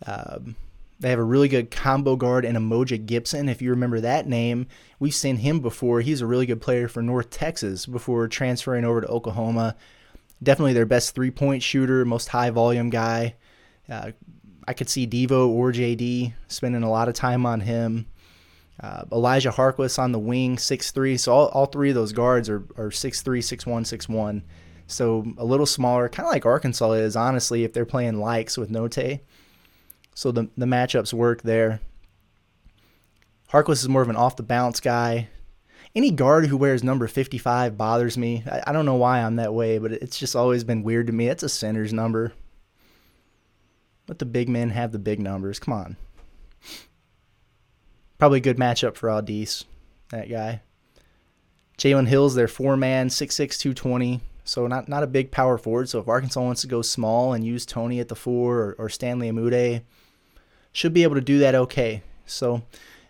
Um, 0.05 0.55
they 0.99 1.09
have 1.09 1.19
a 1.19 1.23
really 1.23 1.49
good 1.49 1.71
combo 1.71 2.15
guard 2.15 2.45
in 2.45 2.55
Umoja 2.55 3.03
Gibson. 3.05 3.49
If 3.49 3.61
you 3.61 3.71
remember 3.71 3.99
that 3.99 4.27
name, 4.27 4.67
we've 4.99 5.13
seen 5.13 5.37
him 5.37 5.59
before. 5.59 5.99
He's 5.99 6.21
a 6.21 6.25
really 6.25 6.45
good 6.45 6.61
player 6.61 6.87
for 6.87 7.01
North 7.01 7.29
Texas 7.29 7.85
before 7.85 8.27
transferring 8.29 8.85
over 8.85 9.01
to 9.01 9.07
Oklahoma. 9.07 9.75
Definitely 10.41 10.73
their 10.73 10.85
best 10.85 11.15
three 11.15 11.31
point 11.31 11.63
shooter, 11.63 12.05
most 12.05 12.29
high 12.29 12.49
volume 12.49 12.89
guy. 12.89 13.35
Uh, 13.89 14.11
I 14.67 14.73
could 14.73 14.89
see 14.89 15.07
Devo 15.07 15.47
or 15.47 15.71
JD 15.71 16.33
spending 16.47 16.83
a 16.83 16.89
lot 16.89 17.07
of 17.07 17.13
time 17.13 17.45
on 17.45 17.61
him. 17.61 18.07
Uh, 18.79 19.03
Elijah 19.11 19.51
Harkless 19.51 19.97
on 19.97 20.11
the 20.11 20.19
wing, 20.19 20.57
six 20.57 20.91
three. 20.91 21.17
So 21.17 21.33
all, 21.33 21.47
all 21.49 21.65
three 21.65 21.89
of 21.89 21.95
those 21.95 22.11
guards 22.11 22.49
are, 22.49 22.65
are 22.77 22.89
6'3", 22.89 23.39
6'1", 23.39 23.63
6'1". 23.63 24.41
So 24.87 25.25
a 25.37 25.45
little 25.45 25.65
smaller, 25.65 26.09
kind 26.09 26.27
of 26.27 26.33
like 26.33 26.45
Arkansas 26.45 26.91
is, 26.91 27.15
honestly, 27.15 27.63
if 27.63 27.73
they're 27.73 27.85
playing 27.85 28.15
Lykes 28.15 28.57
with 28.57 28.69
Notae. 28.69 29.21
So 30.13 30.31
the, 30.31 30.49
the 30.57 30.65
matchups 30.65 31.13
work 31.13 31.41
there. 31.41 31.79
Harkless 33.51 33.81
is 33.81 33.89
more 33.89 34.01
of 34.01 34.09
an 34.09 34.15
off 34.15 34.35
the 34.35 34.43
bounce 34.43 34.79
guy. 34.79 35.29
Any 35.95 36.11
guard 36.11 36.47
who 36.47 36.57
wears 36.57 36.83
number 36.83 37.07
55 37.07 37.77
bothers 37.77 38.17
me. 38.17 38.43
I, 38.51 38.63
I 38.67 38.71
don't 38.73 38.85
know 38.85 38.95
why 38.95 39.21
I'm 39.21 39.37
that 39.37 39.53
way, 39.53 39.77
but 39.77 39.93
it's 39.93 40.19
just 40.19 40.35
always 40.35 40.63
been 40.63 40.83
weird 40.83 41.07
to 41.07 41.13
me. 41.13 41.27
It's 41.27 41.43
a 41.43 41.49
center's 41.49 41.93
number. 41.93 42.33
Let 44.07 44.19
the 44.19 44.25
big 44.25 44.49
men 44.49 44.71
have 44.71 44.91
the 44.91 44.99
big 44.99 45.19
numbers. 45.19 45.57
Come 45.59 45.73
on. 45.73 45.97
Probably 48.17 48.37
a 48.37 48.41
good 48.41 48.57
matchup 48.57 48.95
for 48.95 49.09
Au'Diese, 49.09 49.65
that 50.09 50.29
guy. 50.29 50.61
Jalen 51.77 52.07
Hill's 52.07 52.35
their 52.35 52.47
four 52.47 52.77
man, 52.77 53.09
6'6, 53.09 53.57
220. 53.57 54.21
So 54.43 54.67
not 54.67 54.87
not 54.87 55.01
a 55.01 55.07
big 55.07 55.31
power 55.31 55.57
forward. 55.57 55.89
So 55.89 55.99
if 55.99 56.07
Arkansas 56.07 56.39
wants 56.41 56.61
to 56.61 56.67
go 56.67 56.81
small 56.81 57.33
and 57.33 57.43
use 57.43 57.65
Toney 57.65 57.99
at 57.99 58.09
the 58.09 58.15
four 58.15 58.57
or, 58.57 58.75
or 58.77 58.89
Stanley 58.89 59.29
Umude, 59.29 59.81
should 60.71 60.93
be 60.93 61.03
able 61.03 61.15
to 61.15 61.21
do 61.21 61.39
that 61.39 61.55
okay. 61.55 62.03
So, 62.25 62.61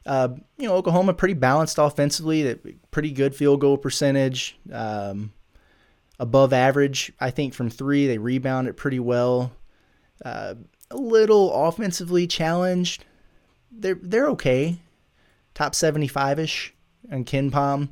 uh, 0.05 0.29
you 0.57 0.67
know, 0.67 0.75
Oklahoma 0.75 1.13
pretty 1.13 1.33
balanced 1.33 1.77
offensively, 1.77 2.59
pretty 2.91 3.11
good 3.11 3.35
field 3.35 3.61
goal 3.61 3.77
percentage, 3.77 4.57
um, 4.71 5.33
above 6.19 6.53
average. 6.53 7.11
I 7.19 7.31
think 7.31 7.53
from 7.53 7.69
three 7.69 8.07
they 8.07 8.17
rebound 8.17 8.67
it 8.67 8.77
pretty 8.77 8.99
well. 8.99 9.51
Uh, 10.23 10.55
a 10.91 10.97
little 10.97 11.51
offensively 11.53 12.27
challenged. 12.27 13.05
They're 13.71 13.99
they're 14.01 14.29
okay, 14.29 14.77
top 15.53 15.73
75 15.73 16.39
ish 16.39 16.73
on 17.11 17.25
KenPom. 17.25 17.89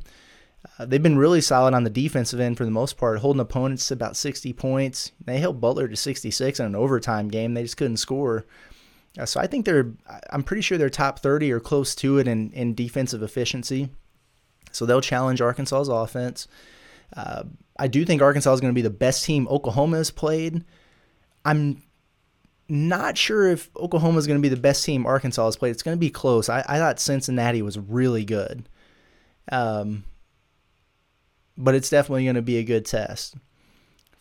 Uh, 0.80 0.86
they've 0.86 1.04
been 1.04 1.17
really 1.17 1.41
solid 1.41 1.73
on 1.73 1.84
the 1.84 1.89
defensive 1.89 2.39
end 2.39 2.58
for 2.58 2.63
the 2.63 2.71
most 2.71 2.95
part, 2.95 3.19
holding 3.19 3.41
opponents 3.41 3.88
to 3.88 3.93
about 3.95 4.15
60 4.15 4.54
points. 4.54 5.12
They 5.23 5.39
held 5.39 5.60
Butler 5.60 5.89
to 5.89 5.95
66 5.95 6.60
in 6.60 6.65
an 6.65 6.76
overtime 6.76 7.28
game. 7.28 7.54
They 7.54 7.63
just 7.63 7.76
couldn't 7.76 7.97
score. 7.97 8.45
Uh, 9.17 9.26
so 9.26 9.39
I 9.39 9.47
think 9.47 9.65
they're, 9.65 9.91
I'm 10.32 10.43
pretty 10.43 10.62
sure 10.62 10.78
they're 10.78 10.89
top 10.89 11.19
30 11.19 11.52
or 11.52 11.60
close 11.60 11.93
to 11.95 12.17
it 12.17 12.28
in, 12.28 12.52
in 12.52 12.73
defensive 12.73 13.21
efficiency. 13.21 13.89
So 14.71 14.86
they'll 14.86 15.02
challenge 15.02 15.39
Arkansas's 15.39 15.88
offense. 15.88 16.47
Uh, 17.15 17.43
I 17.78 17.88
do 17.88 18.06
think 18.06 18.21
Arkansas 18.21 18.54
is 18.54 18.62
going 18.62 18.73
to 18.73 18.76
be 18.76 18.82
the 18.82 18.89
best 18.89 19.23
team 19.23 19.47
Oklahoma 19.49 19.97
has 19.97 20.10
played. 20.10 20.63
I'm 21.45 21.84
not 22.67 23.17
sure 23.17 23.47
if 23.47 23.69
Oklahoma 23.78 24.17
is 24.17 24.26
going 24.26 24.39
to 24.39 24.41
be 24.41 24.54
the 24.54 24.60
best 24.60 24.84
team 24.84 25.06
Arkansas 25.06 25.45
has 25.45 25.58
played. 25.58 25.71
It's 25.71 25.84
going 25.84 25.97
to 25.97 25.99
be 25.99 26.10
close. 26.10 26.49
I, 26.49 26.63
I 26.67 26.80
thought 26.80 26.99
Cincinnati 26.99 27.62
was 27.62 27.78
really 27.78 28.26
good. 28.26 28.67
Um, 29.52 30.06
but 31.56 31.76
it's 31.76 31.89
definitely 31.89 32.23
going 32.23 32.36
to 32.36 32.41
be 32.41 32.58
a 32.58 32.63
good 32.63 32.86
test 32.86 33.36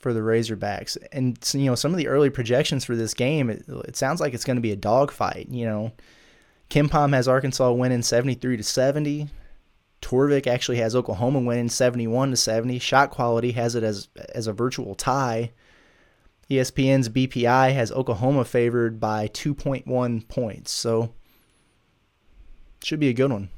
for 0.03 0.13
the 0.13 0.21
Razorbacks. 0.21 0.99
And 1.13 1.39
you 1.55 1.67
know, 1.67 1.77
some 1.77 1.93
of 1.93 1.97
the 1.97 2.09
early 2.09 2.29
projections 2.29 2.85
for 2.85 2.97
this 2.97 3.15
game, 3.15 3.49
it, 3.49 3.65
it 3.87 3.97
sounds 3.97 4.21
like 4.21 4.35
it's 4.35 4.45
going 4.45 4.57
to 4.57 4.61
be 4.61 4.73
a 4.73 4.77
dogfight. 4.77 5.49
You 5.49 5.65
know, 5.65 5.93
KenPom 6.69 7.15
has 7.15 7.29
Arkansas 7.29 7.73
winning 7.73 8.03
73 8.03 8.59
to 8.59 8.63
70. 8.63 9.29
Torvik 10.03 10.49
actually 10.49 10.79
has 10.79 10.97
Oklahoma 10.97 11.39
winning 11.39 11.69
71 11.69 12.31
to 12.31 12.37
70. 12.37 12.81
Shot 12.81 13.11
quality 13.11 13.53
has 13.53 13.77
it 13.77 13.85
as 13.85 14.09
as 14.35 14.49
a 14.49 14.53
virtual 14.53 14.97
tie. 14.97 15.53
ESPN's 16.51 17.09
BPI 17.09 17.73
has 17.73 17.93
Oklahoma 17.93 18.45
favored 18.45 18.99
by 18.99 19.29
2.1 19.29 20.29
points. 20.29 20.73
So 20.73 21.15
should 22.83 23.01
be 23.01 23.09
a 23.09 23.15
good 23.15 23.31
one. 23.31 23.49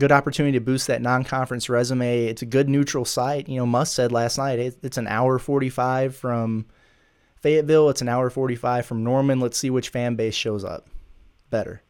Good 0.00 0.12
opportunity 0.12 0.58
to 0.58 0.64
boost 0.64 0.86
that 0.86 1.02
non-conference 1.02 1.68
resume. 1.68 2.24
It's 2.24 2.40
a 2.40 2.46
good 2.46 2.70
neutral 2.70 3.04
site. 3.04 3.50
You 3.50 3.58
know, 3.58 3.66
Muss 3.66 3.92
said 3.92 4.12
last 4.12 4.38
night 4.38 4.58
it's 4.58 4.96
an 4.96 5.06
hour 5.06 5.38
45 5.38 6.16
from 6.16 6.64
Fayetteville. 7.36 7.90
It's 7.90 8.00
an 8.00 8.08
hour 8.08 8.30
45 8.30 8.86
from 8.86 9.04
Norman. 9.04 9.40
Let's 9.40 9.58
see 9.58 9.68
which 9.68 9.90
fan 9.90 10.16
base 10.16 10.34
shows 10.34 10.64
up 10.64 10.88
better. 11.50 11.82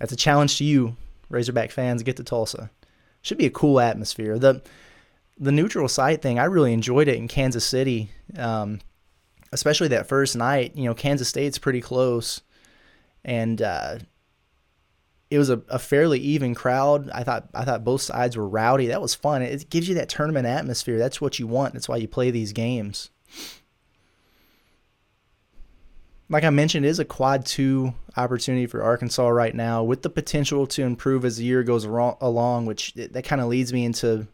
That's 0.00 0.12
a 0.12 0.16
challenge 0.16 0.56
to 0.56 0.64
you, 0.64 0.96
Razorback 1.28 1.70
fans. 1.70 2.02
Get 2.02 2.16
to 2.16 2.24
Tulsa. 2.24 2.70
Should 3.20 3.38
be 3.38 3.46
a 3.46 3.50
cool 3.50 3.78
atmosphere. 3.78 4.38
The 4.38 4.62
the 5.38 5.52
neutral 5.52 5.88
site 5.88 6.22
thing, 6.22 6.38
I 6.38 6.44
really 6.44 6.72
enjoyed 6.72 7.08
it 7.08 7.16
in 7.16 7.28
Kansas 7.28 7.64
City, 7.64 8.10
um, 8.38 8.80
especially 9.52 9.88
that 9.88 10.06
first 10.06 10.34
night. 10.34 10.76
You 10.76 10.84
know, 10.84 10.94
Kansas 10.94 11.28
State's 11.28 11.58
pretty 11.58 11.82
close, 11.82 12.40
and 13.22 13.60
uh, 13.60 13.98
it 15.32 15.38
was 15.38 15.48
a, 15.48 15.62
a, 15.68 15.78
fairly 15.78 16.20
even 16.20 16.54
crowd. 16.54 17.08
I 17.10 17.24
thought 17.24 17.48
I 17.54 17.64
thought 17.64 17.84
both 17.84 18.02
sides 18.02 18.36
were 18.36 18.46
rowdy. 18.46 18.88
That 18.88 19.00
was 19.00 19.14
fun. 19.14 19.40
It 19.40 19.70
gives 19.70 19.88
you 19.88 19.94
that 19.94 20.10
tournament 20.10 20.46
atmosphere. 20.46 20.98
That's 20.98 21.22
what 21.22 21.38
you 21.38 21.46
want. 21.46 21.72
That's 21.72 21.88
why 21.88 21.96
you 21.96 22.06
play 22.06 22.30
these 22.30 22.52
games. 22.52 23.08
Like 26.28 26.44
I 26.44 26.50
mentioned, 26.50 26.84
it 26.84 26.90
is 26.90 26.98
a 26.98 27.06
quad 27.06 27.46
two 27.46 27.94
opportunity 28.14 28.66
for 28.66 28.82
Arkansas 28.82 29.26
right 29.28 29.54
now, 29.54 29.82
with 29.82 30.02
the 30.02 30.10
potential 30.10 30.66
to 30.66 30.82
improve 30.82 31.24
as 31.24 31.38
the 31.38 31.44
year 31.44 31.62
goes 31.62 31.84
along. 31.84 32.66
Which 32.66 32.92
that 32.92 33.24
kind 33.24 33.40
of 33.40 33.48
leads 33.48 33.72
me 33.72 33.86
into 33.86 34.26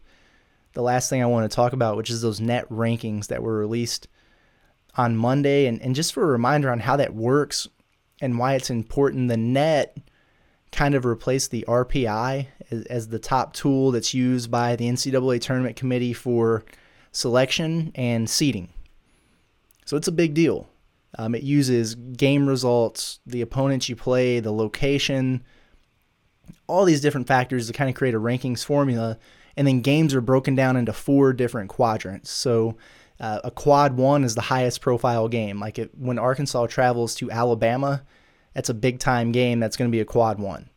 the 0.73 0.81
last 0.81 1.09
thing 1.09 1.23
I 1.23 1.27
want 1.27 1.49
to 1.49 1.55
talk 1.55 1.71
about, 1.71 1.95
which 1.95 2.09
is 2.09 2.21
those 2.21 2.41
net 2.41 2.67
rankings 2.67 3.27
that 3.27 3.41
were 3.41 3.57
released 3.57 4.09
on 4.97 5.15
Monday. 5.15 5.65
And, 5.65 5.81
and 5.81 5.95
just 5.95 6.11
for 6.11 6.23
a 6.23 6.27
reminder 6.27 6.69
on 6.69 6.81
how 6.81 6.97
that 6.97 7.15
works 7.15 7.69
and 8.19 8.37
why 8.37 8.55
it's 8.55 8.69
important, 8.69 9.29
the 9.29 9.37
net 9.37 9.97
kind 10.71 10.95
of 10.95 11.05
replace 11.05 11.47
the 11.47 11.65
RPI 11.67 12.47
as, 12.71 12.83
as 12.85 13.07
the 13.07 13.19
top 13.19 13.53
tool 13.53 13.91
that's 13.91 14.13
used 14.13 14.51
by 14.51 14.75
the 14.75 14.87
NCAA 14.87 15.41
tournament 15.41 15.75
committee 15.75 16.13
for 16.13 16.63
selection 17.11 17.91
and 17.95 18.29
seeding. 18.29 18.69
So 19.85 19.97
it's 19.97 20.07
a 20.07 20.11
big 20.11 20.33
deal. 20.33 20.69
Um, 21.17 21.33
it 21.33 21.41
uses 21.41 21.95
game 21.95 22.47
results, 22.47 23.19
the 23.25 23.41
opponents 23.41 23.89
you 23.89 23.95
play, 23.95 24.39
the 24.39 24.51
location, 24.51 25.43
all 26.67 26.85
these 26.85 27.01
different 27.01 27.27
factors 27.27 27.67
to 27.67 27.73
kind 27.73 27.89
of 27.89 27.95
create 27.95 28.13
a 28.13 28.19
rankings 28.19 28.63
formula. 28.63 29.17
And 29.57 29.67
then 29.67 29.81
games 29.81 30.13
are 30.13 30.21
broken 30.21 30.55
down 30.55 30.77
into 30.77 30.93
four 30.93 31.33
different 31.33 31.69
quadrants. 31.69 32.29
So 32.29 32.77
uh, 33.19 33.39
a 33.43 33.51
quad 33.51 33.97
one 33.97 34.23
is 34.23 34.35
the 34.35 34.41
highest 34.41 34.81
profile 34.81 35.27
game. 35.27 35.59
Like 35.59 35.79
it, 35.79 35.91
when 35.97 36.19
Arkansas 36.19 36.67
travels 36.67 37.15
to 37.15 37.31
Alabama, 37.31 38.03
that's 38.53 38.69
a 38.69 38.73
big 38.73 38.99
time 38.99 39.31
game. 39.31 39.59
That's 39.59 39.77
going 39.77 39.89
to 39.89 39.95
be 39.95 40.01
a 40.01 40.05
quad 40.05 40.39
one, 40.39 40.69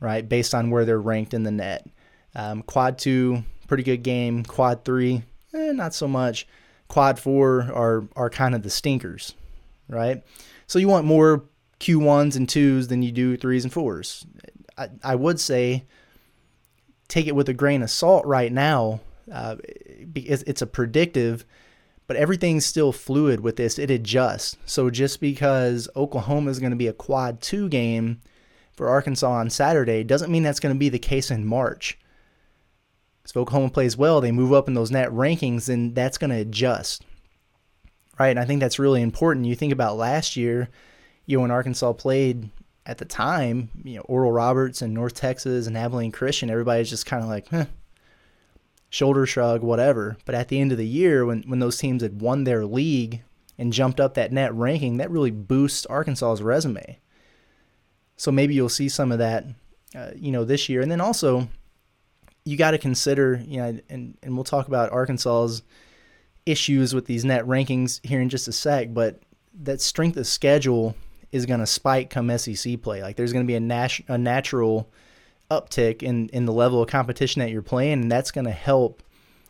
right? 0.00 0.26
Based 0.26 0.54
on 0.54 0.70
where 0.70 0.84
they're 0.84 1.00
ranked 1.00 1.34
in 1.34 1.42
the 1.42 1.50
net. 1.50 1.86
Um, 2.34 2.62
quad 2.62 2.98
two, 2.98 3.44
pretty 3.66 3.82
good 3.82 4.02
game. 4.02 4.44
Quad 4.44 4.84
three, 4.84 5.22
eh, 5.54 5.72
not 5.72 5.94
so 5.94 6.06
much. 6.06 6.46
Quad 6.88 7.18
four 7.18 7.70
are 7.72 8.08
are 8.16 8.30
kind 8.30 8.54
of 8.54 8.62
the 8.62 8.70
stinkers, 8.70 9.34
right? 9.88 10.22
So 10.66 10.78
you 10.78 10.88
want 10.88 11.06
more 11.06 11.44
Q1s 11.80 12.36
and 12.36 12.48
twos 12.48 12.88
than 12.88 13.02
you 13.02 13.10
do 13.10 13.36
threes 13.36 13.64
and 13.64 13.72
fours. 13.72 14.26
I, 14.78 14.88
I 15.02 15.14
would 15.16 15.40
say 15.40 15.84
take 17.08 17.26
it 17.26 17.34
with 17.34 17.48
a 17.48 17.54
grain 17.54 17.82
of 17.82 17.90
salt 17.90 18.24
right 18.24 18.52
now. 18.52 19.00
Uh, 19.30 19.56
it's, 20.14 20.42
it's 20.44 20.62
a 20.62 20.66
predictive, 20.66 21.44
but 22.10 22.16
everything's 22.16 22.66
still 22.66 22.90
fluid 22.90 23.38
with 23.38 23.54
this. 23.54 23.78
It 23.78 23.88
adjusts. 23.88 24.56
So 24.66 24.90
just 24.90 25.20
because 25.20 25.88
Oklahoma 25.94 26.50
is 26.50 26.58
going 26.58 26.72
to 26.72 26.76
be 26.76 26.88
a 26.88 26.92
quad 26.92 27.40
two 27.40 27.68
game 27.68 28.20
for 28.72 28.88
Arkansas 28.88 29.30
on 29.30 29.48
Saturday 29.48 30.02
doesn't 30.02 30.28
mean 30.28 30.42
that's 30.42 30.58
going 30.58 30.74
to 30.74 30.78
be 30.78 30.88
the 30.88 30.98
case 30.98 31.30
in 31.30 31.46
March. 31.46 32.00
If 33.24 33.36
Oklahoma 33.36 33.70
plays 33.70 33.96
well, 33.96 34.20
they 34.20 34.32
move 34.32 34.52
up 34.52 34.66
in 34.66 34.74
those 34.74 34.90
net 34.90 35.10
rankings, 35.10 35.68
and 35.68 35.94
that's 35.94 36.18
going 36.18 36.30
to 36.30 36.40
adjust. 36.40 37.04
Right. 38.18 38.30
And 38.30 38.40
I 38.40 38.44
think 38.44 38.58
that's 38.58 38.80
really 38.80 39.02
important. 39.02 39.46
You 39.46 39.54
think 39.54 39.72
about 39.72 39.96
last 39.96 40.34
year, 40.36 40.68
you 41.26 41.36
know, 41.36 41.42
when 41.42 41.52
Arkansas 41.52 41.92
played 41.92 42.50
at 42.86 42.98
the 42.98 43.04
time, 43.04 43.68
you 43.84 43.98
know, 43.98 44.04
Oral 44.08 44.32
Roberts 44.32 44.82
and 44.82 44.92
North 44.92 45.14
Texas 45.14 45.68
and 45.68 45.78
Abilene 45.78 46.10
Christian, 46.10 46.50
everybody's 46.50 46.90
just 46.90 47.06
kind 47.06 47.22
of 47.22 47.28
like, 47.28 47.46
huh, 47.50 47.66
shoulder 48.90 49.24
shrug, 49.24 49.62
whatever. 49.62 50.18
But 50.24 50.34
at 50.34 50.48
the 50.48 50.60
end 50.60 50.72
of 50.72 50.78
the 50.78 50.86
year, 50.86 51.24
when, 51.24 51.44
when 51.46 51.60
those 51.60 51.78
teams 51.78 52.02
had 52.02 52.20
won 52.20 52.44
their 52.44 52.66
league 52.66 53.22
and 53.56 53.72
jumped 53.72 54.00
up 54.00 54.14
that 54.14 54.32
net 54.32 54.52
ranking, 54.54 54.98
that 54.98 55.10
really 55.10 55.30
boosts 55.30 55.86
Arkansas's 55.86 56.42
resume. 56.42 56.98
So 58.16 58.30
maybe 58.30 58.54
you'll 58.54 58.68
see 58.68 58.88
some 58.88 59.12
of 59.12 59.18
that, 59.18 59.46
uh, 59.94 60.10
you 60.14 60.32
know, 60.32 60.44
this 60.44 60.68
year. 60.68 60.82
And 60.82 60.90
then 60.90 61.00
also, 61.00 61.48
you 62.44 62.56
got 62.56 62.72
to 62.72 62.78
consider, 62.78 63.42
you 63.46 63.58
know, 63.58 63.78
and, 63.88 64.18
and 64.22 64.34
we'll 64.34 64.44
talk 64.44 64.68
about 64.68 64.92
Arkansas's 64.92 65.62
issues 66.46 66.94
with 66.94 67.06
these 67.06 67.24
net 67.24 67.44
rankings 67.44 68.04
here 68.04 68.20
in 68.20 68.28
just 68.28 68.48
a 68.48 68.52
sec, 68.52 68.92
but 68.92 69.22
that 69.62 69.80
strength 69.80 70.16
of 70.16 70.26
schedule 70.26 70.96
is 71.32 71.46
going 71.46 71.60
to 71.60 71.66
spike 71.66 72.10
come 72.10 72.36
SEC 72.36 72.82
play. 72.82 73.02
Like 73.02 73.16
there's 73.16 73.32
going 73.32 73.44
to 73.44 73.48
be 73.48 73.54
a, 73.54 73.60
nat- 73.60 74.00
a 74.08 74.18
natural 74.18 74.90
uptick 75.50 76.02
in, 76.02 76.28
in 76.28 76.46
the 76.46 76.52
level 76.52 76.82
of 76.82 76.88
competition 76.88 77.40
that 77.40 77.50
you're 77.50 77.62
playing, 77.62 78.02
and 78.02 78.12
that's 78.12 78.30
going 78.30 78.46
to 78.46 78.52
help 78.52 79.02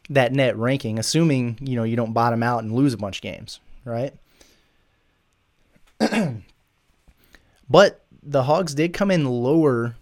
that 0.09 0.33
net 0.33 0.57
ranking, 0.57 0.99
assuming 0.99 1.59
you 1.61 1.77
know 1.77 1.85
you 1.85 1.97
don't 1.97 2.13
bottom 2.13 2.43
out 2.43 2.63
and 2.63 2.73
lose 2.73 2.93
a 2.93 2.99
bunch 2.99 3.19
of 3.19 3.23
games, 3.23 3.61
right? 3.85 4.13
but 7.71 8.05
the 8.23 8.43
Hogs 8.45 8.75
did 8.75 8.93
come 8.93 9.11
in 9.11 9.25
lower 9.25 9.95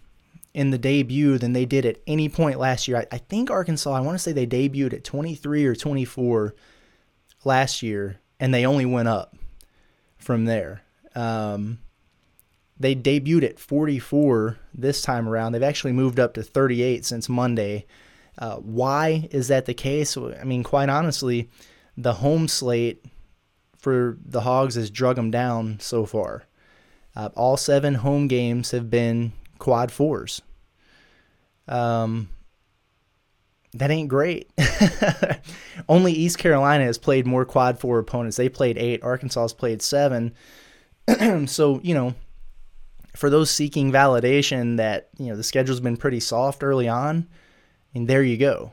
in 0.55 0.70
the 0.70 0.78
debut 0.78 1.38
than 1.38 1.53
they 1.53 1.66
did 1.66 1.84
at 1.84 1.99
any 2.07 2.28
point 2.28 2.59
last 2.59 2.88
year. 2.88 2.99
I, 2.99 3.07
I 3.12 3.18
think 3.18 3.51
Arkansas, 3.51 3.92
I 3.92 4.01
want 4.01 4.14
to 4.14 4.18
say 4.18 4.32
they 4.32 4.46
debuted 4.46 4.92
at 4.92 5.05
23 5.05 5.66
or 5.66 5.74
24 5.74 6.55
last 7.44 7.82
year, 7.82 8.18
and 8.40 8.53
they 8.53 8.64
only 8.64 8.86
went 8.86 9.09
up 9.09 9.36
from 10.16 10.46
there. 10.46 10.82
Um, 11.14 11.78
they 12.80 12.94
debuted 12.94 13.44
at 13.44 13.58
44 13.58 14.58
this 14.74 15.02
time 15.02 15.28
around. 15.28 15.52
They've 15.52 15.62
actually 15.62 15.92
moved 15.92 16.20
up 16.20 16.34
to 16.34 16.42
38 16.42 17.04
since 17.04 17.28
Monday. 17.28 17.86
Uh, 18.38 18.56
why 18.56 19.28
is 19.32 19.48
that 19.48 19.66
the 19.66 19.74
case? 19.74 20.16
I 20.16 20.44
mean, 20.44 20.62
quite 20.62 20.88
honestly, 20.88 21.50
the 21.96 22.14
home 22.14 22.46
slate 22.46 23.04
for 23.76 24.16
the 24.24 24.42
Hogs 24.42 24.76
has 24.76 24.90
drug 24.90 25.16
them 25.16 25.30
down 25.30 25.78
so 25.80 26.06
far. 26.06 26.44
Uh, 27.16 27.30
all 27.34 27.56
seven 27.56 27.94
home 27.94 28.28
games 28.28 28.70
have 28.70 28.90
been 28.90 29.32
quad 29.58 29.90
fours. 29.90 30.40
Um, 31.66 32.28
that 33.74 33.90
ain't 33.90 34.08
great. 34.08 34.50
Only 35.88 36.12
East 36.12 36.38
Carolina 36.38 36.84
has 36.84 36.96
played 36.96 37.26
more 37.26 37.44
quad 37.44 37.80
four 37.80 37.98
opponents. 37.98 38.36
They 38.36 38.48
played 38.48 38.78
eight. 38.78 39.02
Arkansas 39.02 39.42
has 39.42 39.52
played 39.52 39.82
seven. 39.82 40.32
so, 41.46 41.80
you 41.82 41.94
know, 41.94 42.14
for 43.18 43.30
those 43.30 43.50
seeking 43.50 43.90
validation 43.90 44.76
that, 44.76 45.08
you 45.18 45.26
know, 45.26 45.34
the 45.36 45.42
schedule's 45.42 45.80
been 45.80 45.96
pretty 45.96 46.20
soft 46.20 46.62
early 46.62 46.88
on, 46.88 47.26
and 47.92 48.06
there 48.06 48.22
you 48.22 48.36
go. 48.36 48.72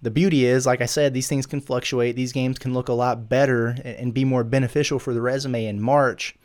The 0.00 0.12
beauty 0.12 0.46
is, 0.46 0.64
like 0.64 0.80
I 0.80 0.86
said, 0.86 1.12
these 1.12 1.26
things 1.26 1.44
can 1.44 1.60
fluctuate. 1.60 2.14
These 2.14 2.32
games 2.32 2.56
can 2.56 2.72
look 2.72 2.88
a 2.88 2.92
lot 2.92 3.28
better 3.28 3.74
and 3.84 4.14
be 4.14 4.24
more 4.24 4.44
beneficial 4.44 5.00
for 5.00 5.12
the 5.12 5.20
resume 5.20 5.66
in 5.66 5.80
March 5.80 6.36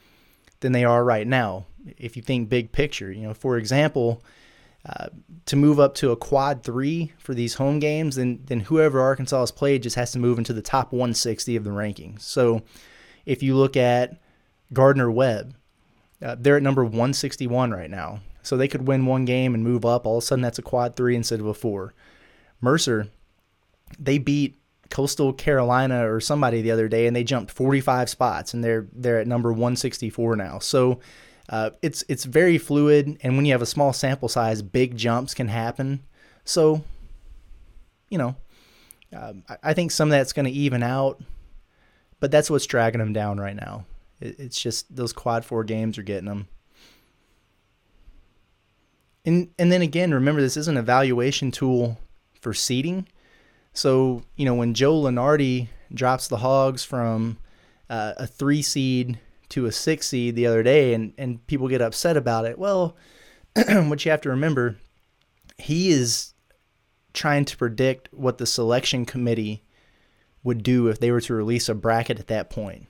than 0.62 0.72
they 0.72 0.84
are 0.84 1.04
right 1.04 1.28
now. 1.28 1.68
If 2.00 2.18
you 2.18 2.24
think 2.24 2.50
big 2.50 2.72
picture, 2.72 3.12
you 3.12 3.28
know, 3.28 3.36
for 3.36 3.58
example, 3.58 4.24
uh, 4.84 5.10
to 5.46 5.56
move 5.56 5.80
up 5.80 5.94
to 5.96 6.10
a 6.10 6.18
quad 6.18 6.64
three 6.64 7.14
for 7.20 7.36
these 7.36 7.54
home 7.54 7.78
games, 7.78 8.16
then 8.16 8.42
then 8.48 8.62
whoever 8.62 9.00
Arkansas 9.02 9.42
has 9.42 9.52
played 9.52 9.84
just 9.84 9.98
has 9.98 10.12
to 10.14 10.20
move 10.20 10.40
into 10.40 10.52
the 10.52 10.64
top 10.64 10.92
160 10.92 11.56
of 11.56 11.64
the 11.64 11.70
rankings. 11.70 12.22
So 12.22 12.64
if 13.24 13.44
you 13.44 13.56
look 13.56 13.78
at 13.78 14.20
Gardner 14.74 15.12
Webb, 15.12 15.56
uh, 16.26 16.36
they're 16.40 16.58
at 16.58 16.64
number 16.64 16.84
161 16.84 17.72
right 17.72 17.90
now. 17.90 18.20
So 18.42 18.58
they 18.58 18.68
could 18.68 18.88
win 18.88 19.06
one 19.06 19.26
game 19.26 19.54
and 19.54 19.64
move 19.64 19.86
up. 19.86 20.06
All 20.06 20.18
of 20.18 20.24
a 20.24 20.26
sudden, 20.26 20.42
that's 20.42 20.60
a 20.60 20.64
quad 20.64 20.96
three 20.96 21.16
instead 21.16 21.40
of 21.40 21.46
a 21.46 21.54
four. 21.54 21.94
Mercer, 22.62 23.10
they 24.00 24.18
beat 24.18 24.60
Coastal 24.90 25.34
Carolina 25.34 26.12
or 26.12 26.20
somebody 26.20 26.62
the 26.62 26.72
other 26.72 26.88
day, 26.88 27.08
and 27.08 27.16
they 27.16 27.24
jumped 27.24 27.52
45 27.52 28.10
spots, 28.10 28.54
and 28.54 28.64
they're 28.64 28.88
they're 28.94 29.20
at 29.20 29.28
number 29.28 29.52
164 29.52 30.36
now. 30.36 30.60
So 30.60 31.00
uh, 31.50 31.72
it's 31.82 32.04
it's 32.08 32.24
very 32.26 32.58
fluid, 32.58 33.18
and 33.22 33.36
when 33.36 33.46
you 33.46 33.52
have 33.52 33.62
a 33.62 33.68
small 33.68 33.94
sample 33.94 34.30
size, 34.30 34.62
big 34.62 34.98
jumps 34.98 35.34
can 35.34 35.48
happen. 35.48 36.04
So, 36.44 36.84
you 38.10 38.18
know, 38.18 38.36
uh, 39.16 39.34
I 39.64 39.74
think 39.74 39.92
some 39.92 40.10
of 40.10 40.12
that's 40.12 40.34
going 40.34 40.46
to 40.46 40.52
even 40.52 40.84
out, 40.84 41.22
but 42.20 42.32
that's 42.32 42.50
what's 42.50 42.68
dragging 42.68 43.00
them 43.00 43.14
down 43.14 43.40
right 43.40 43.56
now. 43.56 43.86
It, 44.26 44.40
it's 44.40 44.60
just 44.60 44.94
those 44.96 45.14
quad 45.14 45.46
four 45.46 45.64
games 45.64 45.98
are 45.98 46.04
getting 46.04 46.28
them. 46.28 46.48
And 49.26 49.50
and 49.58 49.72
then 49.72 49.82
again, 49.82 50.14
remember 50.14 50.42
this 50.42 50.58
is 50.58 50.68
an 50.68 50.78
evaluation 50.78 51.52
tool 51.52 51.98
for 52.40 52.54
seeding. 52.54 53.08
So 53.74 54.24
you 54.36 54.46
know 54.46 54.56
when 54.56 54.74
Joe 54.74 55.02
Lunardi 55.02 55.68
drops 55.94 56.28
the 56.28 56.38
Hogs 56.38 56.84
from 56.84 57.38
uh, 57.90 58.14
a 58.18 58.28
three 58.28 58.62
seed 58.62 59.20
to 59.50 59.66
a 59.66 59.72
six 59.72 60.08
seed 60.08 60.36
the 60.36 60.48
other 60.48 60.64
day, 60.64 60.94
and 60.94 61.14
and 61.18 61.46
people 61.48 61.68
get 61.68 61.82
upset 61.82 62.18
about 62.18 62.46
it. 62.46 62.60
Well, 62.60 62.96
what 63.68 64.06
you 64.06 64.12
have 64.12 64.22
to 64.22 64.30
remember, 64.30 64.78
he 65.58 65.90
is 65.90 66.34
trying 67.14 67.46
to 67.46 67.58
predict 67.58 68.14
what 68.14 68.38
the 68.38 68.46
selection 68.46 69.06
committee 69.06 69.64
would 70.44 70.62
do 70.62 70.88
if 70.88 71.00
they 71.00 71.12
were 71.12 71.22
to 71.22 71.34
release 71.34 71.68
a 71.70 71.74
bracket 71.74 72.20
at 72.20 72.28
that 72.28 72.50
point. 72.50 72.88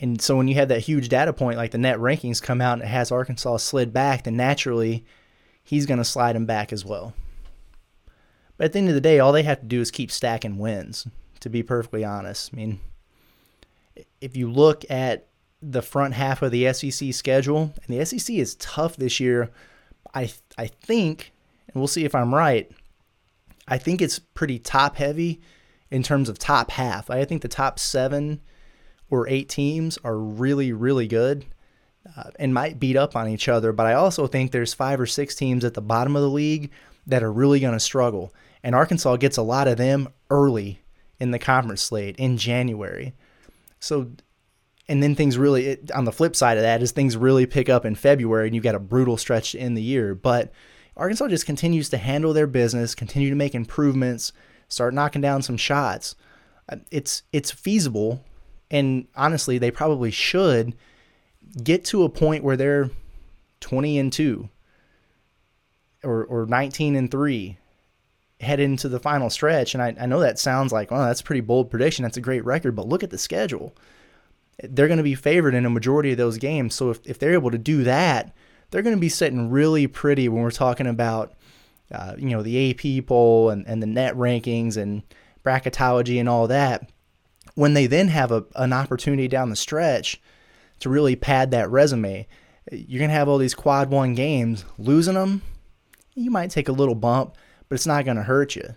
And 0.00 0.20
so 0.20 0.36
when 0.36 0.48
you 0.48 0.54
have 0.56 0.68
that 0.68 0.80
huge 0.80 1.08
data 1.08 1.32
point, 1.32 1.56
like 1.56 1.70
the 1.70 1.78
net 1.78 1.98
rankings 1.98 2.42
come 2.42 2.60
out 2.60 2.74
and 2.74 2.82
it 2.82 2.88
has 2.88 3.12
Arkansas 3.12 3.58
slid 3.58 3.92
back, 3.92 4.24
then 4.24 4.36
naturally 4.36 5.04
he's 5.62 5.86
going 5.86 5.98
to 5.98 6.04
slide 6.04 6.36
him 6.36 6.46
back 6.46 6.72
as 6.72 6.84
well. 6.84 7.14
But 8.56 8.66
at 8.66 8.72
the 8.72 8.78
end 8.80 8.88
of 8.88 8.94
the 8.94 9.00
day, 9.00 9.18
all 9.18 9.32
they 9.32 9.42
have 9.42 9.60
to 9.60 9.66
do 9.66 9.80
is 9.80 9.90
keep 9.90 10.10
stacking 10.10 10.58
wins, 10.58 11.06
to 11.40 11.48
be 11.48 11.62
perfectly 11.62 12.04
honest. 12.04 12.50
I 12.52 12.56
mean, 12.56 12.80
if 14.20 14.36
you 14.36 14.50
look 14.50 14.88
at 14.90 15.28
the 15.60 15.82
front 15.82 16.14
half 16.14 16.42
of 16.42 16.50
the 16.50 16.72
SEC 16.72 17.12
schedule, 17.14 17.72
and 17.86 17.98
the 17.98 18.04
SEC 18.04 18.36
is 18.36 18.54
tough 18.56 18.96
this 18.96 19.18
year, 19.18 19.50
I 20.14 20.30
I 20.58 20.66
think, 20.66 21.32
and 21.68 21.76
we'll 21.76 21.88
see 21.88 22.04
if 22.04 22.14
I'm 22.14 22.34
right. 22.34 22.70
I 23.66 23.78
think 23.78 24.02
it's 24.02 24.18
pretty 24.18 24.58
top 24.58 24.96
heavy 24.96 25.40
in 25.90 26.02
terms 26.02 26.28
of 26.28 26.38
top 26.38 26.70
half. 26.70 27.10
I 27.10 27.24
think 27.24 27.42
the 27.42 27.48
top 27.48 27.78
seven 27.78 28.40
or 29.14 29.28
eight 29.28 29.48
teams 29.48 29.98
are 30.04 30.18
really 30.18 30.72
really 30.72 31.06
good 31.06 31.44
uh, 32.16 32.30
and 32.38 32.52
might 32.52 32.80
beat 32.80 32.96
up 32.96 33.16
on 33.16 33.28
each 33.28 33.48
other. 33.48 33.72
But 33.72 33.86
I 33.86 33.94
also 33.94 34.26
think 34.26 34.50
there's 34.50 34.74
five 34.74 35.00
or 35.00 35.06
six 35.06 35.34
teams 35.34 35.64
at 35.64 35.74
the 35.74 35.80
bottom 35.80 36.16
of 36.16 36.22
the 36.22 36.30
league 36.30 36.70
that 37.06 37.22
are 37.22 37.32
really 37.32 37.60
going 37.60 37.74
to 37.74 37.80
struggle, 37.80 38.32
and 38.62 38.74
Arkansas 38.74 39.16
gets 39.16 39.36
a 39.36 39.42
lot 39.42 39.68
of 39.68 39.76
them 39.76 40.08
early 40.30 40.80
in 41.20 41.30
the 41.30 41.38
conference 41.38 41.82
slate 41.82 42.16
in 42.16 42.36
January. 42.36 43.14
So, 43.80 44.10
and 44.88 45.02
then 45.02 45.14
things 45.14 45.38
really, 45.38 45.66
it, 45.66 45.90
on 45.92 46.04
the 46.04 46.12
flip 46.12 46.34
side 46.34 46.56
of 46.56 46.62
that, 46.62 46.82
is 46.82 46.92
things 46.92 47.16
really 47.16 47.46
pick 47.46 47.68
up 47.68 47.84
in 47.84 47.94
February 47.94 48.46
and 48.46 48.54
you've 48.54 48.64
got 48.64 48.74
a 48.74 48.80
brutal 48.80 49.16
stretch 49.16 49.54
in 49.54 49.74
the 49.74 49.82
year. 49.82 50.14
But 50.14 50.52
Arkansas 50.96 51.28
just 51.28 51.46
continues 51.46 51.88
to 51.90 51.98
handle 51.98 52.32
their 52.32 52.46
business, 52.46 52.94
continue 52.94 53.30
to 53.30 53.36
make 53.36 53.54
improvements, 53.54 54.32
start 54.68 54.94
knocking 54.94 55.22
down 55.22 55.42
some 55.42 55.56
shots. 55.56 56.16
Uh, 56.68 56.76
it's 56.90 57.22
it's 57.32 57.50
feasible, 57.50 58.24
and 58.74 59.06
honestly, 59.14 59.56
they 59.58 59.70
probably 59.70 60.10
should 60.10 60.74
get 61.62 61.84
to 61.86 62.02
a 62.02 62.08
point 62.08 62.42
where 62.42 62.56
they're 62.56 62.90
20 63.60 63.98
and 64.00 64.12
2 64.12 64.48
or, 66.02 66.24
or 66.24 66.46
19 66.46 66.96
and 66.96 67.08
3 67.08 67.56
head 68.40 68.58
into 68.58 68.88
the 68.88 68.98
final 68.98 69.30
stretch. 69.30 69.74
And 69.74 69.82
I, 69.82 69.94
I 70.00 70.06
know 70.06 70.18
that 70.18 70.40
sounds 70.40 70.72
like, 70.72 70.90
well, 70.90 71.06
that's 71.06 71.20
a 71.20 71.24
pretty 71.24 71.40
bold 71.40 71.70
prediction. 71.70 72.02
That's 72.02 72.16
a 72.16 72.20
great 72.20 72.44
record, 72.44 72.74
but 72.74 72.88
look 72.88 73.04
at 73.04 73.10
the 73.10 73.16
schedule. 73.16 73.76
They're 74.60 74.88
going 74.88 74.98
to 74.98 75.04
be 75.04 75.14
favored 75.14 75.54
in 75.54 75.64
a 75.64 75.70
majority 75.70 76.10
of 76.10 76.18
those 76.18 76.38
games. 76.38 76.74
So 76.74 76.90
if, 76.90 76.98
if 77.04 77.20
they're 77.20 77.32
able 77.32 77.52
to 77.52 77.58
do 77.58 77.84
that, 77.84 78.34
they're 78.70 78.82
going 78.82 78.96
to 78.96 79.00
be 79.00 79.08
sitting 79.08 79.50
really 79.50 79.86
pretty 79.86 80.28
when 80.28 80.42
we're 80.42 80.50
talking 80.50 80.88
about, 80.88 81.34
uh, 81.92 82.16
you 82.18 82.30
know, 82.30 82.42
the 82.42 82.72
AP 82.72 83.06
poll 83.06 83.50
and, 83.50 83.64
and 83.68 83.80
the 83.80 83.86
net 83.86 84.16
rankings 84.16 84.76
and 84.76 85.04
bracketology 85.44 86.18
and 86.18 86.28
all 86.28 86.48
that. 86.48 86.90
When 87.54 87.74
they 87.74 87.86
then 87.86 88.08
have 88.08 88.32
a, 88.32 88.44
an 88.56 88.72
opportunity 88.72 89.28
down 89.28 89.50
the 89.50 89.56
stretch 89.56 90.20
to 90.80 90.88
really 90.88 91.16
pad 91.16 91.50
that 91.52 91.70
resume, 91.70 92.26
you're 92.70 92.98
going 92.98 93.10
to 93.10 93.14
have 93.14 93.28
all 93.28 93.38
these 93.38 93.54
quad 93.54 93.90
one 93.90 94.14
games. 94.14 94.64
Losing 94.78 95.14
them, 95.14 95.42
you 96.14 96.30
might 96.30 96.50
take 96.50 96.68
a 96.68 96.72
little 96.72 96.94
bump, 96.94 97.36
but 97.68 97.74
it's 97.74 97.86
not 97.86 98.04
going 98.04 98.16
to 98.16 98.22
hurt 98.22 98.56
you. 98.56 98.74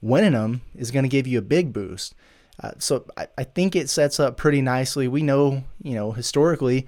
Winning 0.00 0.32
them 0.32 0.62
is 0.74 0.90
going 0.90 1.04
to 1.04 1.08
give 1.08 1.26
you 1.26 1.38
a 1.38 1.42
big 1.42 1.72
boost. 1.72 2.14
Uh, 2.62 2.72
so 2.78 3.06
I, 3.16 3.28
I 3.36 3.44
think 3.44 3.76
it 3.76 3.90
sets 3.90 4.18
up 4.18 4.36
pretty 4.36 4.62
nicely. 4.62 5.08
We 5.08 5.22
know, 5.22 5.64
you 5.82 5.94
know, 5.94 6.12
historically, 6.12 6.86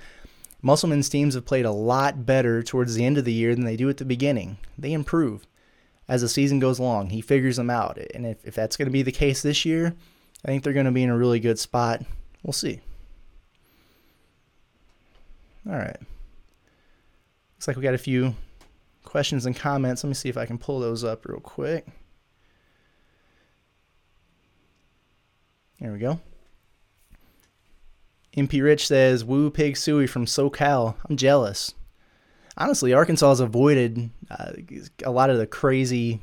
Musselman's 0.63 1.09
teams 1.09 1.35
have 1.35 1.45
played 1.45 1.65
a 1.65 1.71
lot 1.71 2.27
better 2.27 2.63
towards 2.63 2.95
the 2.95 3.05
end 3.05 3.19
of 3.19 3.25
the 3.25 3.33
year 3.33 3.55
than 3.55 3.65
they 3.65 3.77
do 3.77 3.89
at 3.89 3.99
the 3.99 4.05
beginning. 4.05 4.59
They 4.77 4.93
improve 4.93 5.47
as 6.09 6.23
the 6.23 6.29
season 6.29 6.59
goes 6.59 6.79
along. 6.79 7.11
He 7.11 7.21
figures 7.21 7.57
them 7.57 7.71
out. 7.71 7.99
And 8.15 8.27
if, 8.27 8.45
if 8.45 8.55
that's 8.55 8.77
going 8.77 8.87
to 8.87 8.93
be 8.93 9.03
the 9.03 9.13
case 9.13 9.43
this 9.43 9.65
year, 9.65 9.95
I 10.45 10.49
think 10.49 10.63
they're 10.63 10.73
going 10.73 10.87
to 10.87 10.93
be 10.93 11.03
in 11.03 11.11
a 11.11 11.17
really 11.17 11.41
good 11.41 11.59
spot. 11.59 12.03
We'll 12.43 12.53
see. 12.53 12.81
All 15.69 15.77
right. 15.77 15.99
Looks 17.57 17.67
like 17.67 17.77
we 17.77 17.83
got 17.83 17.95
a 17.95 17.99
few 17.99 18.35
questions 19.05 19.47
and 19.47 19.57
comments. 19.57 20.05
Let 20.05 20.09
me 20.09 20.15
see 20.15 20.29
if 20.29 20.37
I 20.37 20.47
can 20.47 20.59
pull 20.59 20.81
those 20.81 21.05
up 21.05 21.27
real 21.27 21.41
quick. 21.41 21.87
There 25.81 25.93
we 25.93 25.99
go. 25.99 26.21
MP 28.37 28.63
Rich 28.63 28.87
says, 28.87 29.25
Woo 29.25 29.51
Pig 29.51 29.75
Sooie 29.75 30.09
from 30.09 30.25
SoCal. 30.25 30.95
I'm 31.09 31.17
jealous. 31.17 31.75
Honestly, 32.57 32.93
Arkansas 32.93 33.29
has 33.29 33.41
avoided 33.41 34.11
uh, 34.31 34.53
a 35.05 35.11
lot 35.11 35.31
of 35.31 35.39
the 35.39 35.47
crazy, 35.47 36.21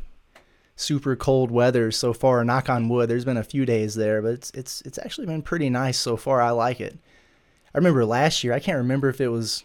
super 0.75 1.15
cold 1.15 1.51
weather 1.51 1.91
so 1.91 2.13
far. 2.13 2.43
Knock 2.43 2.69
on 2.69 2.89
wood. 2.89 3.09
There's 3.09 3.25
been 3.25 3.37
a 3.37 3.43
few 3.43 3.65
days 3.65 3.95
there, 3.95 4.21
but 4.21 4.33
it's 4.33 4.51
it's 4.51 4.81
it's 4.81 4.99
actually 4.99 5.27
been 5.27 5.41
pretty 5.41 5.69
nice 5.69 5.97
so 5.97 6.17
far. 6.17 6.41
I 6.41 6.51
like 6.51 6.79
it. 6.79 6.97
I 7.73 7.77
remember 7.77 8.05
last 8.05 8.43
year. 8.43 8.53
I 8.53 8.59
can't 8.59 8.77
remember 8.77 9.09
if 9.09 9.21
it 9.21 9.29
was 9.29 9.63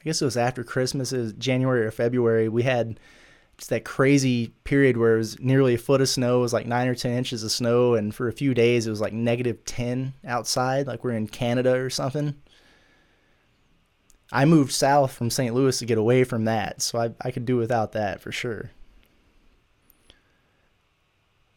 I 0.00 0.04
guess 0.04 0.22
it 0.22 0.26
was 0.26 0.36
after 0.36 0.64
Christmas, 0.64 1.12
it 1.12 1.38
January 1.38 1.84
or 1.84 1.90
February. 1.90 2.48
We 2.48 2.62
had 2.62 3.00
just 3.56 3.70
that 3.70 3.84
crazy 3.84 4.48
period 4.64 4.96
where 4.96 5.14
it 5.14 5.18
was 5.18 5.40
nearly 5.40 5.74
a 5.74 5.78
foot 5.78 6.00
of 6.00 6.08
snow. 6.08 6.38
It 6.38 6.42
was 6.42 6.52
like 6.52 6.66
nine 6.66 6.88
or 6.88 6.94
10 6.94 7.12
inches 7.12 7.42
of 7.42 7.50
snow. 7.50 7.94
And 7.94 8.14
for 8.14 8.28
a 8.28 8.32
few 8.32 8.54
days, 8.54 8.86
it 8.86 8.90
was 8.90 9.00
like 9.00 9.12
negative 9.12 9.64
10 9.64 10.12
outside, 10.26 10.86
like 10.86 11.02
we're 11.02 11.12
in 11.12 11.26
Canada 11.26 11.74
or 11.74 11.90
something. 11.90 12.34
I 14.30 14.44
moved 14.44 14.72
south 14.72 15.12
from 15.12 15.30
St. 15.30 15.54
Louis 15.54 15.78
to 15.78 15.86
get 15.86 15.98
away 15.98 16.24
from 16.24 16.44
that. 16.44 16.82
So 16.82 16.98
I, 16.98 17.10
I 17.20 17.30
could 17.30 17.46
do 17.46 17.56
without 17.56 17.92
that 17.92 18.20
for 18.20 18.32
sure. 18.32 18.70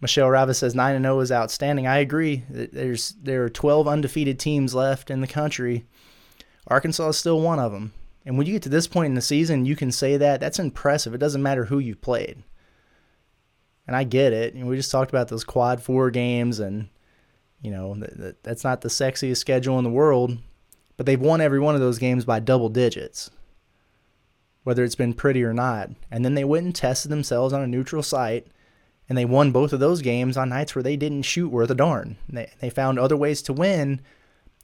Michelle 0.02 0.30
Rava 0.30 0.54
says 0.54 0.76
9 0.76 0.96
and 0.96 1.04
0 1.04 1.20
is 1.20 1.32
outstanding. 1.32 1.88
I 1.88 1.98
agree. 1.98 2.44
There's 2.50 3.16
there 3.22 3.44
are 3.44 3.50
12 3.50 3.88
undefeated 3.88 4.40
teams 4.40 4.74
left 4.74 5.12
in 5.12 5.22
the 5.22 5.28
country. 5.28 5.86
Arkansas 6.68 7.10
is 7.10 7.18
still 7.18 7.42
one 7.42 7.60
of 7.60 7.72
them. 7.72 7.94
And 8.26 8.38
when 8.38 8.46
you 8.46 8.54
get 8.54 8.62
to 8.64 8.70
this 8.70 8.88
point 8.88 9.08
in 9.08 9.16
the 9.16 9.22
season, 9.22 9.66
you 9.66 9.76
can 9.76 9.92
say 9.92 10.18
that. 10.18 10.40
That's 10.40 10.60
impressive. 10.60 11.14
It 11.14 11.20
doesn't 11.20 11.44
matter 11.44 11.66
who 11.66 11.80
you've 11.80 12.02
played. 12.02 12.44
And 13.88 13.96
I 13.96 14.04
get 14.04 14.34
it. 14.34 14.54
And 14.54 14.68
we 14.68 14.76
just 14.76 14.92
talked 14.92 15.10
about 15.10 15.30
those 15.30 15.44
quad 15.44 15.82
four 15.82 16.12
games, 16.12 16.60
and, 16.60 16.90
you 17.62 17.72
know, 17.72 17.96
that, 17.96 18.44
that's 18.44 18.64
not 18.64 18.82
the 18.82 18.90
sexiest 18.90 19.38
schedule 19.38 19.80
in 19.80 19.84
the 19.84 19.90
world. 19.90 20.38
But 20.96 21.06
they've 21.06 21.20
won 21.20 21.42
every 21.42 21.60
one 21.60 21.76
of 21.76 21.82
those 21.82 21.98
games 21.98 22.26
by 22.26 22.40
double 22.40 22.70
digits, 22.70 23.32
whether 24.64 24.84
it's 24.84 24.96
been 24.96 25.14
pretty 25.14 25.44
or 25.44 25.54
not. 25.54 25.90
And 26.12 26.24
then 26.24 26.36
they 26.36 26.44
went 26.44 26.66
and 26.66 26.76
tested 26.76 27.10
themselves 27.10 27.54
on 27.54 27.62
a 27.62 27.68
neutral 27.68 28.04
site, 28.04 28.46
and 29.10 29.18
they 29.18 29.26
won 29.26 29.52
both 29.52 29.74
of 29.74 29.80
those 29.80 30.04
games 30.04 30.38
on 30.38 30.50
nights 30.50 30.76
where 30.76 30.84
they 30.84 30.96
didn't 30.96 31.24
shoot 31.24 31.50
worth 31.50 31.72
a 31.72 31.76
darn. 31.76 32.16
They, 32.30 32.52
they 32.60 32.70
found 32.70 33.00
other 33.00 33.18
ways 33.18 33.42
to 33.44 33.54
win 33.54 34.02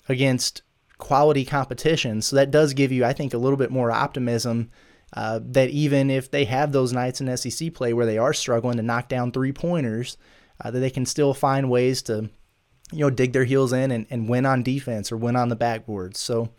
against 0.08 0.62
quality 1.00 1.44
competition. 1.44 2.22
So 2.22 2.36
that 2.36 2.52
does 2.52 2.74
give 2.74 2.92
you, 2.92 3.04
I 3.04 3.14
think, 3.14 3.34
a 3.34 3.40
little 3.40 3.58
bit 3.58 3.72
more 3.72 3.92
optimism 3.92 4.70
uh, 5.14 5.40
that 5.44 5.70
even 5.70 6.12
if 6.12 6.30
they 6.30 6.46
have 6.46 6.72
those 6.72 6.94
nights 6.94 7.20
in 7.20 7.36
SEC 7.36 7.74
play 7.74 7.92
where 7.92 8.06
they 8.06 8.20
are 8.20 8.34
struggling 8.34 8.78
to 8.78 8.84
knock 8.84 9.10
down 9.10 9.32
three 9.32 9.52
pointers, 9.52 10.18
uh, 10.64 10.70
that 10.70 10.80
they 10.80 10.90
can 10.92 11.06
still 11.06 11.34
find 11.34 11.70
ways 11.70 12.04
to, 12.04 12.30
you 12.92 13.00
know, 13.00 13.10
dig 13.10 13.34
their 13.34 13.46
heels 13.46 13.74
in 13.74 13.92
and, 13.92 14.06
and 14.10 14.30
win 14.30 14.46
on 14.46 14.62
defense 14.62 15.12
or 15.12 15.18
win 15.18 15.36
on 15.36 15.50
the 15.50 15.56
backboard. 15.56 16.16
So 16.16 16.50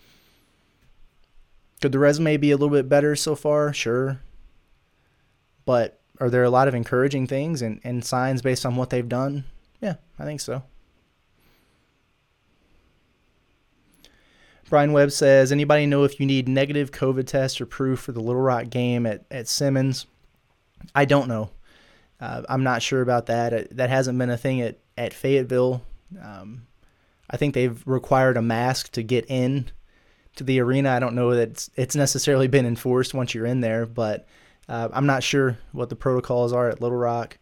could 1.81 1.93
the 1.93 1.99
resume 1.99 2.37
be 2.37 2.51
a 2.51 2.57
little 2.57 2.75
bit 2.75 2.89
better 2.89 3.15
so 3.15 3.35
far? 3.35 3.73
Sure. 3.73 4.21
But 5.65 6.01
are 6.21 6.31
there 6.31 6.45
a 6.45 6.51
lot 6.51 6.69
of 6.69 6.75
encouraging 6.75 7.27
things 7.27 7.63
and, 7.63 7.81
and 7.85 8.05
signs 8.05 8.43
based 8.43 8.65
on 8.65 8.77
what 8.77 8.91
they've 8.91 9.09
done? 9.09 9.45
Yeah, 9.81 9.95
I 10.19 10.25
think 10.25 10.41
so. 10.41 10.63
Brian 14.69 14.93
Webb 14.93 15.13
says, 15.13 15.53
anybody 15.53 15.87
know 15.87 16.03
if 16.05 16.19
you 16.19 16.27
need 16.27 16.49
negative 16.49 16.91
COVID 16.91 17.27
test 17.27 17.61
or 17.61 17.67
proof 17.67 18.01
for 18.01 18.13
the 18.13 18.21
Little 18.21 18.43
Rock 18.43 18.69
game 18.69 19.07
at, 19.07 19.25
at 19.31 19.47
Simmons? 19.47 20.07
I 20.95 21.05
don't 21.05 21.29
know. 21.29 21.51
Uh, 22.21 22.43
I'm 22.49 22.65
not 22.65 22.83
sure 22.83 23.03
about 23.03 23.27
that. 23.27 23.53
Uh, 23.53 23.63
that 23.73 23.91
hasn't 23.91 24.19
been 24.19 24.31
a 24.31 24.37
thing 24.37 24.61
at, 24.63 24.79
at 24.97 25.15
Fayetteville. 25.15 25.83
Um, 26.21 26.67
I 27.31 27.37
think 27.37 27.55
they've 27.55 27.81
required 27.87 28.37
a 28.37 28.43
mask 28.43 28.93
to 28.93 29.03
get 29.03 29.27
in 29.29 29.71
to 30.37 30.45
the 30.45 30.61
arena. 30.61 30.91
I 30.91 30.99
don't 30.99 31.15
know 31.15 31.35
that 31.35 31.51
it's, 31.51 31.71
it's 31.77 31.97
necessarily 31.97 32.49
been 32.49 32.67
enforced 32.67 33.15
once 33.15 33.35
you're 33.35 33.47
in 33.47 33.61
there, 33.61 33.87
but 33.87 34.27
uh, 34.69 34.89
I'm 34.93 35.07
not 35.07 35.23
sure 35.23 35.59
what 35.73 35.89
the 35.89 35.97
protocols 35.97 36.53
are 36.53 36.69
at 36.69 36.81
Little 36.81 36.99
Rock. 36.99 37.39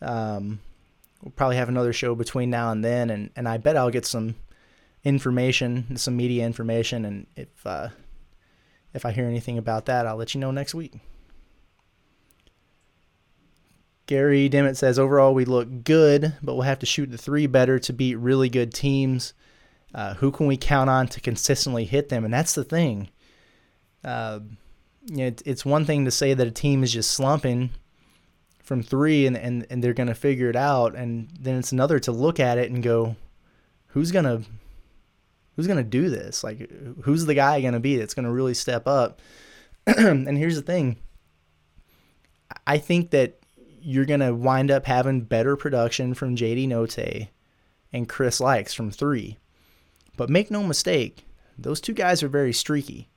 Um, 0.00 0.60
we'll 1.22 1.32
probably 1.32 1.56
have 1.56 1.68
another 1.68 1.92
show 1.92 2.14
between 2.14 2.50
now 2.50 2.70
and 2.70 2.84
then, 2.84 3.10
and, 3.10 3.30
and 3.36 3.48
I 3.48 3.58
bet 3.58 3.76
I'll 3.76 3.90
get 3.90 4.06
some– 4.06 4.34
information, 5.04 5.96
some 5.96 6.16
media 6.16 6.44
information, 6.46 7.04
and 7.04 7.26
if 7.36 7.66
uh, 7.66 7.88
if 8.94 9.04
I 9.04 9.12
hear 9.12 9.26
anything 9.26 9.58
about 9.58 9.86
that, 9.86 10.06
I'll 10.06 10.16
let 10.16 10.34
you 10.34 10.40
know 10.40 10.50
next 10.50 10.74
week. 10.74 10.94
Gary 14.06 14.48
Dimmitt 14.48 14.76
says 14.76 14.98
overall 14.98 15.32
we 15.32 15.44
look 15.44 15.84
good, 15.84 16.34
but 16.42 16.54
we'll 16.54 16.62
have 16.62 16.80
to 16.80 16.86
shoot 16.86 17.10
the 17.10 17.18
three 17.18 17.46
better 17.46 17.78
to 17.78 17.92
beat 17.92 18.16
really 18.16 18.48
good 18.48 18.74
teams. 18.74 19.32
Uh, 19.94 20.14
who 20.14 20.30
can 20.30 20.46
we 20.46 20.56
count 20.56 20.90
on 20.90 21.06
to 21.06 21.20
consistently 21.20 21.84
hit 21.84 22.08
them? 22.08 22.24
And 22.24 22.32
that's 22.32 22.54
the 22.54 22.64
thing. 22.64 23.08
Uh, 24.04 24.40
it, 25.10 25.42
it's 25.44 25.64
one 25.64 25.84
thing 25.84 26.04
to 26.04 26.10
say 26.10 26.34
that 26.34 26.46
a 26.46 26.52
team 26.52 26.82
is 26.82 26.92
just 26.92 27.10
slumping 27.10 27.70
from 28.62 28.82
three 28.82 29.26
and, 29.26 29.36
and, 29.36 29.66
and 29.70 29.82
they're 29.82 29.92
going 29.92 30.08
to 30.08 30.14
figure 30.14 30.48
it 30.48 30.56
out. 30.56 30.94
And 30.94 31.28
then 31.38 31.56
it's 31.58 31.72
another 31.72 31.98
to 32.00 32.12
look 32.12 32.40
at 32.40 32.58
it 32.58 32.70
and 32.70 32.82
go, 32.82 33.16
who's 33.88 34.12
going 34.12 34.24
to 34.24 34.42
who's 35.56 35.66
going 35.66 35.78
to 35.78 35.84
do 35.84 36.08
this? 36.08 36.42
Like, 36.42 36.70
who's 37.02 37.26
the 37.26 37.34
guy 37.34 37.60
going 37.60 37.74
to 37.74 37.80
be 37.80 37.96
that's 37.96 38.14
going 38.14 38.24
to 38.24 38.32
really 38.32 38.54
step 38.54 38.86
up? 38.86 39.20
and 39.86 40.38
here's 40.38 40.56
the 40.56 40.62
thing 40.62 40.96
I 42.66 42.78
think 42.78 43.10
that 43.10 43.38
you're 43.80 44.06
going 44.06 44.20
to 44.20 44.34
wind 44.34 44.70
up 44.70 44.86
having 44.86 45.22
better 45.22 45.56
production 45.56 46.14
from 46.14 46.36
JD 46.36 46.68
Notae 46.68 47.28
and 47.92 48.08
Chris 48.08 48.40
Lykes 48.40 48.74
from 48.74 48.90
three. 48.90 49.38
But 50.16 50.30
make 50.30 50.50
no 50.50 50.62
mistake, 50.62 51.26
those 51.58 51.80
two 51.80 51.92
guys 51.92 52.22
are 52.22 52.28
very 52.28 52.52
streaky. 52.52 53.08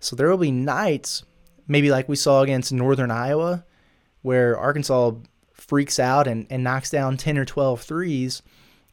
So 0.00 0.16
there 0.16 0.28
will 0.28 0.38
be 0.38 0.50
nights, 0.50 1.24
maybe 1.68 1.90
like 1.90 2.08
we 2.08 2.16
saw 2.16 2.42
against 2.42 2.72
Northern 2.72 3.10
Iowa, 3.10 3.64
where 4.22 4.58
Arkansas 4.58 5.12
freaks 5.52 5.98
out 5.98 6.26
and, 6.26 6.46
and 6.50 6.64
knocks 6.64 6.90
down 6.90 7.16
10 7.16 7.38
or 7.38 7.44
12 7.44 7.82
threes, 7.82 8.42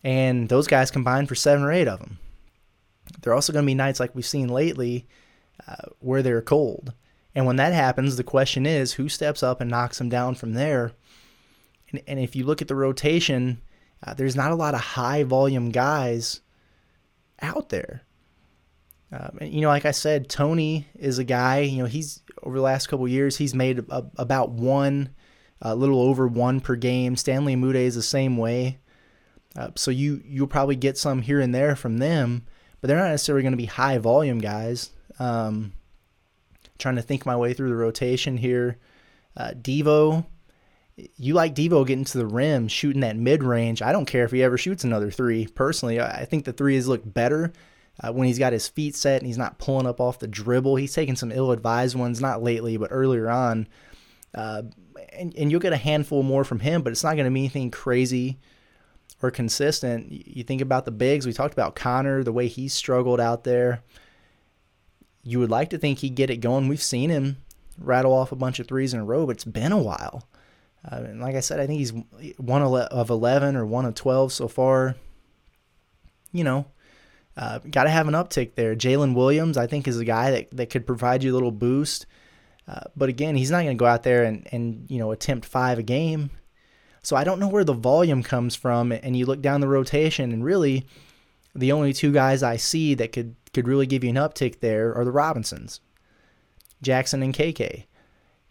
and 0.04 0.48
those 0.50 0.68
guys 0.68 0.92
combine 0.92 1.26
for 1.26 1.36
seven 1.36 1.64
or 1.64 1.72
eight 1.72 1.88
of 1.88 2.00
them. 2.00 2.20
There 3.22 3.32
are 3.32 3.36
also 3.36 3.54
going 3.54 3.64
to 3.64 3.68
be 3.68 3.74
nights 3.74 4.00
like 4.00 4.14
we've 4.14 4.26
seen 4.26 4.50
lately 4.50 5.08
uh, 5.66 5.90
where 6.00 6.22
they're 6.22 6.42
cold. 6.42 6.94
And 7.34 7.46
when 7.46 7.56
that 7.56 7.74
happens, 7.74 8.16
the 8.16 8.24
question 8.24 8.66
is 8.66 8.94
who 8.94 9.10
steps 9.10 9.44
up 9.44 9.62
and 9.62 9.70
knocks 9.70 9.98
them 9.98 10.10
down 10.10 10.36
from 10.36 10.54
there? 10.54 10.92
And, 11.90 12.02
and 12.08 12.20
if 12.20 12.36
you 12.36 12.46
look 12.46 12.62
at 12.62 12.68
the 12.68 12.76
rotation, 12.76 13.62
uh, 14.04 14.14
there's 14.14 14.36
not 14.36 14.52
a 14.52 14.56
lot 14.56 14.74
of 14.74 14.82
high 14.82 15.24
volume 15.24 15.70
guys 15.70 16.42
out 17.42 17.70
there. 17.70 18.04
Um, 19.12 19.38
and, 19.42 19.54
you 19.54 19.62
know, 19.62 19.70
like 19.70 19.86
I 19.86 19.92
said, 19.92 20.30
Toney 20.30 20.88
is 20.96 21.18
a 21.18 21.24
guy. 21.24 21.60
You 21.60 21.80
know, 21.80 21.86
he's 21.86 22.22
over 22.44 22.58
the 22.58 22.64
last 22.64 22.88
couple 22.88 23.08
years, 23.08 23.38
he's 23.38 23.54
made 23.54 23.80
a, 23.90 24.06
about 24.18 24.52
one, 24.52 25.10
a 25.62 25.76
little 25.76 26.02
over 26.02 26.28
one 26.28 26.62
per 26.62 26.76
game. 26.76 27.16
Stanley 27.16 27.56
Umude 27.56 27.76
is 27.76 27.96
the 27.96 28.02
same 28.02 28.38
way. 28.38 28.80
Uh, 29.56 29.70
so 29.76 29.90
you 29.90 30.22
you'll 30.26 30.48
probably 30.48 30.76
get 30.76 30.98
some 30.98 31.22
here 31.22 31.40
and 31.40 31.54
there 31.54 31.76
from 31.76 31.98
them, 31.98 32.46
but 32.80 32.88
they're 32.88 32.98
not 32.98 33.10
necessarily 33.10 33.42
going 33.42 33.54
to 33.54 33.58
be 33.58 33.66
high 33.66 33.98
volume 33.98 34.38
guys. 34.38 34.92
Um, 35.20 35.74
trying 36.78 36.96
to 36.98 37.02
think 37.02 37.26
my 37.26 37.36
way 37.36 37.54
through 37.54 37.70
the 37.70 37.76
rotation 37.76 38.38
here. 38.38 38.78
Uh, 39.36 39.52
Devo, 39.60 40.26
you 41.16 41.34
like 41.34 41.56
Devo 41.56 41.86
getting 41.88 42.06
to 42.06 42.18
the 42.20 42.28
rim, 42.28 42.68
shooting 42.68 43.02
that 43.02 43.18
mid 43.18 43.42
range. 43.42 43.82
I 43.82 43.92
don't 43.92 44.06
care 44.06 44.26
if 44.26 44.32
he 44.32 44.44
ever 44.44 44.60
shoots 44.60 44.84
another 44.84 45.10
three. 45.10 45.48
Personally, 45.48 46.00
I 46.00 46.26
think 46.26 46.46
the 46.46 46.54
three 46.54 46.76
has 46.76 46.88
looked 46.88 47.12
better 47.12 47.52
uh, 48.02 48.12
when 48.12 48.28
he's 48.28 48.40
got 48.40 48.54
his 48.54 48.68
feet 48.68 48.96
set 48.96 49.22
and 49.22 49.28
he's 49.28 49.38
not 49.38 49.58
pulling 49.58 49.88
up 49.88 50.00
off 50.00 50.20
the 50.20 50.28
dribble. 50.28 50.76
He's 50.76 50.94
taking 50.94 51.16
some 51.16 51.32
ill 51.32 51.52
advised 51.52 51.96
ones, 51.96 52.22
not 52.22 52.44
lately, 52.44 52.78
but 52.78 52.90
earlier 52.92 53.30
on. 53.30 53.68
Uh, 54.34 54.64
and, 55.14 55.36
and 55.36 55.52
you'll 55.52 55.60
get 55.60 55.74
a 55.74 55.78
handful 55.78 56.24
more 56.24 56.44
from 56.44 56.60
him, 56.60 56.82
but 56.84 56.92
it's 56.92 57.04
not 57.04 57.16
going 57.16 57.26
to 57.26 57.32
be 57.32 57.40
anything 57.40 57.72
crazy 57.72 58.38
or 59.22 59.32
consistent. 59.32 60.12
You 60.12 60.44
think 60.44 60.62
about 60.62 60.86
the 60.86 60.92
bigs. 60.92 61.26
We 61.26 61.34
talked 61.34 61.54
about 61.54 61.76
Connor, 61.76 62.24
the 62.24 62.32
way 62.32 62.48
he 62.48 62.68
struggled 62.68 63.20
out 63.20 63.44
there. 63.44 63.82
You 65.24 65.40
would 65.40 65.50
like 65.50 65.72
to 65.72 65.78
think 65.78 66.00
he'd 66.00 66.16
get 66.16 66.30
it 66.30 66.38
going. 66.38 66.68
We've 66.68 66.82
seen 66.82 67.10
him 67.10 67.38
rattle 67.80 68.14
off 68.14 68.32
a 68.32 68.36
bunch 68.36 68.60
of 68.60 68.68
threes 68.68 68.94
in 68.94 69.00
a 69.00 69.06
row, 69.06 69.26
but 69.26 69.36
it's 69.36 69.44
been 69.44 69.72
a 69.72 69.82
while. 69.82 70.28
Uh, 70.90 70.98
and 70.98 71.20
like 71.20 71.36
I 71.36 71.42
said, 71.42 71.60
I 71.60 71.68
think 71.68 71.80
he's 71.80 71.94
one 72.38 72.62
of 72.62 73.10
11 73.10 73.56
or 73.56 73.66
one 73.66 73.86
of 73.86 73.96
12 73.96 74.32
so 74.32 74.48
far. 74.48 74.96
You 76.32 76.44
know, 76.44 76.66
uh, 77.38 77.60
got 77.70 77.84
to 77.84 77.92
have 77.92 78.08
an 78.08 78.16
uptick 78.16 78.56
there. 78.56 78.76
Jaylin 78.76 79.14
Williams, 79.14 79.58
I 79.58 79.68
think, 79.68 79.88
is 79.88 80.00
a 80.00 80.06
guy 80.06 80.32
that, 80.32 80.58
that 80.58 80.70
could 80.72 80.88
provide 80.88 81.24
you 81.24 81.32
a 81.32 81.36
little 81.36 81.52
boost. 81.52 82.08
Uh, 82.68 82.82
but 82.96 83.10
again, 83.10 83.36
he's 83.36 83.52
not 83.52 83.64
going 83.64 83.78
to 83.78 83.80
go 83.80 83.86
out 83.86 84.04
there 84.04 84.24
and, 84.24 84.48
and 84.52 84.88
you 84.90 84.98
know 84.98 85.12
attempt 85.12 85.46
five 85.46 85.78
a 85.78 85.84
game. 85.84 86.32
So 87.04 87.16
I 87.16 87.24
don't 87.24 87.40
know 87.40 87.48
where 87.48 87.64
the 87.64 87.74
volume 87.74 88.24
comes 88.24 88.56
from. 88.56 88.92
And 88.92 89.16
you 89.16 89.26
look 89.26 89.42
down 89.42 89.62
the 89.62 89.68
rotation, 89.68 90.32
and 90.34 90.44
really, 90.44 90.88
the 91.54 91.72
only 91.72 91.94
two 91.94 92.12
guys 92.12 92.42
I 92.42 92.58
see 92.58 92.96
that 92.96 93.12
could 93.12 93.36
could 93.54 93.68
really 93.68 93.86
give 93.86 94.04
you 94.04 94.10
an 94.10 94.16
uptick 94.16 94.60
there 94.60 94.94
are 94.96 95.06
the 95.06 95.12
Robinsons, 95.12 95.80
Jackson 96.82 97.22
and 97.22 97.36
KK. 97.36 97.86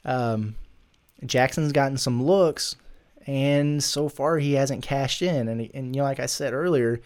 Um, 0.04 0.54
Jackson's 1.24 1.72
gotten 1.72 1.98
some 1.98 2.22
looks, 2.22 2.76
and 3.26 3.82
so 3.82 4.08
far 4.08 4.38
he 4.38 4.52
hasn't 4.52 4.84
cashed 4.84 5.22
in. 5.22 5.48
And, 5.48 5.70
and 5.74 5.94
you 5.94 6.02
know, 6.02 6.04
like 6.06 6.20
I 6.20 6.26
said 6.26 6.52
earlier, 6.52 7.00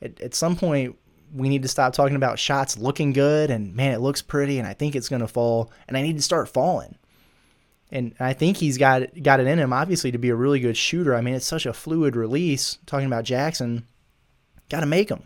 at, 0.00 0.20
at 0.20 0.34
some 0.34 0.54
point 0.54 0.96
we 1.32 1.48
need 1.48 1.62
to 1.62 1.68
stop 1.68 1.92
talking 1.92 2.16
about 2.16 2.38
shots 2.38 2.78
looking 2.78 3.12
good 3.12 3.50
and 3.50 3.74
man, 3.74 3.92
it 3.92 4.00
looks 4.00 4.22
pretty, 4.22 4.58
and 4.58 4.66
I 4.66 4.74
think 4.74 4.96
it's 4.96 5.08
going 5.08 5.20
to 5.20 5.28
fall, 5.28 5.70
and 5.86 5.96
I 5.96 6.02
need 6.02 6.16
to 6.16 6.22
start 6.22 6.48
falling. 6.48 6.96
And 7.90 8.14
I 8.20 8.34
think 8.34 8.58
he's 8.58 8.76
got 8.76 9.22
got 9.22 9.40
it 9.40 9.46
in 9.46 9.58
him, 9.58 9.72
obviously, 9.72 10.12
to 10.12 10.18
be 10.18 10.28
a 10.28 10.36
really 10.36 10.60
good 10.60 10.76
shooter. 10.76 11.14
I 11.14 11.22
mean, 11.22 11.34
it's 11.34 11.46
such 11.46 11.64
a 11.64 11.72
fluid 11.72 12.16
release. 12.16 12.78
Talking 12.84 13.06
about 13.06 13.24
Jackson, 13.24 13.86
got 14.68 14.80
to 14.80 14.86
make 14.86 15.08
them 15.08 15.22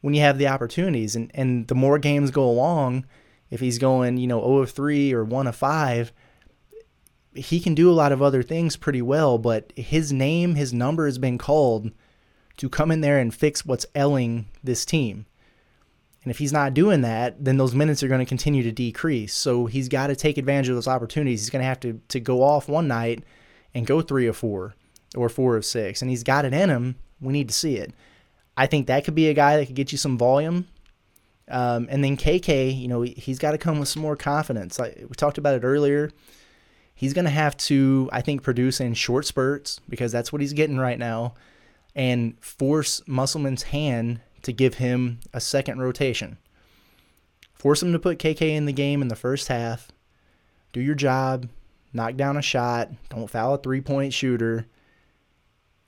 when 0.00 0.14
you 0.14 0.20
have 0.20 0.38
the 0.38 0.46
opportunities. 0.46 1.16
And 1.16 1.30
and 1.34 1.66
the 1.66 1.74
more 1.74 1.98
games 1.98 2.30
go 2.30 2.48
along, 2.48 3.04
if 3.50 3.58
he's 3.58 3.78
going, 3.78 4.16
you 4.16 4.28
know, 4.28 4.40
0 4.40 4.58
of 4.58 4.70
3 4.70 5.12
or 5.12 5.24
1 5.24 5.46
of 5.48 5.56
5, 5.56 6.12
he 7.34 7.60
can 7.60 7.74
do 7.74 7.90
a 7.90 7.94
lot 7.94 8.12
of 8.12 8.22
other 8.22 8.42
things 8.42 8.76
pretty 8.76 9.02
well, 9.02 9.38
but 9.38 9.72
his 9.76 10.12
name, 10.12 10.54
his 10.54 10.72
number 10.72 11.06
has 11.06 11.18
been 11.18 11.38
called 11.38 11.90
to 12.60 12.68
come 12.68 12.90
in 12.90 13.00
there 13.00 13.18
and 13.18 13.34
fix 13.34 13.64
what's 13.64 13.86
ailing 13.94 14.44
this 14.62 14.84
team. 14.84 15.24
And 16.22 16.30
if 16.30 16.36
he's 16.36 16.52
not 16.52 16.74
doing 16.74 17.00
that, 17.00 17.42
then 17.42 17.56
those 17.56 17.74
minutes 17.74 18.02
are 18.02 18.08
going 18.08 18.20
to 18.20 18.26
continue 18.26 18.62
to 18.62 18.70
decrease. 18.70 19.32
So 19.32 19.64
he's 19.64 19.88
got 19.88 20.08
to 20.08 20.14
take 20.16 20.36
advantage 20.36 20.68
of 20.68 20.74
those 20.74 20.86
opportunities. 20.86 21.40
He's 21.40 21.48
going 21.48 21.62
to 21.62 21.66
have 21.66 21.80
to, 21.80 21.98
to 22.08 22.20
go 22.20 22.42
off 22.42 22.68
one 22.68 22.86
night 22.86 23.24
and 23.72 23.86
go 23.86 24.02
three 24.02 24.26
or 24.26 24.34
four 24.34 24.74
or 25.16 25.30
four 25.30 25.56
of 25.56 25.64
six. 25.64 26.02
And 26.02 26.10
he's 26.10 26.22
got 26.22 26.44
it 26.44 26.52
in 26.52 26.68
him. 26.68 26.96
We 27.18 27.32
need 27.32 27.48
to 27.48 27.54
see 27.54 27.76
it. 27.76 27.94
I 28.58 28.66
think 28.66 28.88
that 28.88 29.06
could 29.06 29.14
be 29.14 29.30
a 29.30 29.34
guy 29.34 29.56
that 29.56 29.64
could 29.64 29.74
get 29.74 29.90
you 29.90 29.96
some 29.96 30.18
volume. 30.18 30.68
Um, 31.48 31.88
and 31.90 32.04
then 32.04 32.18
KK, 32.18 32.78
you 32.78 32.88
know, 32.88 33.00
he's 33.00 33.38
got 33.38 33.52
to 33.52 33.58
come 33.58 33.78
with 33.78 33.88
some 33.88 34.02
more 34.02 34.16
confidence. 34.16 34.78
Like 34.78 34.98
we 34.98 35.14
talked 35.16 35.38
about 35.38 35.54
it 35.54 35.64
earlier 35.64 36.10
he's 36.94 37.14
going 37.14 37.24
to 37.24 37.30
have 37.30 37.56
to, 37.56 38.10
I 38.12 38.20
think, 38.20 38.42
produce 38.42 38.78
in 38.78 38.92
short 38.92 39.24
spurts 39.24 39.80
because 39.88 40.12
that's 40.12 40.34
what 40.34 40.42
he's 40.42 40.52
getting 40.52 40.76
right 40.76 40.98
now 40.98 41.32
and 41.94 42.38
force 42.42 43.02
Musselman's 43.06 43.64
hand 43.64 44.20
to 44.42 44.52
give 44.52 44.74
him 44.74 45.20
a 45.32 45.40
second 45.40 45.80
rotation. 45.80 46.38
Force 47.54 47.82
him 47.82 47.92
to 47.92 47.98
put 47.98 48.18
KK 48.18 48.42
in 48.42 48.64
the 48.64 48.72
game 48.72 49.02
in 49.02 49.08
the 49.08 49.16
first 49.16 49.48
half. 49.48 49.88
Do 50.72 50.80
your 50.80 50.94
job. 50.94 51.48
Knock 51.92 52.16
down 52.16 52.36
a 52.36 52.42
shot. 52.42 52.90
Don't 53.10 53.28
foul 53.28 53.54
a 53.54 53.58
three 53.58 53.80
point 53.80 54.14
shooter. 54.14 54.66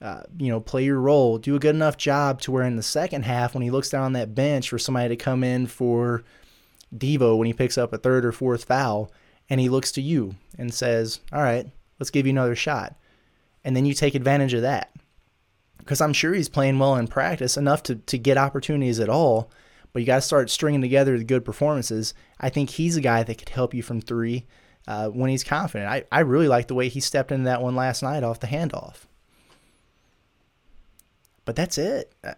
Uh, 0.00 0.22
you 0.36 0.48
know, 0.48 0.60
play 0.60 0.84
your 0.84 0.98
role. 0.98 1.38
Do 1.38 1.54
a 1.54 1.60
good 1.60 1.76
enough 1.76 1.96
job 1.96 2.40
to 2.42 2.50
where 2.50 2.64
in 2.64 2.76
the 2.76 2.82
second 2.82 3.22
half, 3.22 3.54
when 3.54 3.62
he 3.62 3.70
looks 3.70 3.88
down 3.88 4.02
on 4.02 4.12
that 4.14 4.34
bench 4.34 4.68
for 4.68 4.78
somebody 4.78 5.08
to 5.10 5.16
come 5.16 5.44
in 5.44 5.66
for 5.66 6.24
Devo 6.94 7.38
when 7.38 7.46
he 7.46 7.52
picks 7.52 7.78
up 7.78 7.92
a 7.92 7.98
third 7.98 8.24
or 8.24 8.32
fourth 8.32 8.64
foul, 8.64 9.12
and 9.48 9.60
he 9.60 9.68
looks 9.68 9.92
to 9.92 10.02
you 10.02 10.34
and 10.58 10.74
says, 10.74 11.20
All 11.32 11.42
right, 11.42 11.66
let's 12.00 12.10
give 12.10 12.26
you 12.26 12.30
another 12.30 12.56
shot. 12.56 12.96
And 13.64 13.76
then 13.76 13.86
you 13.86 13.94
take 13.94 14.16
advantage 14.16 14.54
of 14.54 14.62
that. 14.62 14.91
Because 15.82 16.00
I'm 16.00 16.12
sure 16.12 16.32
he's 16.32 16.48
playing 16.48 16.78
well 16.78 16.96
in 16.96 17.08
practice, 17.08 17.56
enough 17.56 17.82
to, 17.84 17.96
to 17.96 18.18
get 18.18 18.38
opportunities 18.38 19.00
at 19.00 19.08
all. 19.08 19.50
But 19.92 20.00
you 20.00 20.06
got 20.06 20.16
to 20.16 20.22
start 20.22 20.48
stringing 20.48 20.80
together 20.80 21.18
the 21.18 21.24
good 21.24 21.44
performances. 21.44 22.14
I 22.40 22.48
think 22.48 22.70
he's 22.70 22.96
a 22.96 23.00
guy 23.00 23.22
that 23.22 23.38
could 23.38 23.50
help 23.50 23.74
you 23.74 23.82
from 23.82 24.00
three 24.00 24.46
uh, 24.86 25.08
when 25.08 25.30
he's 25.30 25.44
confident. 25.44 25.90
I, 25.90 26.04
I 26.10 26.20
really 26.20 26.48
like 26.48 26.68
the 26.68 26.74
way 26.74 26.88
he 26.88 27.00
stepped 27.00 27.32
into 27.32 27.44
that 27.44 27.62
one 27.62 27.76
last 27.76 28.02
night 28.02 28.22
off 28.22 28.40
the 28.40 28.46
handoff. 28.46 29.06
But 31.44 31.56
that's 31.56 31.76
it, 31.78 32.14
uh, 32.22 32.34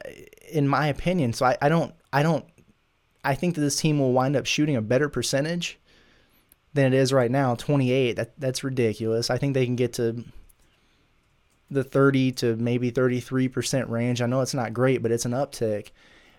in 0.50 0.66
my 0.66 0.86
opinion. 0.86 1.32
So 1.32 1.46
I, 1.46 1.56
I 1.60 1.68
don't 1.68 1.94
I 2.12 2.22
don't 2.22 2.44
I 3.22 3.34
think 3.34 3.54
that 3.54 3.60
this 3.60 3.76
team 3.76 3.98
will 3.98 4.12
wind 4.12 4.36
up 4.36 4.46
shooting 4.46 4.76
a 4.76 4.82
better 4.82 5.08
percentage 5.08 5.78
than 6.72 6.92
it 6.92 6.94
is 6.94 7.12
right 7.12 7.30
now. 7.30 7.54
28. 7.54 8.16
That 8.16 8.38
that's 8.38 8.64
ridiculous. 8.64 9.30
I 9.30 9.38
think 9.38 9.54
they 9.54 9.66
can 9.66 9.76
get 9.76 9.94
to 9.94 10.24
the 11.70 11.84
30 11.84 12.32
to 12.32 12.56
maybe 12.56 12.92
33% 12.92 13.88
range. 13.88 14.20
I 14.20 14.26
know 14.26 14.40
it's 14.40 14.54
not 14.54 14.72
great, 14.72 15.02
but 15.02 15.10
it's 15.10 15.24
an 15.24 15.32
uptick. 15.32 15.90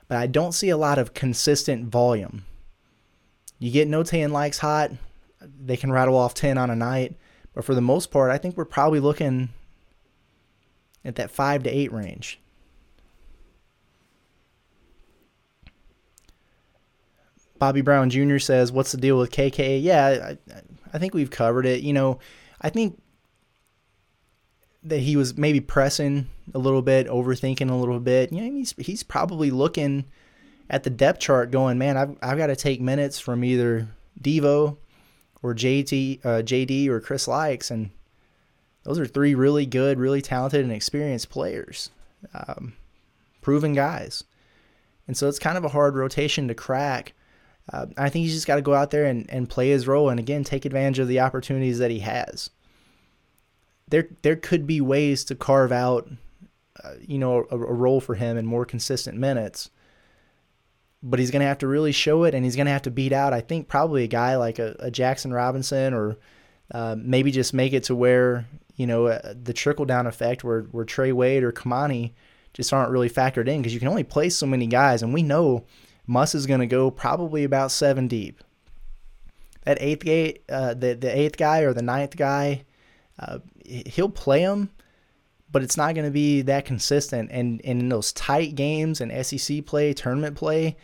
But 0.08 0.18
I 0.18 0.28
don't 0.28 0.52
see 0.52 0.70
a 0.70 0.78
lot 0.78 1.00
of 1.00 1.14
consistent 1.14 1.88
volume. 1.88 2.46
You 3.60 3.72
get 3.72 3.88
no 3.88 4.00
and 4.00 4.08
Lykes 4.34 4.60
hot, 4.60 4.92
they 5.42 5.78
can 5.78 5.92
rattle 5.92 6.18
off 6.18 6.34
10 6.34 6.58
on 6.58 6.70
a 6.70 6.76
night. 6.76 7.16
But 7.54 7.66
for 7.66 7.74
the 7.74 7.82
most 7.82 8.12
part, 8.12 8.32
I 8.32 8.38
think 8.38 8.58
we're 8.58 8.66
probably 8.66 9.00
looking 9.00 9.50
at 11.04 11.16
that 11.16 11.32
5 11.32 11.64
to 11.64 11.70
8 11.70 11.92
range. 11.92 12.40
Bobby 17.58 17.82
Brown 17.82 18.10
Jr. 18.10 18.38
says, 18.38 18.72
"What's 18.72 18.92
the 18.92 18.98
deal 18.98 19.18
with 19.18 19.32
KK?" 19.32 19.82
Yeah, 19.82 20.34
I, 20.34 20.56
I 20.94 21.00
think 21.00 21.14
we've 21.14 21.32
covered 21.32 21.66
it. 21.66 21.82
You 21.82 21.94
know, 21.94 22.20
I 22.62 22.70
think 22.70 23.02
that 24.86 25.00
he 25.00 25.16
was 25.16 25.38
maybe 25.38 25.60
pressing 25.60 26.28
a 26.54 26.60
little 26.60 26.82
bit, 26.82 27.08
overthinking 27.08 27.70
a 27.70 27.76
little 27.76 28.00
bit. 28.00 28.32
You 28.32 28.42
know, 28.42 28.52
he's 28.52 28.74
he's 28.78 29.04
probably 29.04 29.52
looking 29.52 30.06
at 30.70 30.84
the 30.84 30.90
depth 30.90 31.20
chart, 31.20 31.52
going, 31.52 31.78
"Man, 31.78 31.98
I've 31.98 32.16
I've 32.22 32.38
got 32.38 32.48
to 32.48 32.56
take 32.56 32.82
minutes 32.82 33.20
from 33.20 33.44
either 33.44 33.88
Devo 34.22 34.78
or 35.44 35.54
JT, 35.54 36.26
uh, 36.26 36.42
JD 36.42 36.88
or 36.88 37.00
Chris 37.00 37.28
Lykes, 37.28 37.72
and 37.72 37.90
those 38.84 39.00
are 39.00 39.06
three 39.06 39.36
really 39.36 39.66
good, 39.66 40.00
really 40.00 40.22
talented, 40.22 40.62
and 40.62 40.72
experienced 40.72 41.30
players, 41.30 41.90
um, 42.34 42.74
proven 43.42 43.74
guys." 43.74 44.24
And 45.08 45.16
so 45.16 45.28
it's 45.28 45.38
kind 45.38 45.58
of 45.58 45.64
a 45.64 45.70
hard 45.70 45.96
rotation 45.96 46.48
to 46.48 46.56
crack 46.56 47.14
uh, 47.72 47.88
I 47.98 48.10
think 48.10 48.24
he's 48.24 48.34
just 48.34 48.48
got 48.48 48.56
to 48.56 48.62
go 48.62 48.74
out 48.74 48.92
there 48.92 49.06
and, 49.06 49.30
and 49.30 49.50
play 49.50 49.70
his 49.70 49.88
role 49.88 50.10
and 50.10 50.20
again 50.20 50.44
take 50.44 50.66
advantage 50.66 51.00
of 51.00 51.08
the 51.08 51.20
opportunities 51.20 51.80
that 51.80 51.92
he 51.92 52.00
has. 52.00 52.50
There 53.88 54.10
there 54.22 54.36
could 54.36 54.66
be 54.66 54.82
ways 54.82 55.24
to 55.26 55.36
carve 55.36 55.72
out, 55.72 56.10
uh, 56.84 56.94
you 57.02 57.18
know, 57.20 57.46
a, 57.52 57.56
a, 57.56 57.74
role 57.74 58.02
for 58.02 58.16
him 58.16 58.38
in 58.38 58.46
more 58.46 58.66
consistent 58.66 59.18
minutes. 59.18 59.70
But 61.04 61.20
he's 61.20 61.30
going 61.30 61.42
to 61.42 61.48
have 61.48 61.60
to 61.60 61.68
really 61.68 61.92
show 61.92 62.24
it, 62.24 62.34
and 62.34 62.44
he's 62.44 62.56
going 62.56 62.66
to 62.66 62.72
have 62.72 62.82
to 62.84 62.92
beat 62.92 63.14
out. 63.14 63.32
I 63.32 63.42
think 63.42 63.68
probably 63.68 64.04
a 64.04 64.08
guy 64.08 64.38
like 64.38 64.58
a, 64.58 64.76
a 64.80 64.90
Jackson 64.90 65.32
Robinson, 65.32 65.94
or 65.94 66.18
uh, 66.72 66.96
maybe 66.98 67.32
just 67.32 67.54
make 67.54 67.74
it 67.74 67.84
to 67.86 67.96
where 67.96 68.48
you 68.76 68.88
know 68.88 69.08
uh, 69.08 69.34
the 69.40 69.54
trickle 69.54 69.86
down 69.86 70.08
effect, 70.08 70.44
where 70.44 70.62
where 70.64 70.86
Trey 70.86 71.12
Wade 71.12 71.44
or 71.44 71.52
Kamani 71.52 72.14
just 72.54 72.74
aren't 72.74 72.90
really 72.90 73.10
factored 73.10 73.48
in 73.48 73.62
because 73.62 73.74
you 73.74 73.80
can 73.80 73.90
only 73.90 74.04
play 74.04 74.30
so 74.30 74.48
many 74.48 74.66
guys, 74.66 75.04
and 75.04 75.14
we 75.14 75.22
know 75.22 75.66
Muss 76.08 76.34
is 76.34 76.48
going 76.48 76.62
to 76.62 76.68
go 76.68 76.90
probably 76.90 77.44
about 77.44 77.72
seven 77.72 78.08
deep. 78.08 78.44
That 79.64 79.78
eighth 79.82 80.06
guy, 80.06 80.36
uh, 80.50 80.74
the 80.74 80.94
the 80.94 81.16
eighth 81.16 81.38
guy 81.38 81.62
or 81.62 81.74
the 81.74 81.82
ninth 81.82 82.16
guy, 82.16 82.64
uh, 83.20 83.40
he'll 83.66 84.10
play 84.10 84.42
him, 84.42 84.70
but 85.52 85.64
it's 85.64 85.78
not 85.78 85.96
going 85.96 86.06
to 86.06 86.12
be 86.12 86.42
that 86.42 86.66
consistent. 86.66 87.30
And, 87.32 87.62
and 87.64 87.82
in 87.82 87.90
those 87.90 88.12
tight 88.14 88.56
games 88.56 89.02
and 89.02 89.26
SEC 89.26 89.66
play, 89.66 89.94
tournament 89.94 90.36
play, 90.36 90.76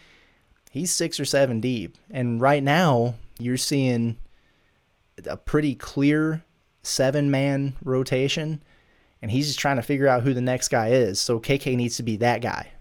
he's 0.71 0.91
six 0.91 1.19
or 1.19 1.25
seven 1.25 1.59
deep. 1.59 1.97
And 2.09 2.39
right 2.39 2.63
now, 2.63 3.15
you're 3.39 3.57
seeing 3.57 4.17
a 5.25 5.37
pretty 5.37 5.75
clear 5.75 6.43
seven 6.83 7.29
man 7.29 7.73
rotation, 7.83 8.63
and 9.21 9.31
he's 9.31 9.47
just 9.47 9.59
trying 9.59 9.75
to 9.75 9.83
figure 9.83 10.07
out 10.07 10.23
who 10.23 10.33
the 10.33 10.41
next 10.41 10.69
guy 10.69 10.89
is. 10.89 11.19
So 11.19 11.39
KK 11.39 11.75
needs 11.75 11.97
to 11.97 12.03
be 12.03 12.17
that 12.17 12.41
guy 12.41 12.71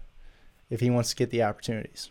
if 0.69 0.79
he 0.79 0.89
wants 0.89 1.09
to 1.09 1.15
get 1.15 1.29
the 1.29 1.43
opportunities. 1.43 2.09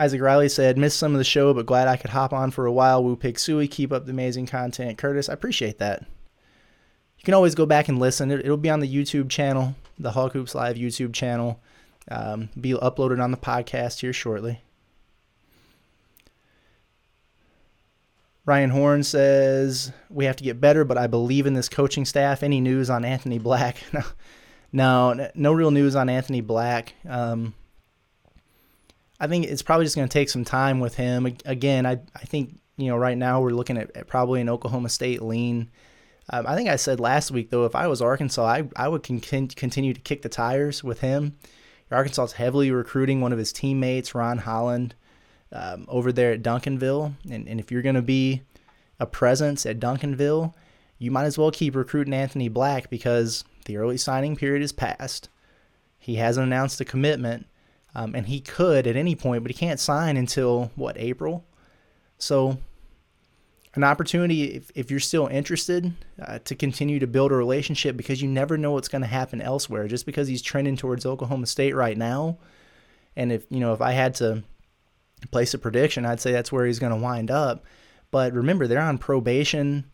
Isaac 0.00 0.22
Riley 0.22 0.48
said, 0.48 0.78
missed 0.78 0.98
some 0.98 1.12
of 1.12 1.18
the 1.18 1.24
show, 1.24 1.52
but 1.52 1.66
glad 1.66 1.86
I 1.86 1.98
could 1.98 2.08
hop 2.08 2.32
on 2.32 2.50
for 2.50 2.64
a 2.64 2.72
while. 2.72 3.04
Woo 3.04 3.16
Pig 3.16 3.34
Sooie, 3.34 3.70
keep 3.70 3.92
up 3.92 4.06
the 4.06 4.12
amazing 4.12 4.46
content. 4.46 4.96
Curtis, 4.96 5.28
I 5.28 5.34
appreciate 5.34 5.76
that. 5.78 6.00
You 7.18 7.24
can 7.24 7.34
always 7.34 7.54
go 7.54 7.66
back 7.66 7.88
and 7.88 7.98
listen. 7.98 8.30
It, 8.30 8.46
will 8.46 8.56
be 8.56 8.70
on 8.70 8.80
the 8.80 8.92
YouTube 8.92 9.28
channel, 9.28 9.74
the 9.98 10.12
Hawg 10.12 10.32
Hoops 10.32 10.54
Live 10.54 10.76
YouTube 10.76 11.12
channel. 11.12 11.60
Um, 12.10 12.48
be 12.58 12.70
uploaded 12.72 13.22
on 13.22 13.30
the 13.30 13.36
podcast 13.36 14.00
here 14.00 14.14
shortly. 14.14 14.62
Ryan 18.46 18.70
Horn 18.70 19.02
says, 19.02 19.92
We 20.08 20.24
have 20.24 20.36
to 20.36 20.44
get 20.44 20.62
better, 20.62 20.82
but 20.82 20.96
I 20.96 21.08
believe 21.08 21.44
in 21.44 21.52
this 21.52 21.68
coaching 21.68 22.06
staff. 22.06 22.42
Any 22.42 22.62
news 22.62 22.88
on 22.88 23.04
Anthony 23.04 23.38
Black? 23.38 23.76
no, 23.92 24.02
no, 24.72 25.30
no 25.34 25.52
real 25.52 25.70
news 25.70 25.94
on 25.94 26.08
Anthony 26.08 26.40
Black. 26.40 26.94
Um, 27.06 27.52
I 29.20 29.26
think 29.26 29.44
it's 29.44 29.62
probably 29.62 29.84
just 29.84 29.96
going 29.96 30.08
to 30.08 30.12
take 30.12 30.30
some 30.30 30.44
time 30.44 30.80
with 30.80 30.94
him. 30.94 31.26
Again, 31.44 31.84
I, 31.84 32.00
I 32.16 32.24
think, 32.24 32.58
you 32.78 32.88
know, 32.88 32.96
right 32.96 33.18
now 33.18 33.42
we're 33.42 33.50
looking 33.50 33.76
at, 33.76 33.94
at 33.94 34.06
probably 34.06 34.40
an 34.40 34.48
Oklahoma 34.48 34.88
State 34.88 35.20
lean. 35.20 35.70
Um, 36.30 36.46
I 36.46 36.56
think 36.56 36.70
I 36.70 36.76
said 36.76 37.00
last 37.00 37.30
week, 37.30 37.50
though, 37.50 37.66
if 37.66 37.76
I 37.76 37.86
was 37.86 38.00
Arkansas, 38.00 38.44
I, 38.44 38.68
I 38.76 38.88
would 38.88 39.02
con- 39.02 39.20
continue 39.20 39.92
to 39.92 40.00
kick 40.00 40.22
the 40.22 40.28
tires 40.28 40.82
with 40.82 41.00
him. 41.00 41.36
Arkansas 41.90 42.24
is 42.24 42.32
heavily 42.32 42.70
recruiting 42.70 43.20
one 43.20 43.32
of 43.32 43.38
his 43.38 43.52
teammates, 43.52 44.14
Ron 44.14 44.38
Holland, 44.38 44.94
um, 45.52 45.84
over 45.88 46.12
there 46.12 46.32
at 46.32 46.42
Duncanville. 46.42 47.14
And, 47.28 47.48
and 47.48 47.60
if 47.60 47.70
you're 47.70 47.82
going 47.82 47.96
to 47.96 48.02
be 48.02 48.42
a 48.98 49.06
presence 49.06 49.66
at 49.66 49.80
Duncanville, 49.80 50.54
you 50.98 51.10
might 51.10 51.24
as 51.24 51.36
well 51.36 51.50
keep 51.50 51.74
recruiting 51.74 52.14
Anthony 52.14 52.48
Black 52.48 52.90
because 52.90 53.44
the 53.64 53.76
early 53.76 53.96
signing 53.96 54.36
period 54.36 54.62
is 54.62 54.72
past. 54.72 55.28
He 55.98 56.16
hasn't 56.16 56.46
announced 56.46 56.80
a 56.80 56.84
commitment. 56.84 57.46
Um, 57.94 58.14
and 58.14 58.26
he 58.26 58.40
could 58.40 58.86
at 58.86 58.96
any 58.96 59.14
point, 59.14 59.42
but 59.42 59.50
he 59.50 59.58
can't 59.58 59.80
sign 59.80 60.16
until 60.16 60.70
what 60.76 60.96
April. 60.98 61.44
So, 62.18 62.58
an 63.74 63.84
opportunity 63.84 64.56
if, 64.56 64.70
if 64.74 64.90
you're 64.90 65.00
still 65.00 65.26
interested 65.28 65.92
uh, 66.20 66.40
to 66.40 66.54
continue 66.54 66.98
to 66.98 67.06
build 67.06 67.30
a 67.32 67.36
relationship 67.36 67.96
because 67.96 68.20
you 68.20 68.28
never 68.28 68.58
know 68.58 68.72
what's 68.72 68.88
going 68.88 69.02
to 69.02 69.08
happen 69.08 69.40
elsewhere. 69.40 69.86
Just 69.88 70.06
because 70.06 70.28
he's 70.28 70.42
trending 70.42 70.76
towards 70.76 71.06
Oklahoma 71.06 71.46
State 71.46 71.74
right 71.74 71.96
now, 71.96 72.38
and 73.16 73.32
if 73.32 73.44
you 73.48 73.60
know 73.60 73.72
if 73.72 73.80
I 73.80 73.92
had 73.92 74.14
to 74.16 74.42
place 75.30 75.54
a 75.54 75.58
prediction, 75.58 76.04
I'd 76.04 76.20
say 76.20 76.32
that's 76.32 76.52
where 76.52 76.66
he's 76.66 76.78
going 76.78 76.92
to 76.92 76.98
wind 76.98 77.30
up. 77.30 77.64
But 78.10 78.32
remember, 78.32 78.66
they're 78.66 78.80
on 78.80 78.98
probation 78.98 79.84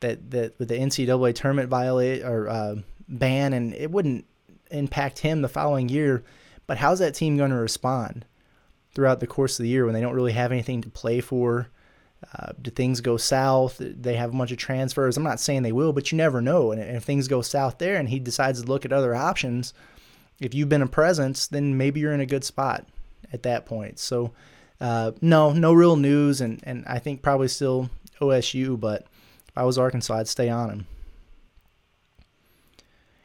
that 0.00 0.30
that 0.30 0.58
with 0.58 0.68
the 0.68 0.78
NCAA 0.78 1.34
tournament 1.34 1.68
violate 1.68 2.22
or 2.22 2.48
uh, 2.48 2.76
ban, 3.08 3.52
and 3.52 3.74
it 3.74 3.90
wouldn't 3.90 4.24
impact 4.70 5.18
him 5.18 5.42
the 5.42 5.48
following 5.48 5.88
year 5.88 6.22
but 6.70 6.78
how's 6.78 7.00
that 7.00 7.16
team 7.16 7.36
going 7.36 7.50
to 7.50 7.56
respond 7.56 8.24
throughout 8.94 9.18
the 9.18 9.26
course 9.26 9.58
of 9.58 9.64
the 9.64 9.68
year 9.68 9.84
when 9.84 9.92
they 9.92 10.00
don't 10.00 10.14
really 10.14 10.30
have 10.30 10.52
anything 10.52 10.80
to 10.82 10.88
play 10.88 11.20
for? 11.20 11.66
Uh, 12.32 12.52
do 12.62 12.70
things 12.70 13.00
go 13.00 13.16
south? 13.16 13.78
They 13.80 14.14
have 14.14 14.32
a 14.32 14.36
bunch 14.36 14.52
of 14.52 14.58
transfers. 14.58 15.16
I'm 15.16 15.24
not 15.24 15.40
saying 15.40 15.64
they 15.64 15.72
will, 15.72 15.92
but 15.92 16.12
you 16.12 16.16
never 16.16 16.40
know. 16.40 16.70
And 16.70 16.80
if 16.80 17.02
things 17.02 17.26
go 17.26 17.42
south 17.42 17.78
there 17.78 17.96
and 17.96 18.08
he 18.08 18.20
decides 18.20 18.62
to 18.62 18.68
look 18.68 18.84
at 18.84 18.92
other 18.92 19.16
options, 19.16 19.74
if 20.38 20.54
you've 20.54 20.68
been 20.68 20.80
a 20.80 20.86
presence, 20.86 21.48
then 21.48 21.76
maybe 21.76 21.98
you're 21.98 22.12
in 22.12 22.20
a 22.20 22.24
good 22.24 22.44
spot 22.44 22.86
at 23.32 23.42
that 23.42 23.66
point. 23.66 23.98
So, 23.98 24.30
uh, 24.80 25.10
no, 25.20 25.52
no 25.52 25.72
real 25.72 25.96
news. 25.96 26.40
And, 26.40 26.60
and 26.62 26.84
I 26.86 27.00
think 27.00 27.20
probably 27.20 27.48
still 27.48 27.90
OSU, 28.20 28.78
but 28.78 29.08
if 29.48 29.58
I 29.58 29.64
was 29.64 29.76
Arkansas, 29.76 30.14
I'd 30.14 30.28
stay 30.28 30.48
on 30.48 30.70
him. 30.70 30.86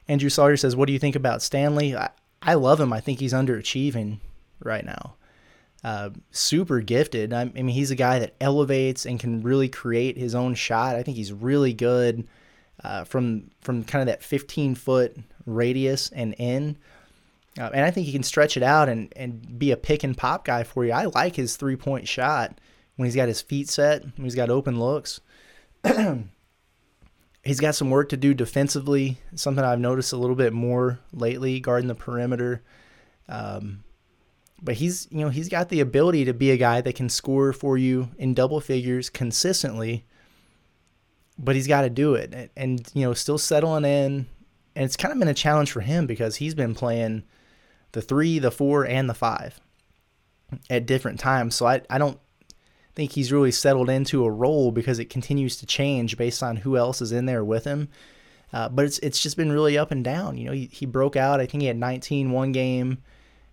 Andrew 0.08 0.30
Sawyer 0.32 0.58
says, 0.58 0.76
What 0.76 0.88
do 0.88 0.94
you 0.94 1.00
think 1.00 1.16
about 1.16 1.44
Stanley? 1.44 1.96
I, 1.96 2.10
I 2.42 2.56
love 2.56 2.80
him. 2.80 2.94
I 2.94 3.00
think 3.00 3.20
he's 3.20 3.34
underachieving 3.34 4.20
right 4.64 4.86
now. 4.86 5.16
Uh, 5.84 6.10
super 6.32 6.82
gifted. 6.82 7.32
I, 7.32 7.42
I, 7.42 7.46
mean, 7.46 7.68
he's 7.68 7.92
a 7.92 7.96
guy 7.96 8.20
that 8.20 8.36
elevates 8.42 9.06
and 9.06 9.20
can 9.20 9.42
really 9.42 9.70
create 9.70 10.18
his 10.18 10.34
own 10.34 10.56
shot. 10.56 10.96
I 10.96 11.04
think 11.04 11.18
he's 11.18 11.32
really 11.32 11.74
good 11.74 12.28
uh, 12.84 13.04
from 13.04 13.52
from 13.62 13.84
kind 13.84 14.02
of 14.02 14.08
that 14.08 14.24
15 14.24 14.76
foot 14.76 15.16
radius 15.46 16.10
and 16.10 16.34
in. 16.38 16.78
Uh, 17.60 17.70
and 17.74 17.86
I 17.86 17.92
think 17.92 18.06
he 18.06 18.12
can 18.12 18.24
stretch 18.24 18.58
it 18.58 18.64
out 18.64 18.90
and, 18.90 19.14
and 19.16 19.58
be 19.58 19.72
a 19.72 19.78
pick 19.78 20.04
and 20.04 20.18
pop 20.18 20.44
guy 20.44 20.64
for 20.64 20.84
you. 20.84 20.92
I 20.92 21.06
like 21.06 21.36
his 21.36 21.56
three 21.56 21.76
point 21.76 22.08
shot 22.08 22.60
when 22.96 23.06
he's 23.06 23.16
got 23.16 23.28
his 23.28 23.42
feet 23.42 23.70
set, 23.70 24.04
when 24.04 24.24
he's 24.24 24.36
got 24.36 24.50
open 24.50 24.80
looks. 24.80 25.22
he's 27.46 27.60
got 27.60 27.76
some 27.76 27.90
work 27.90 28.10
to 28.10 28.18
do 28.18 28.34
defensively. 28.34 29.20
Something 29.36 29.64
I've 29.64 29.80
noticed 29.80 30.12
a 30.12 30.18
little 30.18 30.36
bit 30.36 30.52
more 30.52 31.00
lately, 31.14 31.60
guarding 31.60 31.88
the 31.88 31.96
perimeter. 31.96 32.62
Um, 33.30 33.84
but 34.62 34.76
he's 34.76 35.08
you 35.12 35.20
know 35.20 35.30
he's 35.30 35.50
got 35.50 35.70
the 35.70 35.80
ability 35.80 36.26
to 36.26 36.34
be 36.34 36.52
a 36.52 36.58
guy 36.58 36.82
that 36.82 36.96
can 36.96 37.10
score 37.10 37.54
for 37.54 37.78
you 37.78 38.10
in 38.18 38.34
double 38.34 38.60
figures 38.60 39.10
consistently. 39.10 40.06
But 41.38 41.56
he's 41.56 41.68
got 41.68 41.82
to 41.82 41.90
do 41.90 42.16
it, 42.16 42.34
and, 42.34 42.50
and 42.56 42.92
you 42.94 43.06
know 43.06 43.14
still 43.14 43.38
settling 43.38 43.86
in. 43.86 44.28
And 44.78 44.84
it's 44.84 44.98
kind 44.98 45.14
of 45.14 45.20
been 45.20 45.28
a 45.30 45.34
challenge 45.34 45.72
for 45.72 45.82
him 45.82 46.06
because 46.06 46.38
he's 46.38 46.54
been 46.54 46.76
playing 46.76 47.24
the 47.94 48.02
three, 48.02 48.40
the 48.40 48.52
four, 48.52 48.86
and 48.86 49.10
the 49.10 49.14
five 49.14 49.60
at 50.70 50.86
different 50.86 51.20
times. 51.20 51.56
So 51.56 51.66
I, 51.66 51.82
I 51.90 51.98
don't 51.98 52.20
think 52.96 53.12
he's 53.12 53.32
really 53.32 53.52
settled 53.52 53.90
into 53.90 54.24
a 54.24 54.32
role 54.32 54.72
because 54.72 55.00
it 55.00 55.10
continues 55.10 55.58
to 55.58 55.66
change 55.66 56.18
based 56.18 56.42
on 56.42 56.58
who 56.58 56.78
else 56.78 57.02
is 57.02 57.12
in 57.12 57.26
there 57.26 57.44
with 57.44 57.66
him. 57.66 57.90
Uh, 58.54 58.70
but 58.70 58.86
it's 58.86 59.00
it's 59.00 59.22
just 59.22 59.36
been 59.36 59.52
really 59.52 59.78
up 59.78 59.92
and 59.92 60.04
down. 60.04 60.38
You 60.38 60.46
know, 60.46 60.52
he, 60.54 60.70
he 60.72 60.86
broke 60.86 61.16
out. 61.16 61.42
I 61.42 61.46
think 61.46 61.62
he 61.62 61.68
had 61.68 61.78
19 61.78 62.32
one 62.32 62.52
game, 62.54 63.00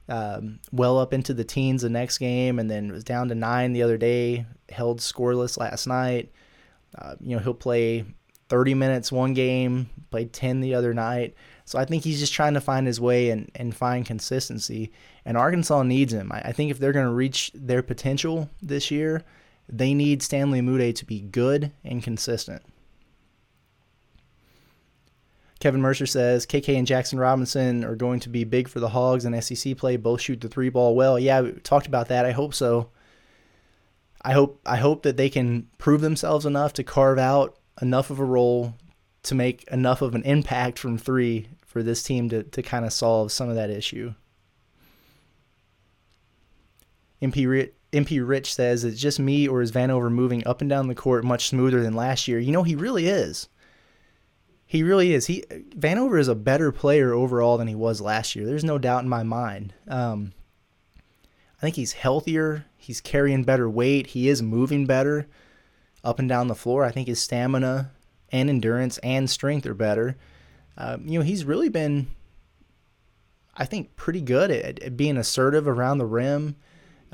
um, 0.09 0.61
well 0.71 0.99
up 0.99 1.13
into 1.13 1.35
the 1.35 1.45
teens 1.45 1.83
the 1.83 1.89
next 1.89 2.19
game, 2.19 2.59
and 2.59 2.71
then 2.71 2.93
was 2.93 3.03
down 3.03 3.29
to 3.29 3.35
nine 3.35 3.73
the 3.73 3.83
other 3.83 3.99
day. 3.99 4.47
Held 4.69 5.01
scoreless 5.01 5.59
last 5.59 5.87
night. 5.87 6.31
Uh, 6.97 7.17
you 7.21 7.35
know, 7.35 7.43
he'll 7.43 7.55
play 7.55 8.05
30 8.49 8.75
minutes 8.75 9.11
one 9.11 9.35
game, 9.35 9.89
played 10.11 10.33
10 10.33 10.61
the 10.61 10.75
other 10.75 10.95
night. 10.95 11.35
So 11.65 11.79
I 11.79 11.85
think 11.85 12.05
he's 12.05 12.21
just 12.21 12.33
trying 12.33 12.55
to 12.55 12.61
find 12.61 12.87
his 12.87 13.01
way 13.01 13.31
and, 13.31 13.51
and 13.55 13.75
find 13.75 14.05
consistency. 14.05 14.93
And 15.25 15.37
Arkansas 15.37 15.83
needs 15.85 16.13
him. 16.13 16.33
I, 16.33 16.41
I 16.47 16.53
think 16.53 16.71
if 16.71 16.79
they're 16.79 16.93
going 16.93 17.07
to 17.07 17.13
reach 17.13 17.51
their 17.55 17.83
potential 17.83 18.51
this 18.61 18.91
year, 18.91 19.25
they 19.69 19.95
need 19.95 20.23
Stanley 20.23 20.61
Umude 20.61 20.95
to 20.97 21.05
be 21.05 21.21
good 21.21 21.73
and 21.85 22.03
consistent. 22.03 22.63
Kevin 25.61 25.81
Mercer 25.81 26.07
says 26.07 26.45
KK 26.45 26.77
and 26.77 26.89
Jackson 26.89 27.21
Robinson 27.21 27.85
are 27.85 27.95
going 27.95 28.19
to 28.21 28.29
be 28.29 28.43
big 28.43 28.67
for 28.67 28.81
the 28.81 28.89
Hogs 28.89 29.25
in 29.25 29.41
SEC 29.41 29.77
play. 29.77 29.97
Both 29.97 30.21
shoot 30.21 30.41
the 30.41 30.49
three 30.49 30.71
ball 30.71 30.97
well. 30.97 31.21
Yeah, 31.21 31.41
we 31.43 31.53
talked 31.53 31.87
about 31.87 32.09
that. 32.09 32.27
I 32.27 32.33
hope 32.33 32.53
so. 32.53 32.91
I 34.23 34.33
hope 34.33 34.61
I 34.67 34.77
hope 34.77 35.05
that 35.05 35.17
they 35.17 35.31
can 35.31 35.69
prove 35.79 36.01
themselves 36.01 36.47
enough 36.47 36.73
to 36.75 36.85
carve 36.85 37.19
out 37.19 37.57
enough 37.81 38.11
of 38.11 38.19
a 38.19 38.25
role 38.25 38.75
to 39.25 39.35
make 39.35 39.65
enough 39.65 40.03
of 40.03 40.15
an 40.15 40.23
impact 40.23 40.79
from 40.79 40.99
three 40.99 41.49
for 41.65 41.83
this 41.83 42.03
team 42.03 42.29
to, 42.29 42.43
to 42.43 42.63
kind 42.63 42.85
of 42.85 42.93
solve 42.93 43.33
some 43.33 43.49
of 43.49 43.55
that 43.55 43.71
issue. 43.71 44.15
MP 47.23 47.71
MP 47.93 48.27
Rich 48.27 48.55
says 48.55 48.85
it's 48.85 49.01
just 49.01 49.21
me 49.21 49.47
or 49.47 49.63
is 49.63 49.71
Vanover 49.71 50.11
moving 50.11 50.47
up 50.47 50.61
and 50.61 50.69
down 50.69 50.89
the 50.89 50.95
court 50.95 51.25
much 51.25 51.49
smoother 51.49 51.83
than 51.83 51.95
last 51.95 52.27
year? 52.27 52.39
You 52.39 52.53
know, 52.53 52.63
he 52.63 52.75
really 52.75 53.07
is. 53.07 53.49
He 54.67 54.83
really 54.83 55.13
is. 55.13 55.27
He 55.27 55.43
Vanover 55.77 56.19
is 56.19 56.29
a 56.29 56.35
better 56.35 56.73
player 56.73 57.13
overall 57.13 57.59
than 57.59 57.69
he 57.69 57.75
was 57.75 58.01
last 58.01 58.35
year. 58.35 58.47
There's 58.47 58.65
no 58.65 58.79
doubt 58.79 59.03
in 59.03 59.09
my 59.09 59.23
mind. 59.23 59.75
Um, 59.87 60.33
I 61.59 61.61
think 61.61 61.77
he's 61.77 61.93
healthier. 61.93 62.65
He's 62.77 63.01
carrying 63.01 63.45
better 63.45 63.69
weight. 63.69 64.09
He 64.09 64.29
is 64.29 64.43
moving 64.43 64.87
better 64.87 65.29
up 66.03 66.19
and 66.19 66.29
down 66.29 66.49
the 66.49 66.55
floor. 66.55 66.85
I 66.85 66.91
think 66.91 67.07
his 67.07 67.21
stamina 67.21 67.93
and 68.33 68.49
endurance 68.49 68.99
and 68.99 69.29
strength 69.29 69.67
are 69.67 69.75
better. 69.75 70.17
Um, 70.77 71.07
you 71.07 71.19
know, 71.19 71.25
he's 71.25 71.45
really 71.45 71.69
been, 71.69 72.09
I 73.55 73.67
think, 73.67 73.95
pretty 73.95 74.23
good 74.23 74.51
at, 74.51 74.83
at 74.83 74.97
being 74.97 75.19
assertive 75.19 75.69
around 75.69 75.99
the 75.99 76.07
rim, 76.07 76.57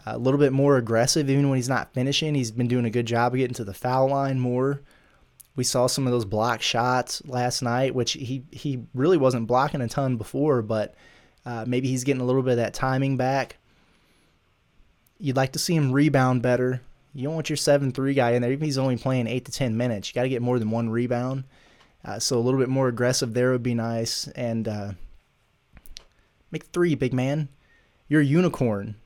uh, 0.06 0.12
a 0.14 0.18
little 0.18 0.38
bit 0.38 0.52
more 0.52 0.76
aggressive 0.76 1.28
even 1.28 1.48
when 1.48 1.56
he's 1.56 1.68
not 1.68 1.92
finishing. 1.92 2.34
He's 2.34 2.52
been 2.52 2.68
doing 2.68 2.84
a 2.84 2.90
good 2.90 3.06
job 3.06 3.34
of 3.34 3.38
getting 3.38 3.54
to 3.54 3.64
the 3.64 3.74
foul 3.74 4.08
line 4.08 4.38
more. 4.38 4.80
We 5.56 5.64
saw 5.64 5.88
some 5.88 6.06
of 6.06 6.12
those 6.12 6.24
block 6.24 6.62
shots 6.62 7.20
last 7.26 7.62
night, 7.62 7.92
which 7.92 8.12
he, 8.12 8.44
he 8.52 8.84
really 8.94 9.16
wasn't 9.16 9.48
blocking 9.48 9.80
a 9.80 9.88
ton 9.88 10.16
before, 10.16 10.62
but 10.62 10.94
uh, 11.44 11.64
maybe 11.66 11.88
he's 11.88 12.04
getting 12.04 12.20
a 12.20 12.24
little 12.24 12.42
bit 12.42 12.52
of 12.52 12.56
that 12.58 12.74
timing 12.74 13.16
back. 13.16 13.56
You'd 15.18 15.34
like 15.34 15.54
to 15.54 15.58
see 15.58 15.74
him 15.74 15.90
rebound 15.90 16.42
better 16.42 16.80
You 17.12 17.24
don't 17.24 17.34
want 17.34 17.50
your 17.50 17.56
7 17.56 17.92
3 17.92 18.14
guy 18.14 18.32
in 18.32 18.42
there. 18.42 18.52
Even 18.52 18.62
if 18.62 18.66
he's 18.66 18.78
only 18.78 18.96
playing 18.96 19.26
8 19.26 19.44
to 19.46 19.52
10 19.52 19.76
minutes, 19.76 20.08
you 20.08 20.14
got 20.14 20.22
to 20.22 20.28
get 20.28 20.42
more 20.42 20.58
than 20.58 20.70
one 20.70 20.90
rebound. 20.90 21.44
Uh, 22.04 22.18
so 22.18 22.38
a 22.38 22.40
little 22.40 22.60
bit 22.60 22.68
more 22.68 22.88
aggressive 22.88 23.34
there 23.34 23.50
would 23.52 23.62
be 23.62 23.74
nice. 23.74 24.28
And 24.28 24.68
uh, 24.68 24.92
make 26.50 26.64
three, 26.66 26.94
big 26.94 27.12
man. 27.12 27.48
You're 28.08 28.22
a 28.22 28.24
unicorn. 28.24 28.96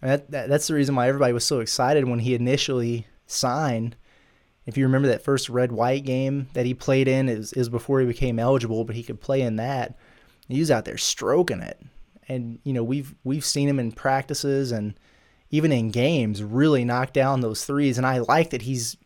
That, 0.00 0.30
that, 0.30 0.48
that's 0.48 0.68
the 0.68 0.74
reason 0.74 0.94
why 0.94 1.08
everybody 1.08 1.32
was 1.32 1.44
so 1.44 1.60
excited 1.60 2.08
when 2.08 2.20
he 2.20 2.34
initially 2.34 3.06
signed. 3.26 3.96
If 4.66 4.76
you 4.76 4.84
remember 4.84 5.08
that 5.08 5.24
first 5.24 5.48
red 5.48 5.72
white 5.72 6.04
game 6.04 6.48
that 6.52 6.66
he 6.66 6.74
played 6.74 7.08
in, 7.08 7.28
is 7.28 7.54
is 7.54 7.70
before 7.70 8.00
he 8.00 8.06
became 8.06 8.38
eligible, 8.38 8.84
but 8.84 8.96
he 8.96 9.02
could 9.02 9.20
play 9.20 9.40
in 9.40 9.56
that. 9.56 9.96
He 10.46 10.60
was 10.60 10.70
out 10.70 10.84
there 10.84 10.98
stroking 10.98 11.60
it, 11.60 11.80
and 12.28 12.58
you 12.64 12.74
know 12.74 12.84
we've 12.84 13.14
we've 13.24 13.46
seen 13.46 13.66
him 13.66 13.78
in 13.78 13.92
practices 13.92 14.70
and 14.70 14.94
even 15.50 15.72
in 15.72 15.90
games 15.90 16.42
really 16.42 16.84
knock 16.84 17.12
down 17.12 17.40
those 17.40 17.64
threes. 17.64 17.98
And 17.98 18.06
I 18.06 18.18
like 18.18 18.50
that 18.50 18.62
he's 18.62 18.96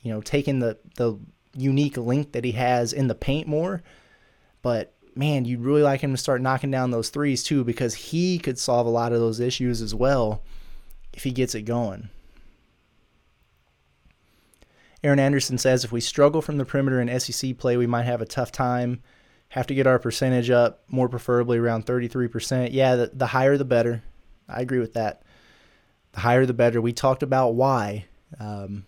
you 0.00 0.12
know 0.12 0.20
taking 0.20 0.60
the 0.60 0.78
the 0.96 1.18
unique 1.54 1.96
link 1.96 2.32
that 2.32 2.44
he 2.44 2.52
has 2.52 2.92
in 2.92 3.08
the 3.08 3.14
paint 3.14 3.48
more. 3.48 3.82
But 4.62 4.94
man, 5.14 5.44
you'd 5.44 5.60
really 5.60 5.82
like 5.82 6.00
him 6.00 6.12
to 6.12 6.16
start 6.16 6.40
knocking 6.40 6.70
down 6.70 6.90
those 6.90 7.08
threes 7.08 7.42
too, 7.42 7.64
because 7.64 7.94
he 7.94 8.38
could 8.38 8.58
solve 8.58 8.86
a 8.86 8.90
lot 8.90 9.12
of 9.12 9.18
those 9.18 9.40
issues 9.40 9.82
as 9.82 9.94
well 9.94 10.42
if 11.12 11.24
he 11.24 11.30
gets 11.32 11.54
it 11.54 11.62
going. 11.62 12.08
Aaron 15.02 15.18
Anderson 15.18 15.58
says 15.58 15.84
if 15.84 15.92
we 15.92 16.00
struggle 16.00 16.42
from 16.42 16.56
the 16.56 16.64
perimeter 16.64 17.00
in 17.00 17.20
SEC 17.20 17.56
play, 17.58 17.76
we 17.76 17.86
might 17.86 18.04
have 18.04 18.20
a 18.20 18.26
tough 18.26 18.50
time. 18.50 19.02
Have 19.50 19.66
to 19.68 19.74
get 19.74 19.86
our 19.86 19.98
percentage 19.98 20.50
up, 20.50 20.82
more 20.88 21.08
preferably 21.08 21.58
around 21.58 21.86
33%. 21.86 22.70
Yeah, 22.72 22.96
the, 22.96 23.10
the 23.14 23.26
higher 23.26 23.56
the 23.56 23.64
better. 23.64 24.02
I 24.48 24.60
agree 24.60 24.80
with 24.80 24.94
that. 24.94 25.22
The 26.12 26.20
higher 26.20 26.46
the 26.46 26.54
better. 26.54 26.80
We 26.80 26.92
talked 26.92 27.22
about 27.22 27.54
why. 27.54 28.06
Um, 28.38 28.84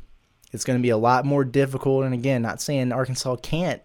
it's 0.52 0.64
going 0.64 0.78
to 0.78 0.82
be 0.82 0.90
a 0.90 0.96
lot 0.96 1.24
more 1.24 1.44
difficult. 1.44 2.04
And 2.04 2.14
again, 2.14 2.42
not 2.42 2.60
saying 2.60 2.92
Arkansas 2.92 3.36
can't 3.36 3.82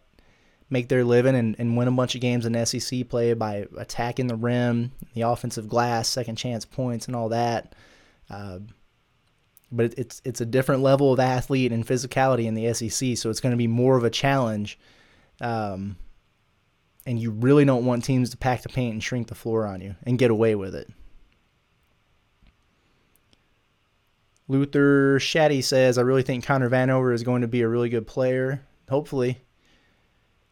make 0.70 0.90
their 0.90 1.04
living 1.04 1.36
and, 1.36 1.56
and 1.60 1.78
win 1.78 1.88
a 1.88 1.92
bunch 1.92 2.16
of 2.16 2.22
games 2.22 2.46
in 2.46 2.66
SEC 2.66 3.08
play 3.08 3.34
by 3.34 3.66
attacking 3.78 4.28
the 4.28 4.36
rim, 4.36 4.92
the 5.14 5.22
offensive 5.22 5.70
glass, 5.70 6.08
second 6.08 6.36
chance 6.38 6.66
points, 6.66 7.08
and 7.08 7.16
all 7.16 7.30
that. 7.30 7.76
Uh, 8.30 8.60
but 9.72 9.94
it's 9.98 10.22
it's 10.26 10.42
a 10.42 10.46
different 10.46 10.82
level 10.82 11.12
of 11.12 11.20
athlete 11.20 11.72
and 11.72 11.86
physicality 11.86 12.46
in 12.46 12.56
the 12.56 12.74
SEC, 12.74 13.18
so 13.18 13.30
it's 13.30 13.42
going 13.42 13.52
to 13.52 13.58
be 13.58 13.68
more 13.68 13.98
of 13.98 14.04
a 14.04 14.10
challenge. 14.10 14.80
Um, 15.42 15.98
and 17.06 17.20
you 17.20 17.32
really 17.32 17.66
don't 17.66 17.86
want 17.86 18.04
teams 18.04 18.32
to 18.32 18.38
pack 18.38 18.64
the 18.64 18.70
paint 18.70 18.94
and 18.94 19.04
shrink 19.04 19.28
the 19.28 19.36
floor 19.36 19.68
on 19.68 19.82
you 19.82 19.96
and 20.04 20.18
get 20.18 20.32
away 20.32 20.56
with 20.56 20.74
it. 20.74 20.90
Luther 24.48 25.20
Shaddy 25.20 25.64
says, 25.64 25.98
I 25.98 26.02
really 26.02 26.22
think 26.24 26.46
Connor 26.46 26.70
Vanover 26.70 27.14
is 27.14 27.24
going 27.24 27.42
to 27.42 27.48
be 27.48 27.62
a 27.62 27.68
really 27.68 27.90
good 27.90 28.08
player. 28.08 28.62
Hopefully. 28.90 29.42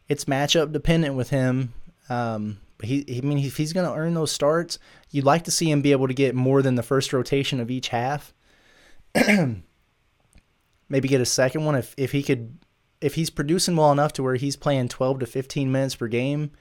It's 0.08 0.26
matchup 0.26 0.72
dependent 0.72 1.16
with 1.16 1.30
him. 1.30 1.74
Um, 2.10 2.60
but 2.78 2.90
he, 2.90 3.06
I 3.18 3.22
mean, 3.26 3.38
if 3.38 3.58
he's 3.58 3.74
going 3.74 3.90
to 3.90 3.96
earn 3.96 4.14
those 4.14 4.32
starts, 4.32 4.80
you'd 5.12 5.26
like 5.26 5.44
to 5.46 5.52
see 5.52 5.70
him 5.70 5.82
be 5.82 5.92
able 5.92 6.08
to 6.08 6.14
get 6.14 6.36
more 6.36 6.62
than 6.62 6.76
the 6.76 6.84
first 6.84 7.14
rotation 7.14 7.60
of 7.60 7.72
each 7.72 7.90
half. 7.90 8.34
Maybe 10.90 11.08
get 11.08 11.22
a 11.22 11.26
second 11.26 11.66
one 11.66 11.76
if, 11.76 11.94
if 11.98 12.12
he 12.12 12.24
could, 12.24 12.58
if 13.00 13.16
he's 13.16 13.30
producing 13.30 13.76
well 13.76 13.92
enough 13.92 14.14
to 14.14 14.24
where 14.24 14.36
he's 14.36 14.56
playing 14.56 14.90
12 14.90 15.20
to 15.20 15.26
15 15.26 15.72
minutes 15.72 15.96
per 15.96 16.08
game. 16.08 16.52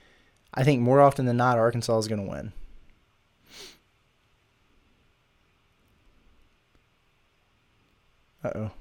I 0.53 0.63
think 0.63 0.81
more 0.81 1.01
often 1.01 1.25
than 1.25 1.37
not, 1.37 1.57
Arkansas 1.57 1.97
is 1.97 2.07
going 2.07 2.23
to 2.23 2.29
win. 2.29 2.53
Uh 8.43 8.51
oh. 8.55 8.71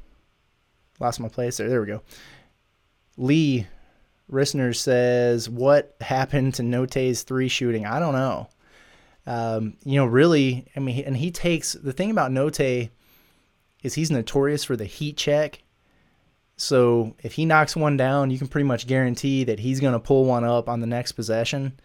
Lost 1.00 1.20
my 1.20 1.28
place 1.28 1.56
there. 1.56 1.68
There 1.68 1.80
we 1.80 1.86
go. 1.86 2.02
Lee 3.16 3.66
Rissner 4.30 4.74
says, 4.74 5.48
What 5.48 5.96
happened 6.00 6.54
to 6.54 6.62
Notae's 6.62 7.22
three 7.22 7.48
shooting? 7.48 7.86
I 7.86 7.98
don't 7.98 8.14
know. 8.14 8.48
Um, 9.26 9.76
you 9.84 9.96
know, 9.96 10.06
really, 10.06 10.66
I 10.76 10.80
mean, 10.80 11.04
and 11.04 11.16
he 11.16 11.30
takes 11.30 11.72
the 11.74 11.92
thing 11.92 12.10
about 12.10 12.32
Note 12.32 12.60
is 12.60 13.94
he's 13.94 14.10
notorious 14.10 14.64
for 14.64 14.76
the 14.76 14.84
heat 14.84 15.16
check. 15.16 15.62
So 16.56 17.16
if 17.22 17.34
he 17.34 17.46
knocks 17.46 17.74
one 17.74 17.96
down, 17.96 18.30
you 18.30 18.38
can 18.38 18.48
pretty 18.48 18.66
much 18.66 18.86
guarantee 18.86 19.44
that 19.44 19.58
he's 19.58 19.80
going 19.80 19.94
to 19.94 19.98
pull 19.98 20.24
one 20.24 20.44
up 20.44 20.68
on 20.68 20.80
the 20.80 20.86
next 20.86 21.12
possession. 21.12 21.78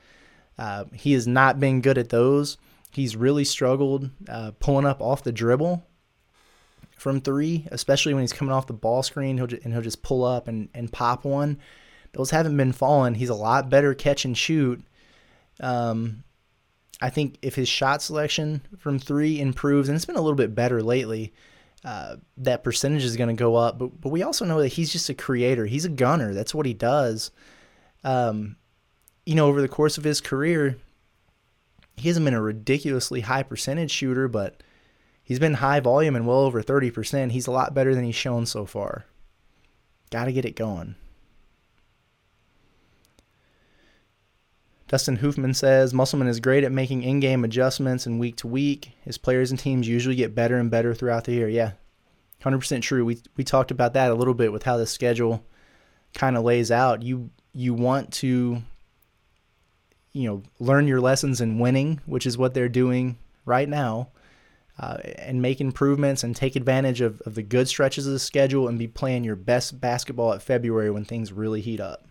Uh, 0.58 0.86
he 0.94 1.14
has 1.14 1.28
not 1.28 1.60
been 1.60 1.82
good 1.82 1.98
at 1.98 2.10
those. 2.10 2.58
He's 2.92 3.16
really 3.16 3.44
struggled 3.44 4.10
uh, 4.28 4.52
pulling 4.60 4.86
up 4.86 5.02
off 5.02 5.24
the 5.24 5.32
dribble 5.32 5.87
from 6.98 7.22
three, 7.22 7.68
especially 7.72 8.14
when 8.14 8.24
he's 8.24 8.34
coming 8.34 8.54
off 8.54 8.68
the 8.68 8.74
ball 8.74 9.04
screen. 9.04 9.38
He'll 9.38 9.48
and 9.64 9.74
he'll 9.74 9.82
just 9.82 10.02
pull 10.02 10.26
up 10.26 10.48
and, 10.48 10.70
and 10.74 10.92
pop 10.92 11.24
one. 11.24 11.60
Those 12.14 12.32
haven't 12.32 12.58
been 12.58 12.74
falling. 12.74 13.16
He's 13.16 13.30
a 13.30 13.36
lot 13.36 13.70
better 13.70 13.94
catch 13.94 14.26
and 14.26 14.38
shoot. 14.38 14.84
Um, 15.60 16.24
I 17.00 17.10
think 17.10 17.38
if 17.42 17.56
his 17.56 17.70
shot 17.70 18.02
selection 18.02 18.62
from 18.80 18.98
three 18.98 19.40
improves, 19.40 19.88
and 19.88 19.96
it's 19.96 20.06
been 20.06 20.16
a 20.16 20.22
little 20.22 20.36
bit 20.36 20.56
better 20.56 20.82
lately, 20.82 21.34
uh, 21.86 22.16
that 22.38 22.64
percentage 22.64 23.04
is 23.04 23.16
going 23.16 23.30
to 23.30 23.40
go 23.40 23.56
up. 23.56 23.78
But 23.78 24.02
but 24.02 24.10
we 24.10 24.24
also 24.24 24.46
know 24.46 24.62
that 24.62 24.70
he's 24.70 24.92
just 24.92 25.10
a 25.10 25.14
creator. 25.14 25.68
He's 25.68 25.86
a 25.86 25.90
gunner. 25.90 26.34
That's 26.34 26.56
what 26.56 26.66
he 26.66 26.74
does. 26.74 27.30
Um, 28.04 28.56
you 29.26 29.36
know, 29.36 29.48
over 29.48 29.62
the 29.62 29.68
course 29.68 29.98
of 30.00 30.04
his 30.04 30.22
career, 30.22 30.78
he 31.96 32.08
hasn't 32.08 32.26
been 32.26 32.34
a 32.34 32.42
ridiculously 32.42 33.22
high 33.22 33.44
percentage 33.44 33.92
shooter, 33.92 34.28
but 34.28 34.64
he's 35.28 35.40
been 35.40 35.56
high 35.56 35.82
volume 35.82 36.16
and 36.16 36.26
well 36.26 36.40
over 36.40 36.64
30%. 36.64 37.32
He's 37.32 37.48
a 37.48 37.52
lot 37.52 37.74
better 37.74 37.94
than 37.94 38.06
he's 38.06 38.16
shown 38.16 38.46
so 38.46 38.66
far. 38.66 39.06
Got 40.10 40.26
to 40.26 40.32
get 40.32 40.46
it 40.46 40.56
going. 40.56 40.96
Dustin 44.88 45.18
Hoofman 45.18 45.54
says 45.54 45.94
Musselman 45.94 46.30
is 46.30 46.40
great 46.40 46.64
at 46.64 46.72
making 46.72 47.04
in 47.04 47.20
game 47.20 47.44
adjustments 47.44 48.06
and 48.06 48.22
week 48.22 48.38
to 48.38 48.48
week. 48.48 48.94
His 49.02 49.18
players 49.18 49.52
and 49.52 49.60
teams 49.60 49.86
usually 49.86 50.16
get 50.16 50.34
better 50.34 50.58
and 50.58 50.72
better 50.72 50.94
throughout 50.94 51.26
the 51.26 51.34
year. 51.34 51.50
Yeah, 51.50 51.74
100% 52.42 52.82
true. 52.82 53.04
We, 53.04 53.18
we 53.36 53.44
talked 53.44 53.72
about 53.72 53.96
that 53.96 54.12
a 54.12 54.16
little 54.16 54.34
bit 54.34 54.54
with 54.54 54.64
how 54.64 54.78
the 54.78 54.88
schedule 54.88 55.44
kind 56.14 56.38
of 56.38 56.46
lays 56.46 56.72
out. 56.72 57.04
You 57.04 57.32
you 57.54 57.74
want 57.74 58.14
to 58.14 58.62
you 60.14 60.30
know 60.30 60.44
learn 60.58 60.88
your 60.88 61.02
lessons 61.02 61.42
in 61.42 61.60
winning, 61.60 62.00
which 62.06 62.26
is 62.26 62.38
what 62.38 62.54
they're 62.54 62.70
doing 62.70 63.18
right 63.44 63.68
now, 63.68 64.08
uh, 64.80 64.98
and 65.18 65.42
make 65.42 65.60
improvements 65.60 66.24
and 66.24 66.36
take 66.36 66.56
advantage 66.56 67.02
of, 67.02 67.22
of 67.22 67.36
the 67.36 67.44
good 67.44 67.68
stretches 67.68 68.06
of 68.06 68.14
the 68.14 68.20
schedule 68.20 68.68
and 68.68 68.78
be 68.78 68.88
playing 68.88 69.24
your 69.24 69.36
best 69.36 69.82
basketball 69.82 70.34
at 70.34 70.42
February 70.42 70.92
when 70.92 71.06
things 71.06 71.32
really 71.32 71.62
heat 71.62 71.80
up. 71.80 72.06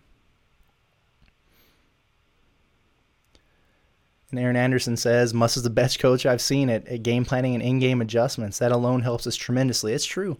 And 4.29 4.39
Aaron 4.39 4.57
Anderson 4.57 4.97
says, 4.97 5.33
Muss 5.33 5.55
is 5.55 5.63
the 5.63 5.69
best 5.69 5.99
coach 5.99 6.25
I've 6.25 6.41
seen 6.41 6.69
at, 6.69 6.85
at 6.87 7.03
game 7.03 7.23
planning 7.23 7.55
and 7.55 7.63
in 7.63 7.79
game 7.79 8.01
adjustments. 8.01 8.59
That 8.59 8.73
alone 8.73 9.01
helps 9.01 9.25
us 9.25 9.37
tremendously. 9.37 9.93
It's 9.93 10.05
true. 10.05 10.37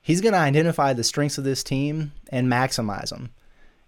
He's 0.00 0.20
going 0.20 0.32
to 0.32 0.40
identify 0.40 0.92
the 0.92 1.04
strengths 1.04 1.38
of 1.38 1.44
this 1.44 1.62
team 1.62 2.10
and 2.30 2.48
maximize 2.48 3.10
them. 3.10 3.30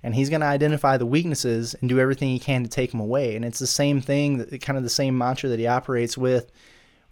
And 0.04 0.14
he's 0.14 0.30
going 0.30 0.42
to 0.42 0.46
identify 0.46 0.96
the 0.96 1.06
weaknesses 1.06 1.74
and 1.74 1.88
do 1.88 1.98
everything 1.98 2.28
he 2.28 2.38
can 2.38 2.62
to 2.62 2.68
take 2.68 2.92
them 2.92 3.00
away. 3.00 3.34
And 3.34 3.44
it's 3.44 3.58
the 3.58 3.66
same 3.66 4.00
thing, 4.00 4.44
kind 4.58 4.76
of 4.76 4.84
the 4.84 4.90
same 4.90 5.18
mantra 5.18 5.48
that 5.48 5.58
he 5.58 5.66
operates 5.66 6.16
with 6.16 6.52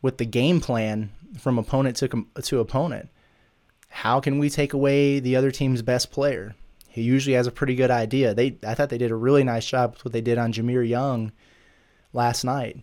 with 0.02 0.18
the 0.18 0.26
game 0.26 0.60
plan 0.60 1.10
from 1.38 1.58
opponent 1.58 1.96
to, 1.96 2.26
to 2.42 2.60
opponent. 2.60 3.08
How 3.88 4.20
can 4.20 4.38
we 4.38 4.50
take 4.50 4.72
away 4.72 5.20
the 5.20 5.36
other 5.36 5.50
team's 5.50 5.80
best 5.82 6.10
player? 6.10 6.54
He 6.88 7.02
usually 7.02 7.36
has 7.36 7.46
a 7.46 7.52
pretty 7.52 7.74
good 7.74 7.90
idea. 7.90 8.34
They, 8.34 8.58
I 8.66 8.74
thought 8.74 8.90
they 8.90 8.98
did 8.98 9.10
a 9.10 9.16
really 9.16 9.44
nice 9.44 9.64
job 9.64 9.92
with 9.92 10.04
what 10.04 10.12
they 10.12 10.20
did 10.20 10.36
on 10.36 10.52
Jahmir 10.52 10.86
Young 10.86 11.32
last 12.12 12.44
night. 12.44 12.82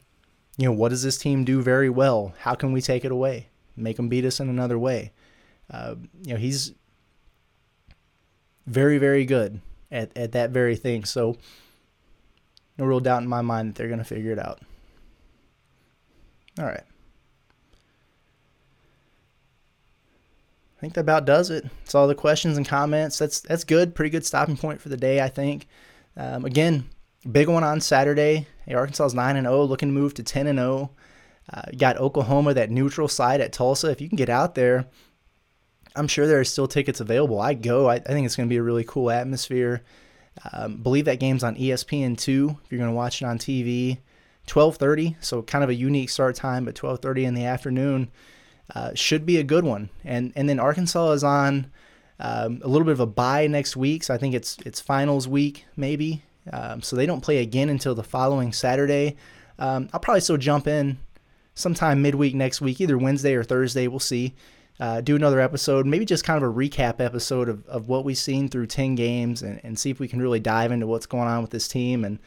You 0.57 0.65
know, 0.65 0.71
what 0.71 0.89
does 0.89 1.03
this 1.03 1.17
team 1.17 1.45
do 1.45 1.61
very 1.61 1.89
well? 1.89 2.33
How 2.39 2.55
can 2.55 2.71
we 2.71 2.81
take 2.81 3.05
it 3.05 3.11
away? 3.11 3.49
Make 3.75 3.97
them 3.97 4.09
beat 4.09 4.25
us 4.25 4.39
in 4.39 4.49
another 4.49 4.79
way. 4.79 5.11
Uh, 5.71 5.95
you 6.23 6.33
know, 6.33 6.39
he's 6.39 6.73
very, 8.65 8.97
very 8.97 9.25
good 9.25 9.61
at, 9.91 10.15
at 10.17 10.31
that 10.33 10.49
very 10.49 10.75
thing. 10.75 11.05
So, 11.05 11.37
no 12.77 12.85
real 12.85 12.99
doubt 12.99 13.21
in 13.21 13.27
my 13.27 13.41
mind 13.41 13.69
that 13.69 13.75
they're 13.75 13.87
going 13.87 13.99
to 13.99 14.05
figure 14.05 14.31
it 14.31 14.39
out. 14.39 14.59
All 16.57 16.65
right. 16.65 16.83
I 20.79 20.81
think 20.81 20.93
that 20.93 21.01
about 21.01 21.25
does 21.25 21.49
it. 21.49 21.65
It's 21.83 21.93
all 21.93 22.07
the 22.07 22.15
questions 22.15 22.55
and 22.55 22.65
comments. 22.65 23.19
That's 23.19 23.41
that's 23.41 23.65
good. 23.65 23.95
Pretty 23.95 24.09
good 24.09 24.25
stopping 24.25 24.57
point 24.57 24.79
for 24.79 24.89
the 24.89 24.97
day, 24.97 25.21
I 25.21 25.27
think. 25.27 25.67
Um, 26.15 26.45
again, 26.45 26.89
Big 27.29 27.49
one 27.49 27.65
on 27.65 27.81
Saturday. 27.81 28.47
Hey, 28.65 28.75
Arkansas 28.75 29.07
is 29.07 29.13
9 29.13 29.35
and 29.35 29.45
0, 29.45 29.63
looking 29.65 29.89
to 29.89 29.93
move 29.93 30.13
to 30.13 30.23
10 30.23 30.47
and 30.47 30.57
0. 30.57 30.91
Uh, 31.51 31.61
got 31.77 31.97
Oklahoma, 31.97 32.53
that 32.53 32.69
neutral 32.69 33.09
side 33.09 33.41
at 33.41 33.51
Tulsa. 33.51 33.89
If 33.89 33.99
you 33.99 34.07
can 34.07 34.15
get 34.15 34.29
out 34.29 34.55
there, 34.55 34.87
I'm 35.97 36.07
sure 36.07 36.27
there 36.27 36.39
are 36.39 36.45
still 36.45 36.67
tickets 36.67 37.01
available. 37.01 37.41
I 37.41 37.55
go. 37.55 37.89
I, 37.89 37.95
I 37.95 37.99
think 37.99 38.25
it's 38.25 38.37
going 38.37 38.47
to 38.47 38.53
be 38.53 38.57
a 38.57 38.63
really 38.63 38.85
cool 38.85 39.11
atmosphere. 39.11 39.83
Um, 40.53 40.77
believe 40.77 41.05
that 41.05 41.19
game's 41.19 41.43
on 41.43 41.57
ESPN 41.57 42.17
two. 42.17 42.57
If 42.63 42.71
you're 42.71 42.79
going 42.79 42.91
to 42.91 42.95
watch 42.95 43.21
it 43.21 43.25
on 43.25 43.37
TV, 43.37 43.97
12:30. 44.47 45.17
So 45.19 45.41
kind 45.41 45.63
of 45.63 45.69
a 45.69 45.75
unique 45.75 46.09
start 46.09 46.35
time, 46.35 46.63
but 46.63 46.75
12:30 46.75 47.25
in 47.25 47.33
the 47.33 47.45
afternoon. 47.45 48.11
Uh, 48.75 48.91
should 48.93 49.25
be 49.25 49.37
a 49.37 49.43
good 49.43 49.63
one. 49.63 49.89
And 50.03 50.33
and 50.35 50.47
then 50.47 50.59
Arkansas 50.59 51.11
is 51.11 51.23
on 51.23 51.71
um, 52.19 52.61
a 52.63 52.67
little 52.67 52.85
bit 52.85 52.93
of 52.93 52.99
a 52.99 53.05
bye 53.05 53.47
next 53.47 53.75
week, 53.75 54.03
so 54.03 54.13
I 54.13 54.17
think 54.17 54.35
it's 54.35 54.57
it's 54.65 54.79
finals 54.79 55.27
week 55.27 55.65
maybe. 55.75 56.23
Um, 56.51 56.81
so 56.81 56.95
they 56.95 57.05
don't 57.05 57.21
play 57.21 57.37
again 57.37 57.69
until 57.69 57.95
the 57.95 58.03
following 58.03 58.53
Saturday. 58.53 59.17
Um, 59.59 59.89
I'll 59.93 59.99
probably 59.99 60.21
still 60.21 60.37
jump 60.37 60.67
in 60.67 60.97
sometime 61.53 62.01
midweek 62.01 62.33
next 62.33 62.61
week, 62.61 62.81
either 62.81 62.97
Wednesday 62.97 63.35
or 63.35 63.43
Thursday. 63.43 63.87
We'll 63.87 63.99
see. 63.99 64.33
Uh, 64.79 65.01
do 65.01 65.13
another 65.13 65.41
episode, 65.41 65.85
maybe 65.85 66.05
just 66.05 66.23
kind 66.23 66.41
of 66.41 66.49
a 66.49 66.53
recap 66.53 67.01
episode 67.01 67.49
of, 67.49 67.67
of 67.67 67.89
what 67.89 68.05
we've 68.05 68.17
seen 68.17 68.47
through 68.47 68.65
10 68.65 68.95
games 68.95 69.41
and, 69.41 69.59
and 69.61 69.77
see 69.77 69.89
if 69.89 69.99
we 69.99 70.07
can 70.07 70.21
really 70.21 70.39
dive 70.39 70.71
into 70.71 70.87
what's 70.87 71.05
going 71.05 71.27
on 71.27 71.41
with 71.41 71.51
this 71.51 71.67
team 71.67 72.05
and 72.05 72.17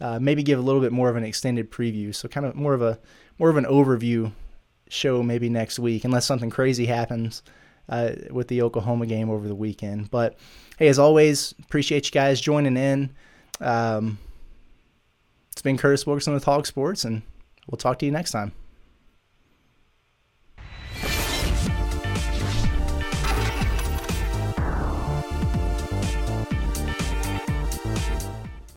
uh, 0.00 0.16
maybe 0.20 0.44
give 0.44 0.56
a 0.56 0.62
little 0.62 0.80
bit 0.80 0.92
more 0.92 1.08
of 1.08 1.16
an 1.16 1.24
extended 1.24 1.68
preview. 1.68 2.14
So 2.14 2.28
kind 2.28 2.46
of 2.46 2.54
more 2.54 2.74
of 2.74 2.82
a 2.82 3.00
more 3.40 3.50
of 3.50 3.56
an 3.56 3.64
overview 3.64 4.30
show 4.88 5.22
maybe 5.22 5.48
next 5.48 5.78
week, 5.78 6.04
unless 6.04 6.26
something 6.26 6.50
crazy 6.50 6.86
happens 6.86 7.42
uh, 7.88 8.12
with 8.30 8.48
the 8.48 8.62
Oklahoma 8.62 9.06
game 9.06 9.30
over 9.30 9.46
the 9.48 9.54
weekend. 9.54 10.10
But 10.10 10.36
hey, 10.78 10.88
as 10.88 10.98
always, 10.98 11.54
appreciate 11.64 12.06
you 12.06 12.12
guys 12.12 12.40
joining 12.40 12.76
in. 12.76 13.14
Um, 13.60 14.18
it's 15.52 15.62
been 15.62 15.78
Curtis 15.78 16.06
Wilkerson 16.06 16.34
with 16.34 16.44
Hawg 16.44 16.66
Sports, 16.66 17.04
and 17.04 17.22
we'll 17.68 17.78
talk 17.78 17.98
to 18.00 18.06
you 18.06 18.12
next 18.12 18.30
time. 18.32 18.52